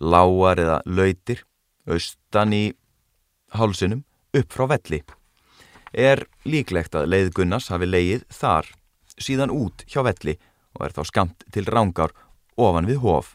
lágar 0.00 0.60
eða 0.60 0.80
lautir, 0.84 1.44
austan 1.88 2.52
í 2.52 2.64
hálsunum 3.56 4.04
upp 4.36 4.52
frá 4.52 4.66
velli. 4.74 5.00
Er 5.92 6.26
líklegt 6.44 6.96
að 6.96 7.08
leið 7.12 7.32
Gunnars 7.36 7.70
hafi 7.72 7.88
leið 7.88 8.26
þar, 8.32 8.68
síðan 9.20 9.52
út 9.54 9.84
hjá 9.88 10.02
velli 10.06 10.36
og 10.76 10.86
er 10.86 10.94
þá 10.96 11.02
skamt 11.08 11.46
til 11.52 11.66
rángar 11.68 12.12
ofan 12.56 12.88
við 12.88 13.00
hof. 13.04 13.34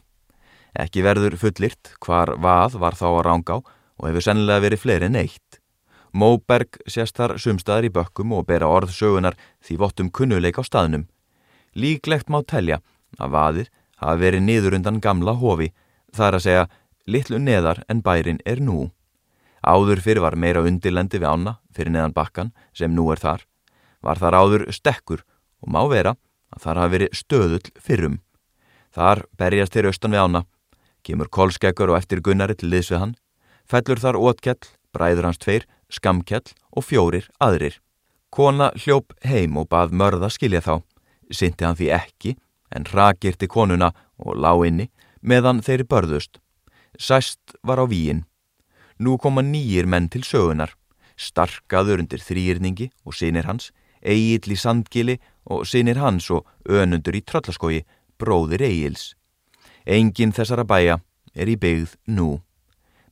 Ekki 0.72 1.04
verður 1.04 1.36
fullirt 1.40 1.94
hvar 2.00 2.34
vað 2.40 2.78
var 2.80 2.96
þá 2.96 3.08
á 3.12 3.20
rángá 3.26 3.56
og 3.60 4.06
hefur 4.08 4.24
sennilega 4.24 4.64
verið 4.64 4.82
fleiri 4.82 5.08
en 5.10 5.18
eitt. 5.20 5.58
Móberg 6.12 6.76
sést 6.86 7.16
þar 7.16 7.38
sumstaðar 7.40 7.88
í 7.88 7.92
bökkum 7.92 8.32
og 8.36 8.46
bera 8.48 8.68
orðsögunar 8.68 9.36
því 9.64 9.76
vottum 9.80 10.10
kunnuleik 10.12 10.60
á 10.60 10.62
staðnum. 10.64 11.06
Líklegt 11.72 12.28
má 12.28 12.42
telja 12.44 12.82
að 13.18 13.32
vaðið 13.36 13.70
hafa 14.02 14.18
verið 14.20 14.44
niður 14.44 14.76
undan 14.76 15.00
gamla 15.00 15.32
hofi, 15.40 15.70
þar 16.12 16.36
að 16.36 16.44
segja 16.46 16.66
litlu 17.06 17.38
neðar 17.40 17.82
en 17.88 18.02
bærin 18.04 18.42
er 18.44 18.60
nú. 18.60 18.90
Áður 19.62 20.02
fyrir 20.02 20.24
var 20.24 20.36
meira 20.36 20.64
undirlendi 20.66 21.20
við 21.22 21.30
ána 21.32 21.56
fyrir 21.72 21.94
neðan 21.94 22.16
bakkan 22.16 22.52
sem 22.74 22.92
nú 22.92 23.08
er 23.12 23.22
þar. 23.22 23.46
Var 24.02 24.18
þar 24.18 24.36
áður 24.36 24.64
stekkur 24.74 25.22
og 25.62 25.72
má 25.72 25.80
vera 25.90 26.16
að 26.52 26.64
þar 26.66 26.80
hafa 26.82 26.92
verið 26.92 27.16
stöðull 27.16 27.72
fyrrum. 27.80 28.18
Þar 28.92 29.24
berjast 29.40 29.72
þeir 29.72 29.88
austan 29.88 30.12
við 30.12 30.24
ána, 30.26 30.42
kemur 31.02 31.30
kolskeggur 31.32 31.92
og 31.92 31.98
eftir 31.98 32.20
gunnari 32.20 32.56
til 32.58 32.70
liðs 32.72 32.92
við 32.92 33.02
hann, 33.02 33.14
fellur 33.64 34.02
þar 34.02 34.20
ótkjall, 34.20 34.60
bræður 34.92 35.30
hans 35.30 35.40
tveir, 35.40 35.66
skamkjall 35.88 36.52
og 36.76 36.84
fjórir 36.84 37.28
aðrir. 37.40 37.78
Kona 38.32 38.70
hljóp 38.76 39.12
heim 39.28 39.56
og 39.60 39.68
bað 39.72 39.92
mörða 39.96 40.30
skilja 40.32 40.62
þá, 40.64 40.74
synti 41.32 41.64
hann 41.64 41.76
því 41.76 41.88
ekki 41.96 42.36
en 42.72 42.86
rakirti 42.88 43.48
konuna 43.48 43.92
og 44.16 44.36
lá 44.40 44.52
inni 44.66 44.88
meðan 45.20 45.60
þeirri 45.64 45.88
börðust. 45.88 46.38
Sæst 46.98 47.56
var 47.62 47.80
á 47.80 47.86
víin. 47.88 48.24
Nú 48.98 49.16
koma 49.18 49.42
nýjir 49.42 49.88
menn 49.88 50.08
til 50.12 50.24
sögunar, 50.24 50.72
starkaður 51.16 52.02
undir 52.02 52.20
þrýrningi 52.20 52.90
og 53.04 53.16
sinir 53.16 53.48
hans, 53.48 53.70
eigill 54.02 54.54
í 54.54 54.58
sandgili 54.58 55.18
og 55.44 55.66
sinir 55.66 55.98
hans 55.98 56.30
og 56.30 56.46
önundur 56.68 57.16
í 57.16 57.22
tröllaskogi, 57.24 57.82
bróðir 58.18 58.62
eigils. 58.66 59.12
Engin 59.86 60.32
þessara 60.32 60.64
bæja 60.64 61.00
er 61.34 61.50
í 61.50 61.56
byggð 61.58 61.96
nú. 62.06 62.40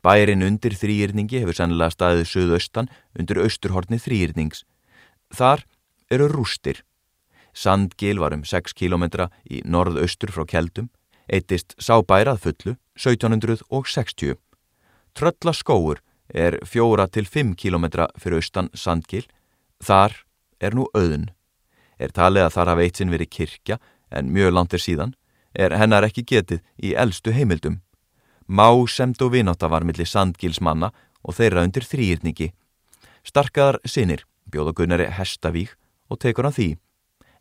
Bærin 0.00 0.44
undir 0.46 0.72
þrýrningi 0.78 1.42
hefur 1.42 1.56
sannlega 1.56 1.92
staðið 1.92 2.28
söðaustan 2.30 2.88
undir 3.18 3.42
austurhorni 3.42 3.98
þrýrnings. 4.00 4.64
Þar 5.34 5.66
eru 6.10 6.28
rústir. 6.30 6.80
Sandgil 7.52 8.20
var 8.22 8.32
um 8.32 8.44
6 8.46 8.72
km 8.78 9.26
í 9.50 9.60
norðaustur 9.66 10.32
frá 10.32 10.46
Kjeldum, 10.46 10.88
eittist 11.28 11.74
sábærað 11.82 12.40
fullu 12.46 12.76
1760. 12.96 14.38
Tröllaskóur 15.18 16.00
er 16.30 16.60
4-5 16.62 17.56
km 17.58 18.06
fyrir 18.16 18.38
austan 18.38 18.70
Sandgil, 18.74 19.26
þar 19.82 20.14
er 20.60 20.76
nú 20.78 20.86
auðun. 20.94 21.30
Er 22.00 22.14
talið 22.16 22.46
að 22.46 22.54
þar 22.56 22.72
hafa 22.72 22.84
eitt 22.86 23.00
sinn 23.00 23.12
verið 23.12 23.32
kirkja 23.36 23.76
en 24.10 24.32
mjög 24.32 24.54
langt 24.56 24.74
er 24.74 24.82
síðan, 24.82 25.14
er 25.52 25.76
hennar 25.76 26.06
ekki 26.06 26.24
getið 26.24 26.62
í 26.80 26.94
eldstu 26.96 27.34
heimildum. 27.36 27.80
Má 28.48 28.72
semt 28.88 29.20
og 29.22 29.34
vináta 29.34 29.68
var 29.70 29.84
millir 29.84 30.08
Sandgilsmanna 30.08 30.90
og 31.22 31.36
þeirra 31.36 31.62
undir 31.66 31.86
þrýrningi. 31.86 32.50
Starkaðar 33.22 33.78
sinir 33.84 34.24
bjóða 34.50 34.74
Gunnari 34.74 35.06
hestavík 35.12 35.76
og 36.10 36.18
tekur 36.18 36.48
hann 36.48 36.56
því. 36.56 36.70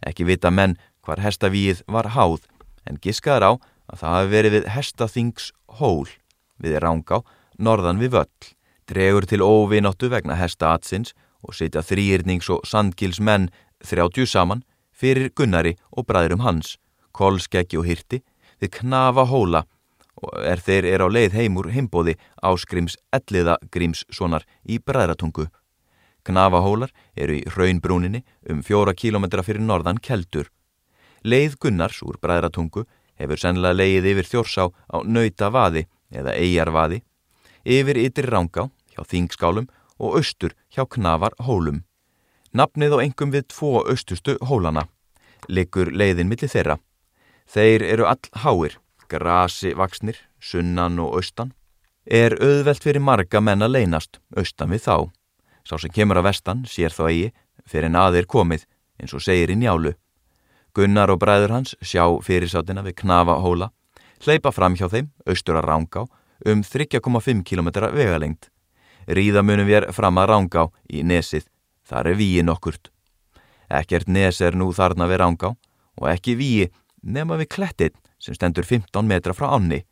Ekki 0.05 0.27
vita 0.27 0.51
menn 0.51 0.77
hvar 1.05 1.23
hestavíð 1.23 1.81
var 1.87 2.11
háð 2.13 2.45
en 2.85 2.99
giskaðar 3.01 3.47
á 3.47 3.51
að 3.89 4.01
það 4.01 4.15
hafi 4.15 4.31
verið 4.35 4.55
við 4.57 4.69
hestaþings 4.75 5.51
hól 5.79 6.09
við 6.59 6.77
rángá 6.83 7.23
norðan 7.57 8.01
við 8.01 8.15
völl. 8.17 8.51
Dregur 8.89 9.25
til 9.29 9.41
óvinóttu 9.45 10.09
vegna 10.09 10.37
hestaatsins 10.37 11.15
og 11.45 11.55
setja 11.55 11.83
þrýrnings 11.85 12.49
og 12.51 12.65
sandgils 12.67 13.21
menn 13.79 13.87
þrjátjú 13.87 14.25
saman 14.27 14.63
fyrir 14.91 15.31
Gunnari 15.35 15.77
og 15.91 16.05
bræðurum 16.05 16.41
hans, 16.43 16.77
kolskeggi 17.11 17.77
og 17.77 17.85
hirti, 17.85 18.23
við 18.59 18.69
knafa 18.81 19.25
hóla 19.25 19.65
og 20.19 20.35
er 20.43 20.59
þeir 20.59 20.85
er 20.85 21.01
á 21.01 21.07
leið 21.07 21.33
heimur 21.33 21.71
heimbóði 21.71 22.17
áskrims 22.43 22.97
elliða 23.11 23.57
grímssonar 23.71 24.43
í 24.67 24.79
bræðratungu. 24.79 25.47
Knafahólar 26.23 26.91
eru 27.15 27.39
í 27.39 27.45
raunbrúninni 27.47 28.25
um 28.49 28.61
fjóra 28.61 28.93
kílometra 28.93 29.43
fyrir 29.43 29.61
norðan 29.61 29.97
keldur. 29.97 30.51
Leið 31.23 31.55
Gunnars 31.59 32.01
úr 32.03 32.19
bræðratungu 32.19 32.85
hefur 33.15 33.39
sennilega 33.39 33.79
leið 33.79 34.11
yfir 34.11 34.27
þjórsá 34.27 34.67
á 34.67 34.97
nautavaði 35.07 35.87
eða 36.11 36.35
eigarvaði, 36.35 37.01
yfir 37.63 37.97
yttir 38.03 38.27
rángá 38.27 38.67
hjá 38.91 39.03
þingskálum 39.07 39.69
og 39.99 40.19
austur 40.19 40.51
hjá 40.67 40.83
knafarhólum. 40.83 41.85
Nafnið 42.49 42.95
og 42.97 43.03
engum 43.03 43.33
við 43.33 43.45
tvo 43.53 43.83
austustu 43.85 44.37
hólana. 44.41 44.87
Liggur 45.47 45.91
leiðin 45.93 46.29
millir 46.29 46.49
þeirra. 46.49 46.79
Þeir 47.49 47.85
eru 47.85 48.07
all 48.09 48.41
háir, 48.41 48.79
grasi 49.09 49.75
vaksnir, 49.77 50.17
sunnan 50.41 50.99
og 50.99 51.19
austan. 51.19 51.53
Er 52.05 52.33
auðvelt 52.41 52.81
fyrir 52.83 53.05
marga 53.05 53.41
menn 53.41 53.61
að 53.61 53.75
leynast, 53.77 54.17
austan 54.37 54.73
við 54.73 54.87
þá. 54.87 54.95
Sá 55.61 55.77
sem 55.77 55.93
kemur 55.93 56.17
að 56.17 56.29
vestan 56.31 56.65
sér 56.65 56.93
þá 56.93 57.03
eigi 57.09 57.31
fyrir 57.69 57.89
en 57.91 57.99
aðeir 58.01 58.25
komið, 58.25 58.65
eins 58.97 59.13
og 59.13 59.21
segir 59.21 59.53
í 59.53 59.57
njálu. 59.59 59.93
Gunnar 60.73 61.13
og 61.13 61.19
bræður 61.21 61.53
hans 61.53 61.75
sjá 61.85 62.05
fyrirsátina 62.25 62.81
við 62.85 62.97
knafa 63.03 63.37
hóla, 63.43 63.69
hleypa 64.25 64.51
fram 64.53 64.77
hjá 64.77 64.87
þeim, 64.89 65.11
austur 65.29 65.59
að 65.59 65.69
rángá, 65.69 66.05
um 66.49 66.63
3,5 66.65 67.43
km 67.45 67.69
vegalengt. 67.93 68.49
Ríða 69.05 69.45
munum 69.45 69.69
við 69.69 69.89
fram 69.93 70.17
að 70.21 70.29
rángá 70.33 70.67
í 70.89 71.03
nesið, 71.05 71.45
Þar 71.89 72.11
er 72.11 72.19
víi 72.19 72.43
nokkurt. 72.45 72.91
Ekkert 73.69 74.09
nes 74.09 74.41
er 74.41 74.57
nú 74.57 74.69
þarna 74.73 75.07
við 75.09 75.21
rángá 75.23 75.53
og 75.97 76.05
ekki 76.09 76.37
víi 76.37 76.69
nema 77.01 77.37
við 77.39 77.49
klettin 77.55 77.95
sem 78.21 78.35
stendur 78.37 78.67
15 78.67 79.07
metra 79.09 79.33
frá 79.33 79.49
ánni. 79.55 79.83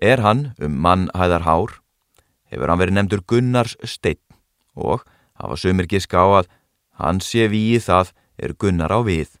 Er 0.00 0.22
hann 0.24 0.52
um 0.62 0.78
mannhæðar 0.80 1.44
hár? 1.44 1.76
Hefur 2.48 2.72
hann 2.72 2.80
verið 2.80 2.96
nefndur 2.96 3.24
Gunnars 3.28 3.76
steinn 3.84 4.20
og 4.72 5.04
hafa 5.36 5.56
sömur 5.60 5.88
giska 5.88 6.24
á 6.24 6.26
að 6.40 6.50
hann 7.00 7.20
sé 7.20 7.48
víi 7.52 7.80
það 7.80 8.12
er 8.38 8.56
Gunnar 8.56 8.92
á 8.92 9.00
við. 9.04 9.36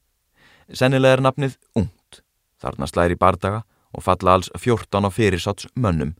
Sennilega 0.72 1.18
er 1.18 1.24
nafnið 1.24 1.56
ungt. 1.76 2.22
Þarna 2.60 2.88
slæri 2.88 3.16
bardaga 3.18 3.62
og 3.92 4.04
falla 4.04 4.36
alls 4.36 4.50
14 4.56 5.08
á 5.08 5.10
fyrirsáts 5.12 5.68
mönnum. 5.74 6.14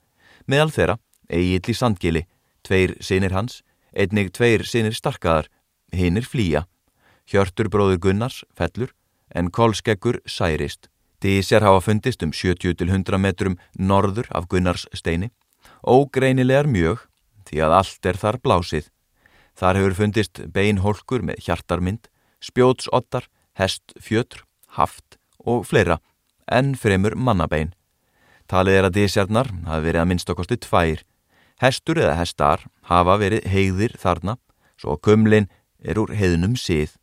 Meðal 0.48 0.72
þeirra, 0.74 0.96
eigill 1.28 1.72
í 1.72 1.76
sandgili, 1.76 2.22
tveir 2.66 2.96
sinir 3.00 3.32
hans, 3.32 3.62
einnig 3.92 4.32
tveir 4.34 4.64
sinir 4.68 4.96
starkaðar 4.96 5.48
hinnir 5.92 6.26
flýja. 6.26 6.66
Hjörtur 7.28 7.68
bróður 7.70 8.00
Gunnars 8.02 8.42
fellur 8.56 8.92
en 9.34 9.50
Kolskeggur 9.50 10.20
særist. 10.26 10.88
Dísjar 11.22 11.62
hafa 11.62 11.80
fundist 11.80 12.22
um 12.22 12.32
70-100 12.34 13.18
metrum 13.18 13.58
norður 13.78 14.26
af 14.34 14.48
Gunnars 14.50 14.88
steini. 14.92 15.30
Ógreinilegar 15.86 16.66
mjög 16.66 17.06
því 17.46 17.62
að 17.62 17.76
allt 17.78 18.08
er 18.10 18.18
þar 18.18 18.38
blásið. 18.42 18.88
Þar 19.58 19.78
hefur 19.78 19.94
fundist 20.00 20.40
beinholkur 20.52 21.22
með 21.22 21.44
hjartarmynd, 21.46 22.08
spjótsottar, 22.42 23.28
hestfjötr, 23.58 24.42
haft 24.78 25.18
og 25.38 25.66
fleira, 25.68 26.00
en 26.50 26.74
fremur 26.74 27.14
mannabein. 27.14 27.74
Talið 28.50 28.78
er 28.78 28.88
að 28.88 28.96
dísjarnar 28.98 29.50
hafi 29.68 29.86
verið 29.86 30.02
að 30.02 30.08
minnst 30.10 30.30
okkosti 30.32 30.58
tvær. 30.64 31.04
Hestur 31.62 32.00
eða 32.02 32.16
hestar 32.18 32.64
hafa 32.88 33.18
verið 33.20 33.46
heiðir 33.52 33.94
þarna, 34.00 34.38
svo 34.80 34.96
kumlin 34.98 35.46
er 35.84 35.98
úr 35.98 36.14
heiðnum 36.16 36.56
sið. 36.56 36.96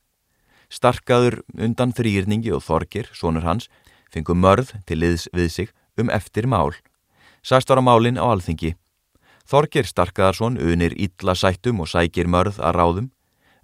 Starkaður 0.70 1.42
undan 1.58 1.94
þrýrningi 1.96 2.52
og 2.54 2.64
þorgir, 2.66 3.10
sonur 3.14 3.46
hans, 3.48 3.70
fengu 4.12 4.36
mörð 4.36 4.76
til 4.86 5.00
liðs 5.02 5.28
við 5.34 5.50
sig 5.50 5.72
um 5.98 6.10
eftir 6.10 6.48
mál. 6.48 6.74
Sæst 7.44 7.70
var 7.70 7.82
á 7.82 7.84
málinn 7.84 8.20
á 8.20 8.26
alþingi. 8.30 8.76
Þorgir 9.50 9.88
Starkaðarsson 9.90 10.60
unir 10.62 10.94
illa 10.94 11.34
sættum 11.34 11.82
og 11.82 11.90
sækir 11.90 12.30
mörð 12.30 12.60
að 12.62 12.76
ráðum. 12.78 13.08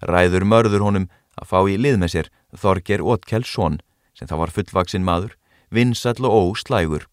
Ræður 0.02 0.44
mörður 0.44 0.82
honum 0.82 1.10
að 1.38 1.50
fá 1.52 1.58
í 1.70 1.76
lið 1.78 2.00
með 2.00 2.12
sér 2.14 2.30
Þorgir 2.56 3.04
Ótkjellsson, 3.04 3.78
sem 4.16 4.26
þá 4.26 4.36
var 4.40 4.54
fullvaksinn 4.54 5.06
maður, 5.06 5.36
vinsall 5.70 6.26
og 6.26 6.56
óslægur. 6.56 7.06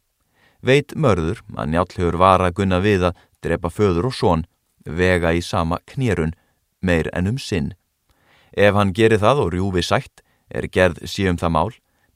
Veit 0.64 0.95
mörður 0.95 1.43
að 1.54 1.70
njálfur 1.74 2.18
var 2.18 2.41
að 2.41 2.56
gunna 2.58 2.80
við 2.80 3.10
að 3.10 3.22
drepa 3.43 3.70
föður 3.70 4.10
og 4.10 4.16
són, 4.16 4.45
vega 4.86 5.34
í 5.36 5.41
sama 5.43 5.80
knérun, 5.91 6.34
meir 6.82 7.10
en 7.14 7.28
um 7.28 7.38
sinn. 7.38 7.74
Ef 8.54 8.76
hann 8.78 8.93
gerir 8.93 9.22
það 9.22 9.43
og 9.43 9.54
rjúfi 9.54 9.84
sætt, 9.86 10.22
er 10.49 10.68
gerð 10.70 11.01
síum 11.10 11.39
það 11.41 11.54
mál, 11.56 11.72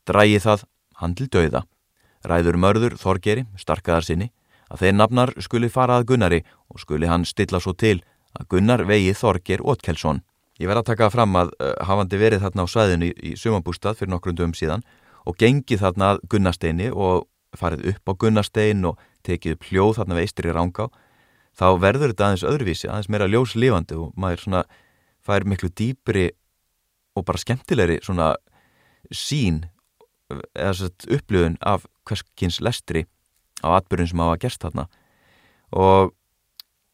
drægi 0.05 0.39
það 0.43 0.65
hann 1.01 1.15
til 1.17 1.29
dauða. 1.33 1.63
Ræður 2.27 2.57
mörður 2.61 2.97
Þorgeri, 2.99 3.45
starkaðar 3.57 4.05
sinni, 4.05 4.31
að 4.69 4.83
þeir 4.83 4.95
nafnar 4.97 5.33
skuli 5.41 5.69
fara 5.71 5.97
að 5.97 6.07
Gunnari 6.11 6.43
og 6.69 6.81
skuli 6.81 7.09
hann 7.09 7.25
stilla 7.25 7.61
svo 7.63 7.73
til 7.73 8.01
að 8.37 8.47
Gunnar 8.51 8.83
vegi 8.85 9.13
Þorger 9.15 9.63
Ótkelsson. 9.63 10.21
Ég 10.59 10.69
verð 10.69 10.83
að 10.83 10.89
taka 10.91 11.09
fram 11.13 11.35
að 11.37 11.53
uh, 11.61 11.73
hafandi 11.85 12.19
verið 12.19 12.43
þarna 12.43 12.65
á 12.65 12.67
svæðinu 12.73 13.09
í, 13.09 13.13
í 13.13 13.33
sumabústað 13.37 13.99
fyrir 13.99 14.13
nokkrundum 14.13 14.55
síðan 14.57 14.85
og 15.27 15.37
gengið 15.37 15.83
þarna 15.83 16.13
að 16.13 16.23
Gunnasteini 16.31 16.89
og 16.91 17.27
farið 17.57 17.91
upp 17.93 18.09
á 18.09 18.13
Gunnastein 18.23 18.85
og 18.89 18.97
tekið 19.27 19.59
pljóð 19.61 19.99
þarna 19.99 20.17
við 20.17 20.27
eistri 20.27 20.53
rángá, 20.53 20.87
þá 21.57 21.67
verður 21.81 22.11
þetta 22.11 22.27
aðeins 22.27 22.45
öðruvísi, 22.47 22.89
aðeins 22.89 23.09
meira 23.11 23.29
ljóslifandi 23.29 23.97
og 23.97 24.11
maður 24.19 24.43
svona 24.43 24.63
fær 25.27 25.45
miklu 25.47 25.69
dýpri 25.69 26.29
og 27.17 27.25
bara 27.27 27.41
skemmtilegri 27.41 27.99
svona 28.05 28.33
sín 29.13 29.65
eða 30.29 30.73
svona 30.75 31.17
upplöðun 31.17 31.57
af 31.63 31.87
hverskins 32.07 32.59
lestri 32.63 33.05
á 33.63 33.77
atbyrjun 33.79 34.11
sem 34.11 34.21
hafa 34.21 34.39
gerst 34.41 34.63
þarna. 34.63 34.87
Og 35.75 36.13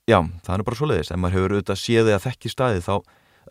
já, 0.09 0.19
það 0.45 0.55
er 0.55 0.65
bara 0.67 0.79
svo 0.79 0.89
leiðis, 0.89 1.11
ef 1.11 1.19
maður 1.19 1.37
hefur 1.37 1.55
auðvitað 1.57 1.81
séði 1.81 2.15
að 2.15 2.25
þekki 2.27 2.51
staði 2.51 2.83
þá 2.85 2.95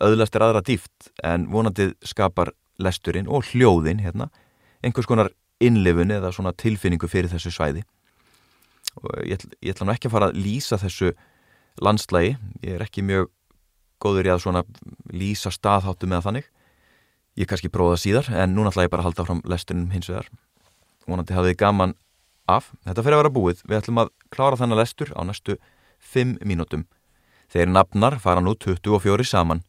öðlast 0.03 0.35
er 0.35 0.45
aðra 0.47 0.63
dýft 0.65 1.11
en 1.23 1.47
vonandið 1.53 1.93
skapar 2.07 2.53
lesturinn 2.81 3.29
og 3.29 3.45
hljóðin 3.51 4.01
hérna, 4.03 4.29
einhvers 4.83 5.07
konar 5.09 5.31
innlifun 5.63 6.11
eða 6.11 6.33
svona 6.33 6.55
tilfinningu 6.57 7.07
fyrir 7.07 7.31
þessu 7.31 7.53
svæði. 7.53 7.83
Og 8.99 9.13
ég, 9.29 9.45
ég 9.61 9.73
ætla 9.73 9.87
nú 9.87 9.93
ekki 9.93 10.09
að 10.09 10.15
fara 10.15 10.29
að 10.31 10.41
lýsa 10.41 10.79
þessu 10.81 11.13
landslægi, 11.83 12.35
ég 12.65 12.75
er 12.77 12.85
ekki 12.85 13.05
mjög 13.05 13.29
góður 14.03 14.29
í 14.29 14.33
að 14.33 14.41
svona 14.43 14.63
lýsa 15.13 15.51
staðháttu 15.53 16.09
með 16.11 16.25
þannig. 16.27 16.49
Ég 17.39 17.49
kannski 17.49 17.71
prófa 17.73 17.95
það 17.95 18.03
síðar 18.03 18.29
en 18.43 18.53
núna 18.55 18.73
ætla 18.73 18.85
ég 18.85 18.93
bara 18.93 19.05
að 19.05 19.09
halda 19.09 19.27
fram 19.27 19.41
lesturinn 19.49 19.89
hins 19.93 20.11
vegar. 20.11 20.27
Vonandi 21.07 21.37
hafið 21.37 21.57
gaman 21.63 21.95
af. 22.51 22.69
Þetta 22.85 23.05
fyrir 23.05 23.17
að 23.17 23.23
vera 23.23 23.33
búið, 23.37 23.63
við 23.65 23.79
ætlum 23.79 24.03
að 24.03 24.13
klára 24.33 24.59
þannig 24.59 24.81
lestur 24.81 25.15
á 25.15 25.21
næstu 25.25 25.57
5 26.13 26.37
mínútum. 26.45 26.85
Þeir 27.49 27.71
nafnar 27.71 28.19
fara 28.21 28.43
nú 28.43 28.53
24 28.59 29.25
saman. 29.25 29.63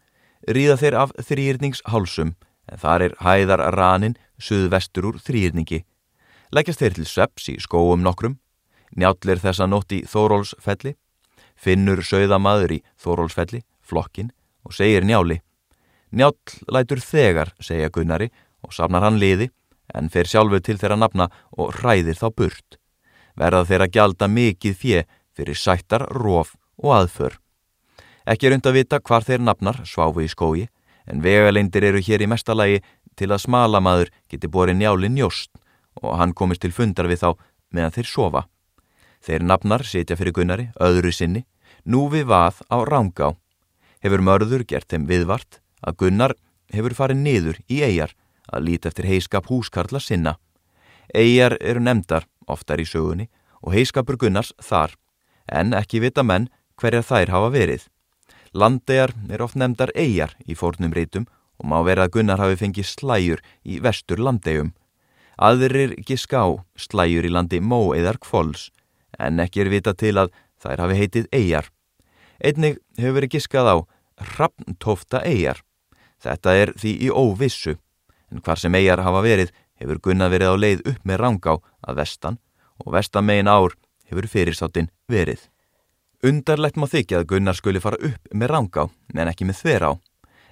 Ríða 0.44 0.76
þeir 0.82 0.98
af 1.06 1.16
þrýrningshálsum 1.24 2.34
en 2.68 2.80
þar 2.80 3.08
er 3.08 3.18
hæðar 3.24 3.64
ranin 3.76 4.18
suðvestur 4.40 5.12
úr 5.12 5.18
þrýrningi 5.24 5.84
leggjast 6.54 6.82
þeir 6.82 6.98
til 6.98 7.08
sveps 7.08 7.48
í 7.50 7.56
skóum 7.62 8.02
nokkrum. 8.04 8.38
Njállir 8.94 9.40
þessa 9.42 9.66
nótt 9.66 9.90
í 9.94 10.04
Þórólsfelli 10.06 10.94
finnur 11.58 12.02
sögðamaður 12.06 12.76
í 12.76 12.82
Þórólsfelli 13.02 13.64
flokkin 13.84 14.32
og 14.64 14.74
segir 14.74 15.04
njáli 15.04 15.40
Njál 16.14 16.34
lætur 16.70 17.00
þegar, 17.02 17.50
segja 17.58 17.90
Gunnari 17.90 18.28
og 18.62 18.72
safnar 18.72 19.02
hann 19.02 19.18
liði 19.18 19.48
en 19.94 20.10
fer 20.10 20.28
sjálfu 20.30 20.60
til 20.62 20.78
þeirra 20.78 20.98
nafna 20.98 21.26
og 21.58 21.74
hræðir 21.80 22.18
þá 22.20 22.28
burt. 22.38 22.78
Verða 23.34 23.64
þeirra 23.66 23.88
gjalda 23.90 24.28
mikið 24.30 24.76
fjö 24.78 25.02
fyrir 25.34 25.58
sættar, 25.58 26.06
róf 26.14 26.54
og 26.78 26.94
aðför. 27.00 27.34
Ekki 28.30 28.46
er 28.46 28.56
und 28.56 28.66
að 28.70 28.78
vita 28.78 29.00
hvar 29.02 29.26
þeir 29.26 29.42
nafnar 29.42 29.82
sváfu 29.84 30.22
í 30.22 30.30
skói 30.30 30.68
en 31.10 31.20
vegaleindir 31.20 31.84
eru 31.90 32.00
hér 32.00 32.22
í 32.22 32.30
mestalagi 32.30 32.80
til 33.18 33.32
að 33.34 33.42
smala 33.44 33.82
maður 33.82 34.14
geti 34.30 34.48
borið 34.48 34.78
njáli 34.78 35.10
njóst 35.10 35.50
og 36.00 36.14
hann 36.18 36.32
komist 36.32 36.62
til 36.62 36.72
fundar 36.72 37.10
við 37.10 37.26
þá 37.26 37.30
meðan 37.74 37.96
þeir 37.98 38.08
sofa. 38.08 38.46
Þeir 39.24 39.42
nafnar 39.42 39.82
sitja 39.82 40.16
fyrir 40.16 40.34
Gunnari, 40.36 40.70
öðru 40.78 41.10
sinni, 41.12 41.44
nú 41.84 42.06
við 42.12 42.28
vað 42.30 42.62
á 42.70 42.78
rángá. 42.86 43.34
Hefur 44.04 44.20
mörður 44.20 44.66
gert 44.68 44.90
þeim 44.92 45.06
viðvart 45.08 45.62
að 45.80 45.96
Gunnar 46.02 46.34
hefur 46.74 46.92
farið 46.92 47.22
niður 47.24 47.60
í 47.72 47.80
eigjar 47.86 48.12
að 48.52 48.66
líti 48.66 48.90
eftir 48.90 49.08
heiskap 49.08 49.48
húskarla 49.48 50.00
sinna. 50.00 50.34
Eigjar 51.14 51.56
eru 51.60 51.80
nefndar, 51.80 52.26
oftar 52.46 52.82
í 52.82 52.84
sögunni, 52.84 53.30
og 53.64 53.72
heiskapur 53.72 54.18
Gunnars 54.20 54.52
þar, 54.60 54.92
en 55.48 55.72
ekki 55.72 56.02
vita 56.04 56.20
menn 56.22 56.50
hverjar 56.80 57.06
þær 57.08 57.32
hafa 57.32 57.50
verið. 57.54 57.86
Landegjar 58.52 59.14
er 59.32 59.42
oft 59.42 59.56
nefndar 59.56 59.92
eigjar 59.96 60.36
í 60.44 60.54
fórnum 60.54 60.92
rítum 60.92 61.24
og 61.58 61.70
má 61.70 61.78
vera 61.86 62.04
að 62.04 62.18
Gunnar 62.18 62.42
hafi 62.42 62.60
fengið 62.60 62.90
slæjur 62.90 63.40
í 63.64 63.80
vestur 63.80 64.20
landegjum. 64.20 64.74
Aðrir 65.40 65.96
giska 66.04 66.44
á 66.44 66.48
slæjur 66.76 67.24
í 67.24 67.32
landi 67.32 67.62
mó 67.64 67.94
eðar 67.96 68.20
kvóls, 68.20 68.68
en 69.18 69.40
ekki 69.40 69.64
er 69.64 69.72
vita 69.72 69.94
til 69.96 70.18
að 70.20 70.34
þær 70.60 70.84
hafi 70.84 71.00
heitið 71.00 71.32
eigjar. 71.32 71.70
Einnig 72.44 72.78
hefur 72.98 73.16
verið 73.16 73.34
giskað 73.38 73.70
á 73.72 73.76
Rappntófta 74.18 75.22
eigjar. 75.24 75.60
Þetta 76.22 76.54
er 76.56 76.72
því 76.78 76.92
í 77.06 77.10
óvissu, 77.10 77.76
en 78.30 78.40
hvar 78.40 78.60
sem 78.60 78.74
eigjar 78.74 79.02
hafa 79.04 79.22
verið 79.24 79.52
hefur 79.80 80.00
Gunnar 80.00 80.30
verið 80.32 80.54
á 80.54 80.56
leið 80.56 80.84
upp 80.92 81.02
með 81.04 81.20
rángá 81.20 81.56
að 81.84 81.98
vestan 82.00 82.38
og 82.80 82.94
vestan 82.94 83.26
megin 83.26 83.50
ár 83.50 83.74
hefur 84.08 84.28
fyrirsáttinn 84.30 84.90
verið. 85.10 85.40
Undarlegt 86.24 86.78
má 86.80 86.86
þykja 86.88 87.20
að 87.20 87.28
Gunnar 87.34 87.58
skuli 87.58 87.82
fara 87.82 88.00
upp 88.00 88.32
með 88.32 88.52
rángá, 88.54 88.88
en 89.14 89.28
ekki 89.28 89.44
með 89.44 89.60
þver 89.60 89.86
á, 89.90 89.92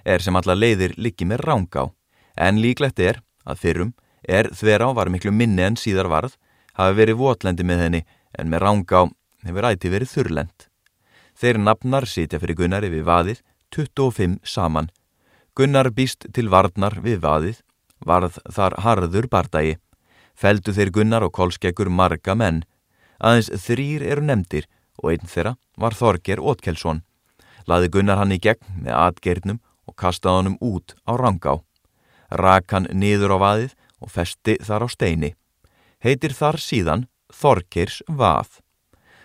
er 0.05 0.21
sem 0.21 0.35
alla 0.35 0.55
leiðir 0.55 0.93
liggi 1.01 1.25
með 1.25 1.45
rángá, 1.47 1.87
en 2.37 2.61
líklegt 2.61 2.99
er 2.99 3.23
að 3.43 3.63
fyrrum 3.63 3.93
er 4.23 4.51
þver 4.55 4.85
á 4.85 4.89
var 4.95 5.09
miklu 5.09 5.33
minni 5.33 5.63
en 5.65 5.79
síðar 5.79 6.11
varð, 6.11 6.35
hafi 6.77 6.99
verið 6.99 7.19
votlendi 7.19 7.65
með 7.65 7.81
henni, 7.83 8.03
en 8.37 8.51
með 8.51 8.63
rángá 8.63 9.07
hefur 9.47 9.67
æti 9.71 9.91
verið 9.91 10.13
þurrlend. 10.13 10.67
Þeir 11.33 11.59
nafnar 11.59 12.05
sitja 12.07 12.39
fyrir 12.39 12.59
Gunnari 12.59 12.91
við 12.93 13.07
vaðið 13.07 13.41
25 13.73 14.39
saman. 14.43 14.89
Gunnar 15.57 15.89
býst 15.93 16.27
til 16.33 16.49
varnar 16.49 16.99
við 17.01 17.23
vaðið, 17.25 17.57
varð 18.05 18.37
þar 18.49 18.77
harður 18.85 19.27
bardagi. 19.29 19.75
Feldu 20.33 20.73
þeir 20.73 20.91
Gunnar 20.93 21.25
og 21.25 21.33
Kolskeggur 21.33 21.89
marga 21.89 22.35
menn. 22.35 22.63
Aðeins 23.21 23.51
þrýr 23.65 24.05
eru 24.13 24.25
nefndir 24.25 24.67
og 25.01 25.13
einn 25.13 25.29
þeirra 25.29 25.55
var 25.77 25.97
Þorger 25.97 26.41
Ótkelsson. 26.41 27.03
Laði 27.69 27.91
Gunnar 27.93 28.19
hann 28.19 28.33
í 28.35 28.41
gegn 28.41 28.81
með 28.81 28.97
atgernum 28.97 29.61
og 29.87 29.95
kastaði 29.99 30.41
honum 30.41 30.57
út 30.61 30.95
á 31.05 31.13
rangá. 31.19 31.61
Rak 32.33 32.73
hann 32.73 32.89
niður 32.91 33.37
á 33.37 33.43
vaðið 33.45 33.77
og 34.01 34.11
festi 34.11 34.57
þar 34.61 34.85
á 34.85 34.87
steini. 34.89 35.33
Heitir 36.03 36.33
þar 36.35 36.59
síðan 36.59 37.07
Þorgers 37.33 38.01
vað. 38.09 38.59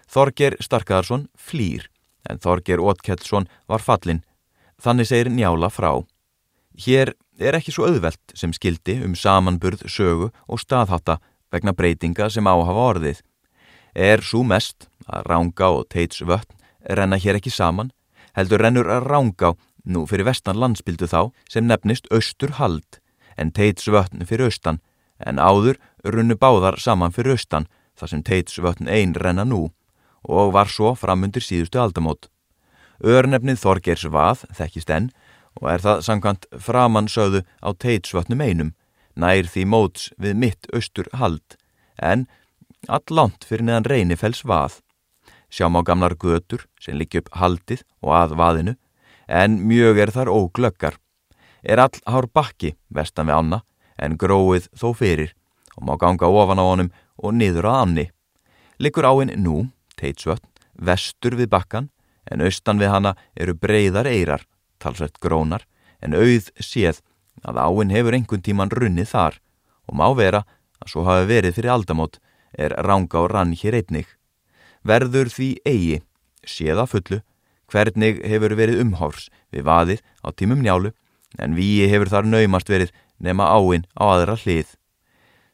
Þorger 0.08 0.56
Starkaðarsson 0.62 1.26
flýr 1.36 1.88
en 2.28 2.40
Þorger 2.40 2.80
Ótkelsson 2.80 3.48
var 3.68 3.82
fallin 3.84 4.22
Þannig 4.78 5.08
segir 5.10 5.30
njála 5.32 5.70
frá. 5.72 5.90
Hér 6.78 7.14
er 7.38 7.56
ekki 7.58 7.74
svo 7.74 7.88
auðvelt 7.88 8.34
sem 8.38 8.52
skildi 8.54 9.00
um 9.06 9.16
samanburð, 9.18 9.86
sögu 9.90 10.30
og 10.46 10.60
staðhatta 10.62 11.18
vegna 11.50 11.74
breytinga 11.74 12.28
sem 12.30 12.46
áhafa 12.46 12.84
orðið. 12.92 13.22
Er 13.94 14.22
svo 14.22 14.44
mest 14.46 14.86
að 15.08 15.26
ránga 15.32 15.72
og 15.74 15.88
teits 15.90 16.22
vötn 16.22 16.58
renna 16.88 17.18
hér 17.18 17.38
ekki 17.38 17.50
saman, 17.50 17.90
heldur 18.36 18.62
rennur 18.62 18.90
að 18.92 19.08
ránga 19.10 19.54
nú 19.88 20.04
fyrir 20.08 20.28
vestan 20.28 20.58
landsbildu 20.60 21.08
þá 21.08 21.30
sem 21.50 21.66
nefnist 21.66 22.08
austur 22.14 22.54
hald, 22.58 23.00
en 23.36 23.52
teits 23.52 23.88
vötn 23.88 24.24
fyrir 24.28 24.48
austan, 24.48 24.80
en 25.18 25.40
áður 25.42 25.78
runnu 26.04 26.36
báðar 26.38 26.78
saman 26.78 27.14
fyrir 27.14 27.36
austan 27.36 27.68
þar 27.98 28.12
sem 28.14 28.22
teits 28.22 28.58
vötn 28.62 28.90
einn 28.90 29.16
renna 29.16 29.44
nú 29.44 29.68
og 30.22 30.52
var 30.54 30.70
svo 30.70 30.94
framundir 30.94 31.42
síðustu 31.42 31.80
aldamót. 31.82 32.28
Örnefnið 32.98 33.60
Þorgers 33.62 34.04
vað 34.10 34.42
þekkist 34.58 34.90
enn 34.90 35.10
og 35.60 35.68
er 35.70 35.82
það 35.82 36.02
samkvæmt 36.06 36.46
framansöðu 36.62 37.44
á 37.62 37.68
teitsvötnum 37.78 38.42
einum, 38.42 38.74
nær 39.14 39.46
því 39.46 39.64
móts 39.70 40.10
við 40.18 40.34
mitt 40.38 40.68
austur 40.74 41.08
hald, 41.14 41.56
en 41.98 42.26
allant 42.86 43.46
fyrir 43.46 43.66
neðan 43.66 43.88
reynifells 43.90 44.44
vað. 44.46 44.80
Sjáum 45.50 45.78
á 45.78 45.82
gamlar 45.82 46.14
götur 46.14 46.66
sem 46.82 46.98
líki 46.98 47.22
upp 47.22 47.30
haldið 47.38 47.82
og 48.02 48.14
að 48.14 48.36
vaðinu, 48.38 48.74
en 49.26 49.58
mjög 49.66 49.98
er 50.02 50.12
þar 50.14 50.30
óglöggar. 50.34 50.98
Er 51.62 51.82
all 51.82 52.02
hár 52.06 52.28
bakki 52.30 52.74
vestan 52.90 53.30
við 53.30 53.38
anna, 53.38 53.60
en 53.98 54.18
gróið 54.18 54.68
þó 54.78 54.92
fyrir, 54.94 55.34
og 55.78 55.86
má 55.86 55.94
ganga 55.98 56.26
ofan 56.26 56.62
á 56.62 56.64
honum 56.66 56.90
og 57.18 57.34
niður 57.34 57.70
að 57.70 57.82
anni. 57.82 58.06
Likur 58.78 59.06
áinn 59.06 59.34
nú, 59.42 59.68
teitsvötn, 59.98 60.46
vestur 60.78 61.34
við 61.38 61.50
bakkan, 61.50 61.90
en 62.30 62.44
austan 62.44 62.80
við 62.80 62.92
hana 62.92 63.14
eru 63.36 63.54
breyðar 63.54 64.08
eirar, 64.08 64.44
talsveit 64.78 65.18
grónar, 65.22 65.64
en 66.00 66.14
auð 66.14 66.50
séð 66.62 67.00
að 67.42 67.60
áinn 67.62 67.94
hefur 67.94 68.16
einhvern 68.16 68.44
tíman 68.44 68.72
runnið 68.72 69.12
þar 69.12 69.38
og 69.88 69.98
má 69.98 70.06
vera 70.16 70.44
að 70.82 70.92
svo 70.92 71.04
hafi 71.08 71.28
verið 71.30 71.56
fyrir 71.58 71.74
aldamót 71.74 72.18
er 72.52 72.74
ranga 72.86 73.22
og 73.22 73.30
rann 73.32 73.54
hér 73.56 73.78
einnig. 73.80 74.06
Verður 74.86 75.30
því 75.32 75.48
eigi, 75.66 76.00
séða 76.46 76.86
fullu, 76.88 77.20
hvernig 77.68 78.22
hefur 78.24 78.54
verið 78.56 78.82
umhárs 78.84 79.28
við 79.52 79.66
vaðið 79.68 80.02
á 80.24 80.28
tímum 80.32 80.62
njálu, 80.64 80.92
en 81.38 81.56
við 81.58 81.90
hefur 81.92 82.10
þar 82.12 82.28
naumast 82.28 82.70
verið 82.70 82.94
nema 83.18 83.50
áinn 83.52 83.84
á 83.98 84.02
aðra 84.14 84.38
hlið. 84.38 84.74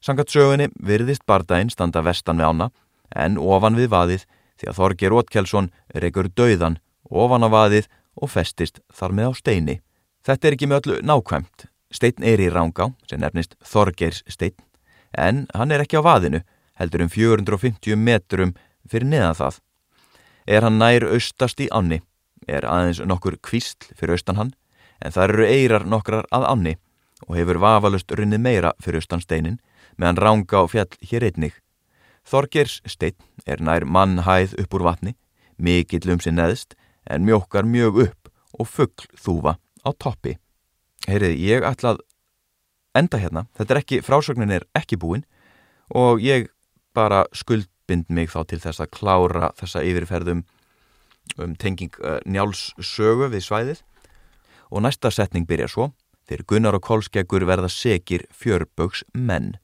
Sangat 0.04 0.30
sögunni 0.30 0.68
virðist 0.76 1.24
bardaginn 1.26 1.72
standa 1.72 2.02
vestan 2.04 2.38
við 2.38 2.52
ána, 2.52 2.70
en 3.14 3.38
ofan 3.38 3.78
við 3.78 3.90
vaðið 3.94 4.26
því 4.60 4.70
að 4.70 4.78
Þorger 4.78 5.16
Ótkjálsson 5.18 5.70
reykur 5.94 6.30
dauðan 6.30 6.78
ofan 7.10 7.46
á 7.46 7.48
vaðið 7.50 7.88
og 8.14 8.30
festist 8.30 8.80
þar 8.94 9.14
með 9.16 9.30
á 9.30 9.32
steini. 9.38 9.76
Þetta 10.24 10.48
er 10.48 10.56
ekki 10.56 10.68
með 10.70 10.80
öllu 10.80 11.00
nákvæmt. 11.04 11.66
Stein 11.94 12.26
er 12.26 12.40
í 12.42 12.48
rángá, 12.50 12.88
sem 13.06 13.20
nefnist 13.22 13.54
Þorgers 13.62 14.24
stein, 14.26 14.56
en 15.14 15.44
hann 15.54 15.70
er 15.70 15.84
ekki 15.84 16.00
á 16.00 16.02
vaðinu, 16.02 16.40
heldur 16.74 17.04
um 17.04 17.10
450 17.12 17.94
metrum 17.94 18.54
fyrir 18.90 19.06
neðan 19.06 19.38
það. 19.38 19.60
Er 20.50 20.66
hann 20.66 20.80
nær 20.80 21.06
austast 21.06 21.62
í 21.62 21.68
ánni, 21.70 22.00
er 22.50 22.66
aðeins 22.66 22.98
nokkur 23.06 23.38
kvistl 23.38 23.94
fyrir 23.94 24.18
austan 24.18 24.40
hann, 24.40 24.54
en 24.98 25.14
það 25.14 25.28
eru 25.28 25.46
eirar 25.46 25.86
nokkrar 25.86 26.26
að 26.34 26.48
ánni 26.50 26.74
og 27.28 27.38
hefur 27.38 27.60
vafalust 27.62 28.10
runnið 28.10 28.42
meira 28.42 28.74
fyrir 28.82 29.00
austan 29.00 29.22
steinin, 29.22 29.60
meðan 29.96 30.18
rángá 30.18 30.64
fjall 30.68 30.90
hér 30.98 31.28
einnig. 31.30 31.54
Þorgers 32.24 32.80
stein 32.88 33.16
er 33.46 33.60
nær 33.60 33.84
mannhæð 33.84 34.56
upp 34.62 34.74
úr 34.74 34.86
vatni, 34.88 35.14
mikill 35.58 36.08
um 36.14 36.22
sér 36.22 36.36
neðst 36.36 36.74
en 37.10 37.26
mjókar 37.26 37.68
mjög 37.68 38.00
upp 38.06 38.32
og 38.58 38.68
fuggl 38.70 39.08
þúfa 39.18 39.58
á 39.60 39.90
toppi. 40.00 40.38
Heyrið, 41.04 41.36
ég 41.36 41.66
ætlað 41.68 42.00
enda 42.96 43.20
hérna, 43.20 43.46
þetta 43.58 43.74
er 43.74 43.80
ekki, 43.82 44.00
frásögnin 44.06 44.54
er 44.54 44.64
ekki 44.78 44.96
búin 45.00 45.24
og 45.92 46.22
ég 46.24 46.48
bara 46.96 47.24
skuldbind 47.36 48.08
mig 48.08 48.30
þá 48.32 48.44
til 48.48 48.60
þess 48.62 48.80
að 48.80 48.92
klára 48.94 49.50
þessa 49.58 49.82
yfirferðum 49.84 50.44
um 51.40 51.56
tenging 51.56 51.92
uh, 52.00 52.20
Njáls 52.24 52.72
sögu 52.80 53.28
við 53.32 53.44
svæðið. 53.46 53.82
Og 54.72 54.82
næsta 54.84 55.10
setning 55.12 55.46
byrja 55.48 55.68
svo. 55.70 55.90
Þegar 56.28 56.46
Gunnar 56.48 56.78
og 56.78 56.84
Kolskeggur 56.84 57.44
verða 57.46 57.68
segir 57.68 58.24
fjörbögs 58.32 59.04
menn 59.12 59.54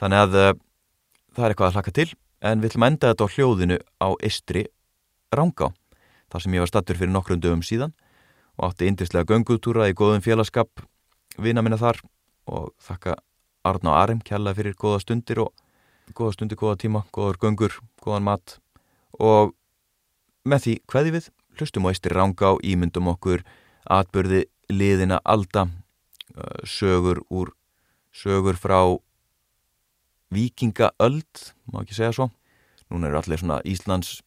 þannig 0.00 0.22
að 0.24 0.36
uh, 0.40 0.52
það 1.36 1.44
er 1.44 1.54
eitthvað 1.54 1.70
að 1.70 1.78
hlaka 1.78 1.94
til 1.96 2.08
en 2.40 2.60
við 2.60 2.70
ætlum 2.70 2.86
að 2.86 2.92
enda 2.92 3.10
þetta 3.12 3.26
á 3.26 3.32
hljóðinu 3.34 3.78
á 4.00 4.08
Istri 4.26 4.66
Rángá 5.34 5.70
þar 6.30 6.44
sem 6.44 6.54
ég 6.56 6.64
var 6.64 6.70
stattur 6.70 6.98
fyrir 7.00 7.12
nokkrum 7.14 7.42
dögum 7.42 7.64
síðan 7.66 7.94
og 8.58 8.70
átti 8.70 8.88
indislega 8.90 9.28
göngutúra 9.28 9.88
í 9.90 9.96
góðum 9.96 10.24
félagskap 10.24 10.84
vina 11.38 11.62
minna 11.62 11.78
þar 11.80 12.00
og 12.50 12.70
þakka 12.82 13.16
Arna 13.64 13.92
og 13.92 13.98
Arim 14.00 14.22
kjalla 14.24 14.54
fyrir 14.56 14.76
góða 14.78 15.02
stundir 15.04 15.42
og 15.44 15.52
góða 16.16 16.34
stundir, 16.34 16.58
góða 16.58 16.78
tíma, 16.80 17.04
góður 17.12 17.38
göngur, 17.42 17.76
góðan 18.02 18.26
mat. 18.26 18.56
Og 19.20 19.52
með 20.48 20.64
því 20.64 20.74
hvaði 20.90 21.12
við 21.16 21.28
hlustum 21.60 21.86
á 21.86 21.92
eistir 21.92 22.16
ranga 22.16 22.50
á 22.50 22.60
ímyndum 22.64 23.10
okkur 23.12 23.44
atbyrði 23.84 24.46
liðina 24.72 25.20
alda 25.24 25.68
sögur 26.64 27.20
úr 27.28 27.52
sögur 28.14 28.56
frá 28.56 28.80
vikingaöld, 30.34 31.44
má 31.72 31.82
ekki 31.82 31.96
segja 31.96 32.14
svo. 32.16 32.28
Núna 32.90 33.10
eru 33.10 33.20
allir 33.20 33.40
svona 33.40 33.60
Íslands 33.66 34.20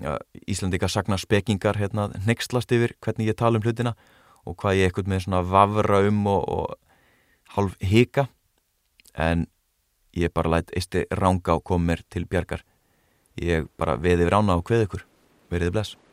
ja, 0.00 0.18
Íslandika 0.48 0.88
sagna 0.88 1.18
spekingar 1.20 1.78
hérna 1.80 2.08
nextlast 2.26 2.72
yfir 2.72 2.96
hvernig 3.00 3.30
ég 3.30 3.38
tala 3.38 3.60
um 3.60 3.64
hlutina 3.64 3.94
og 4.48 4.56
hvað 4.60 4.80
ég 4.80 4.90
ekkert 4.90 5.08
með 5.08 5.24
svona 5.26 5.42
vafra 5.44 6.02
um 6.08 6.26
og, 6.32 6.44
og 6.48 7.56
halv 7.56 7.76
hika. 7.80 8.28
En 9.14 9.46
ég 10.16 10.32
bara 10.32 10.56
lætt 10.56 10.72
eisti 10.76 11.06
ránga 11.12 11.56
á 11.56 11.58
komir 11.60 12.04
til 12.08 12.26
bjargar. 12.26 12.64
Ég 13.40 13.68
bara 13.78 13.96
veði 14.00 14.28
rána 14.28 14.56
á 14.56 14.60
hveð 14.60 14.86
ykkur. 14.88 15.04
Veriði 15.50 15.76
bless 15.76 16.09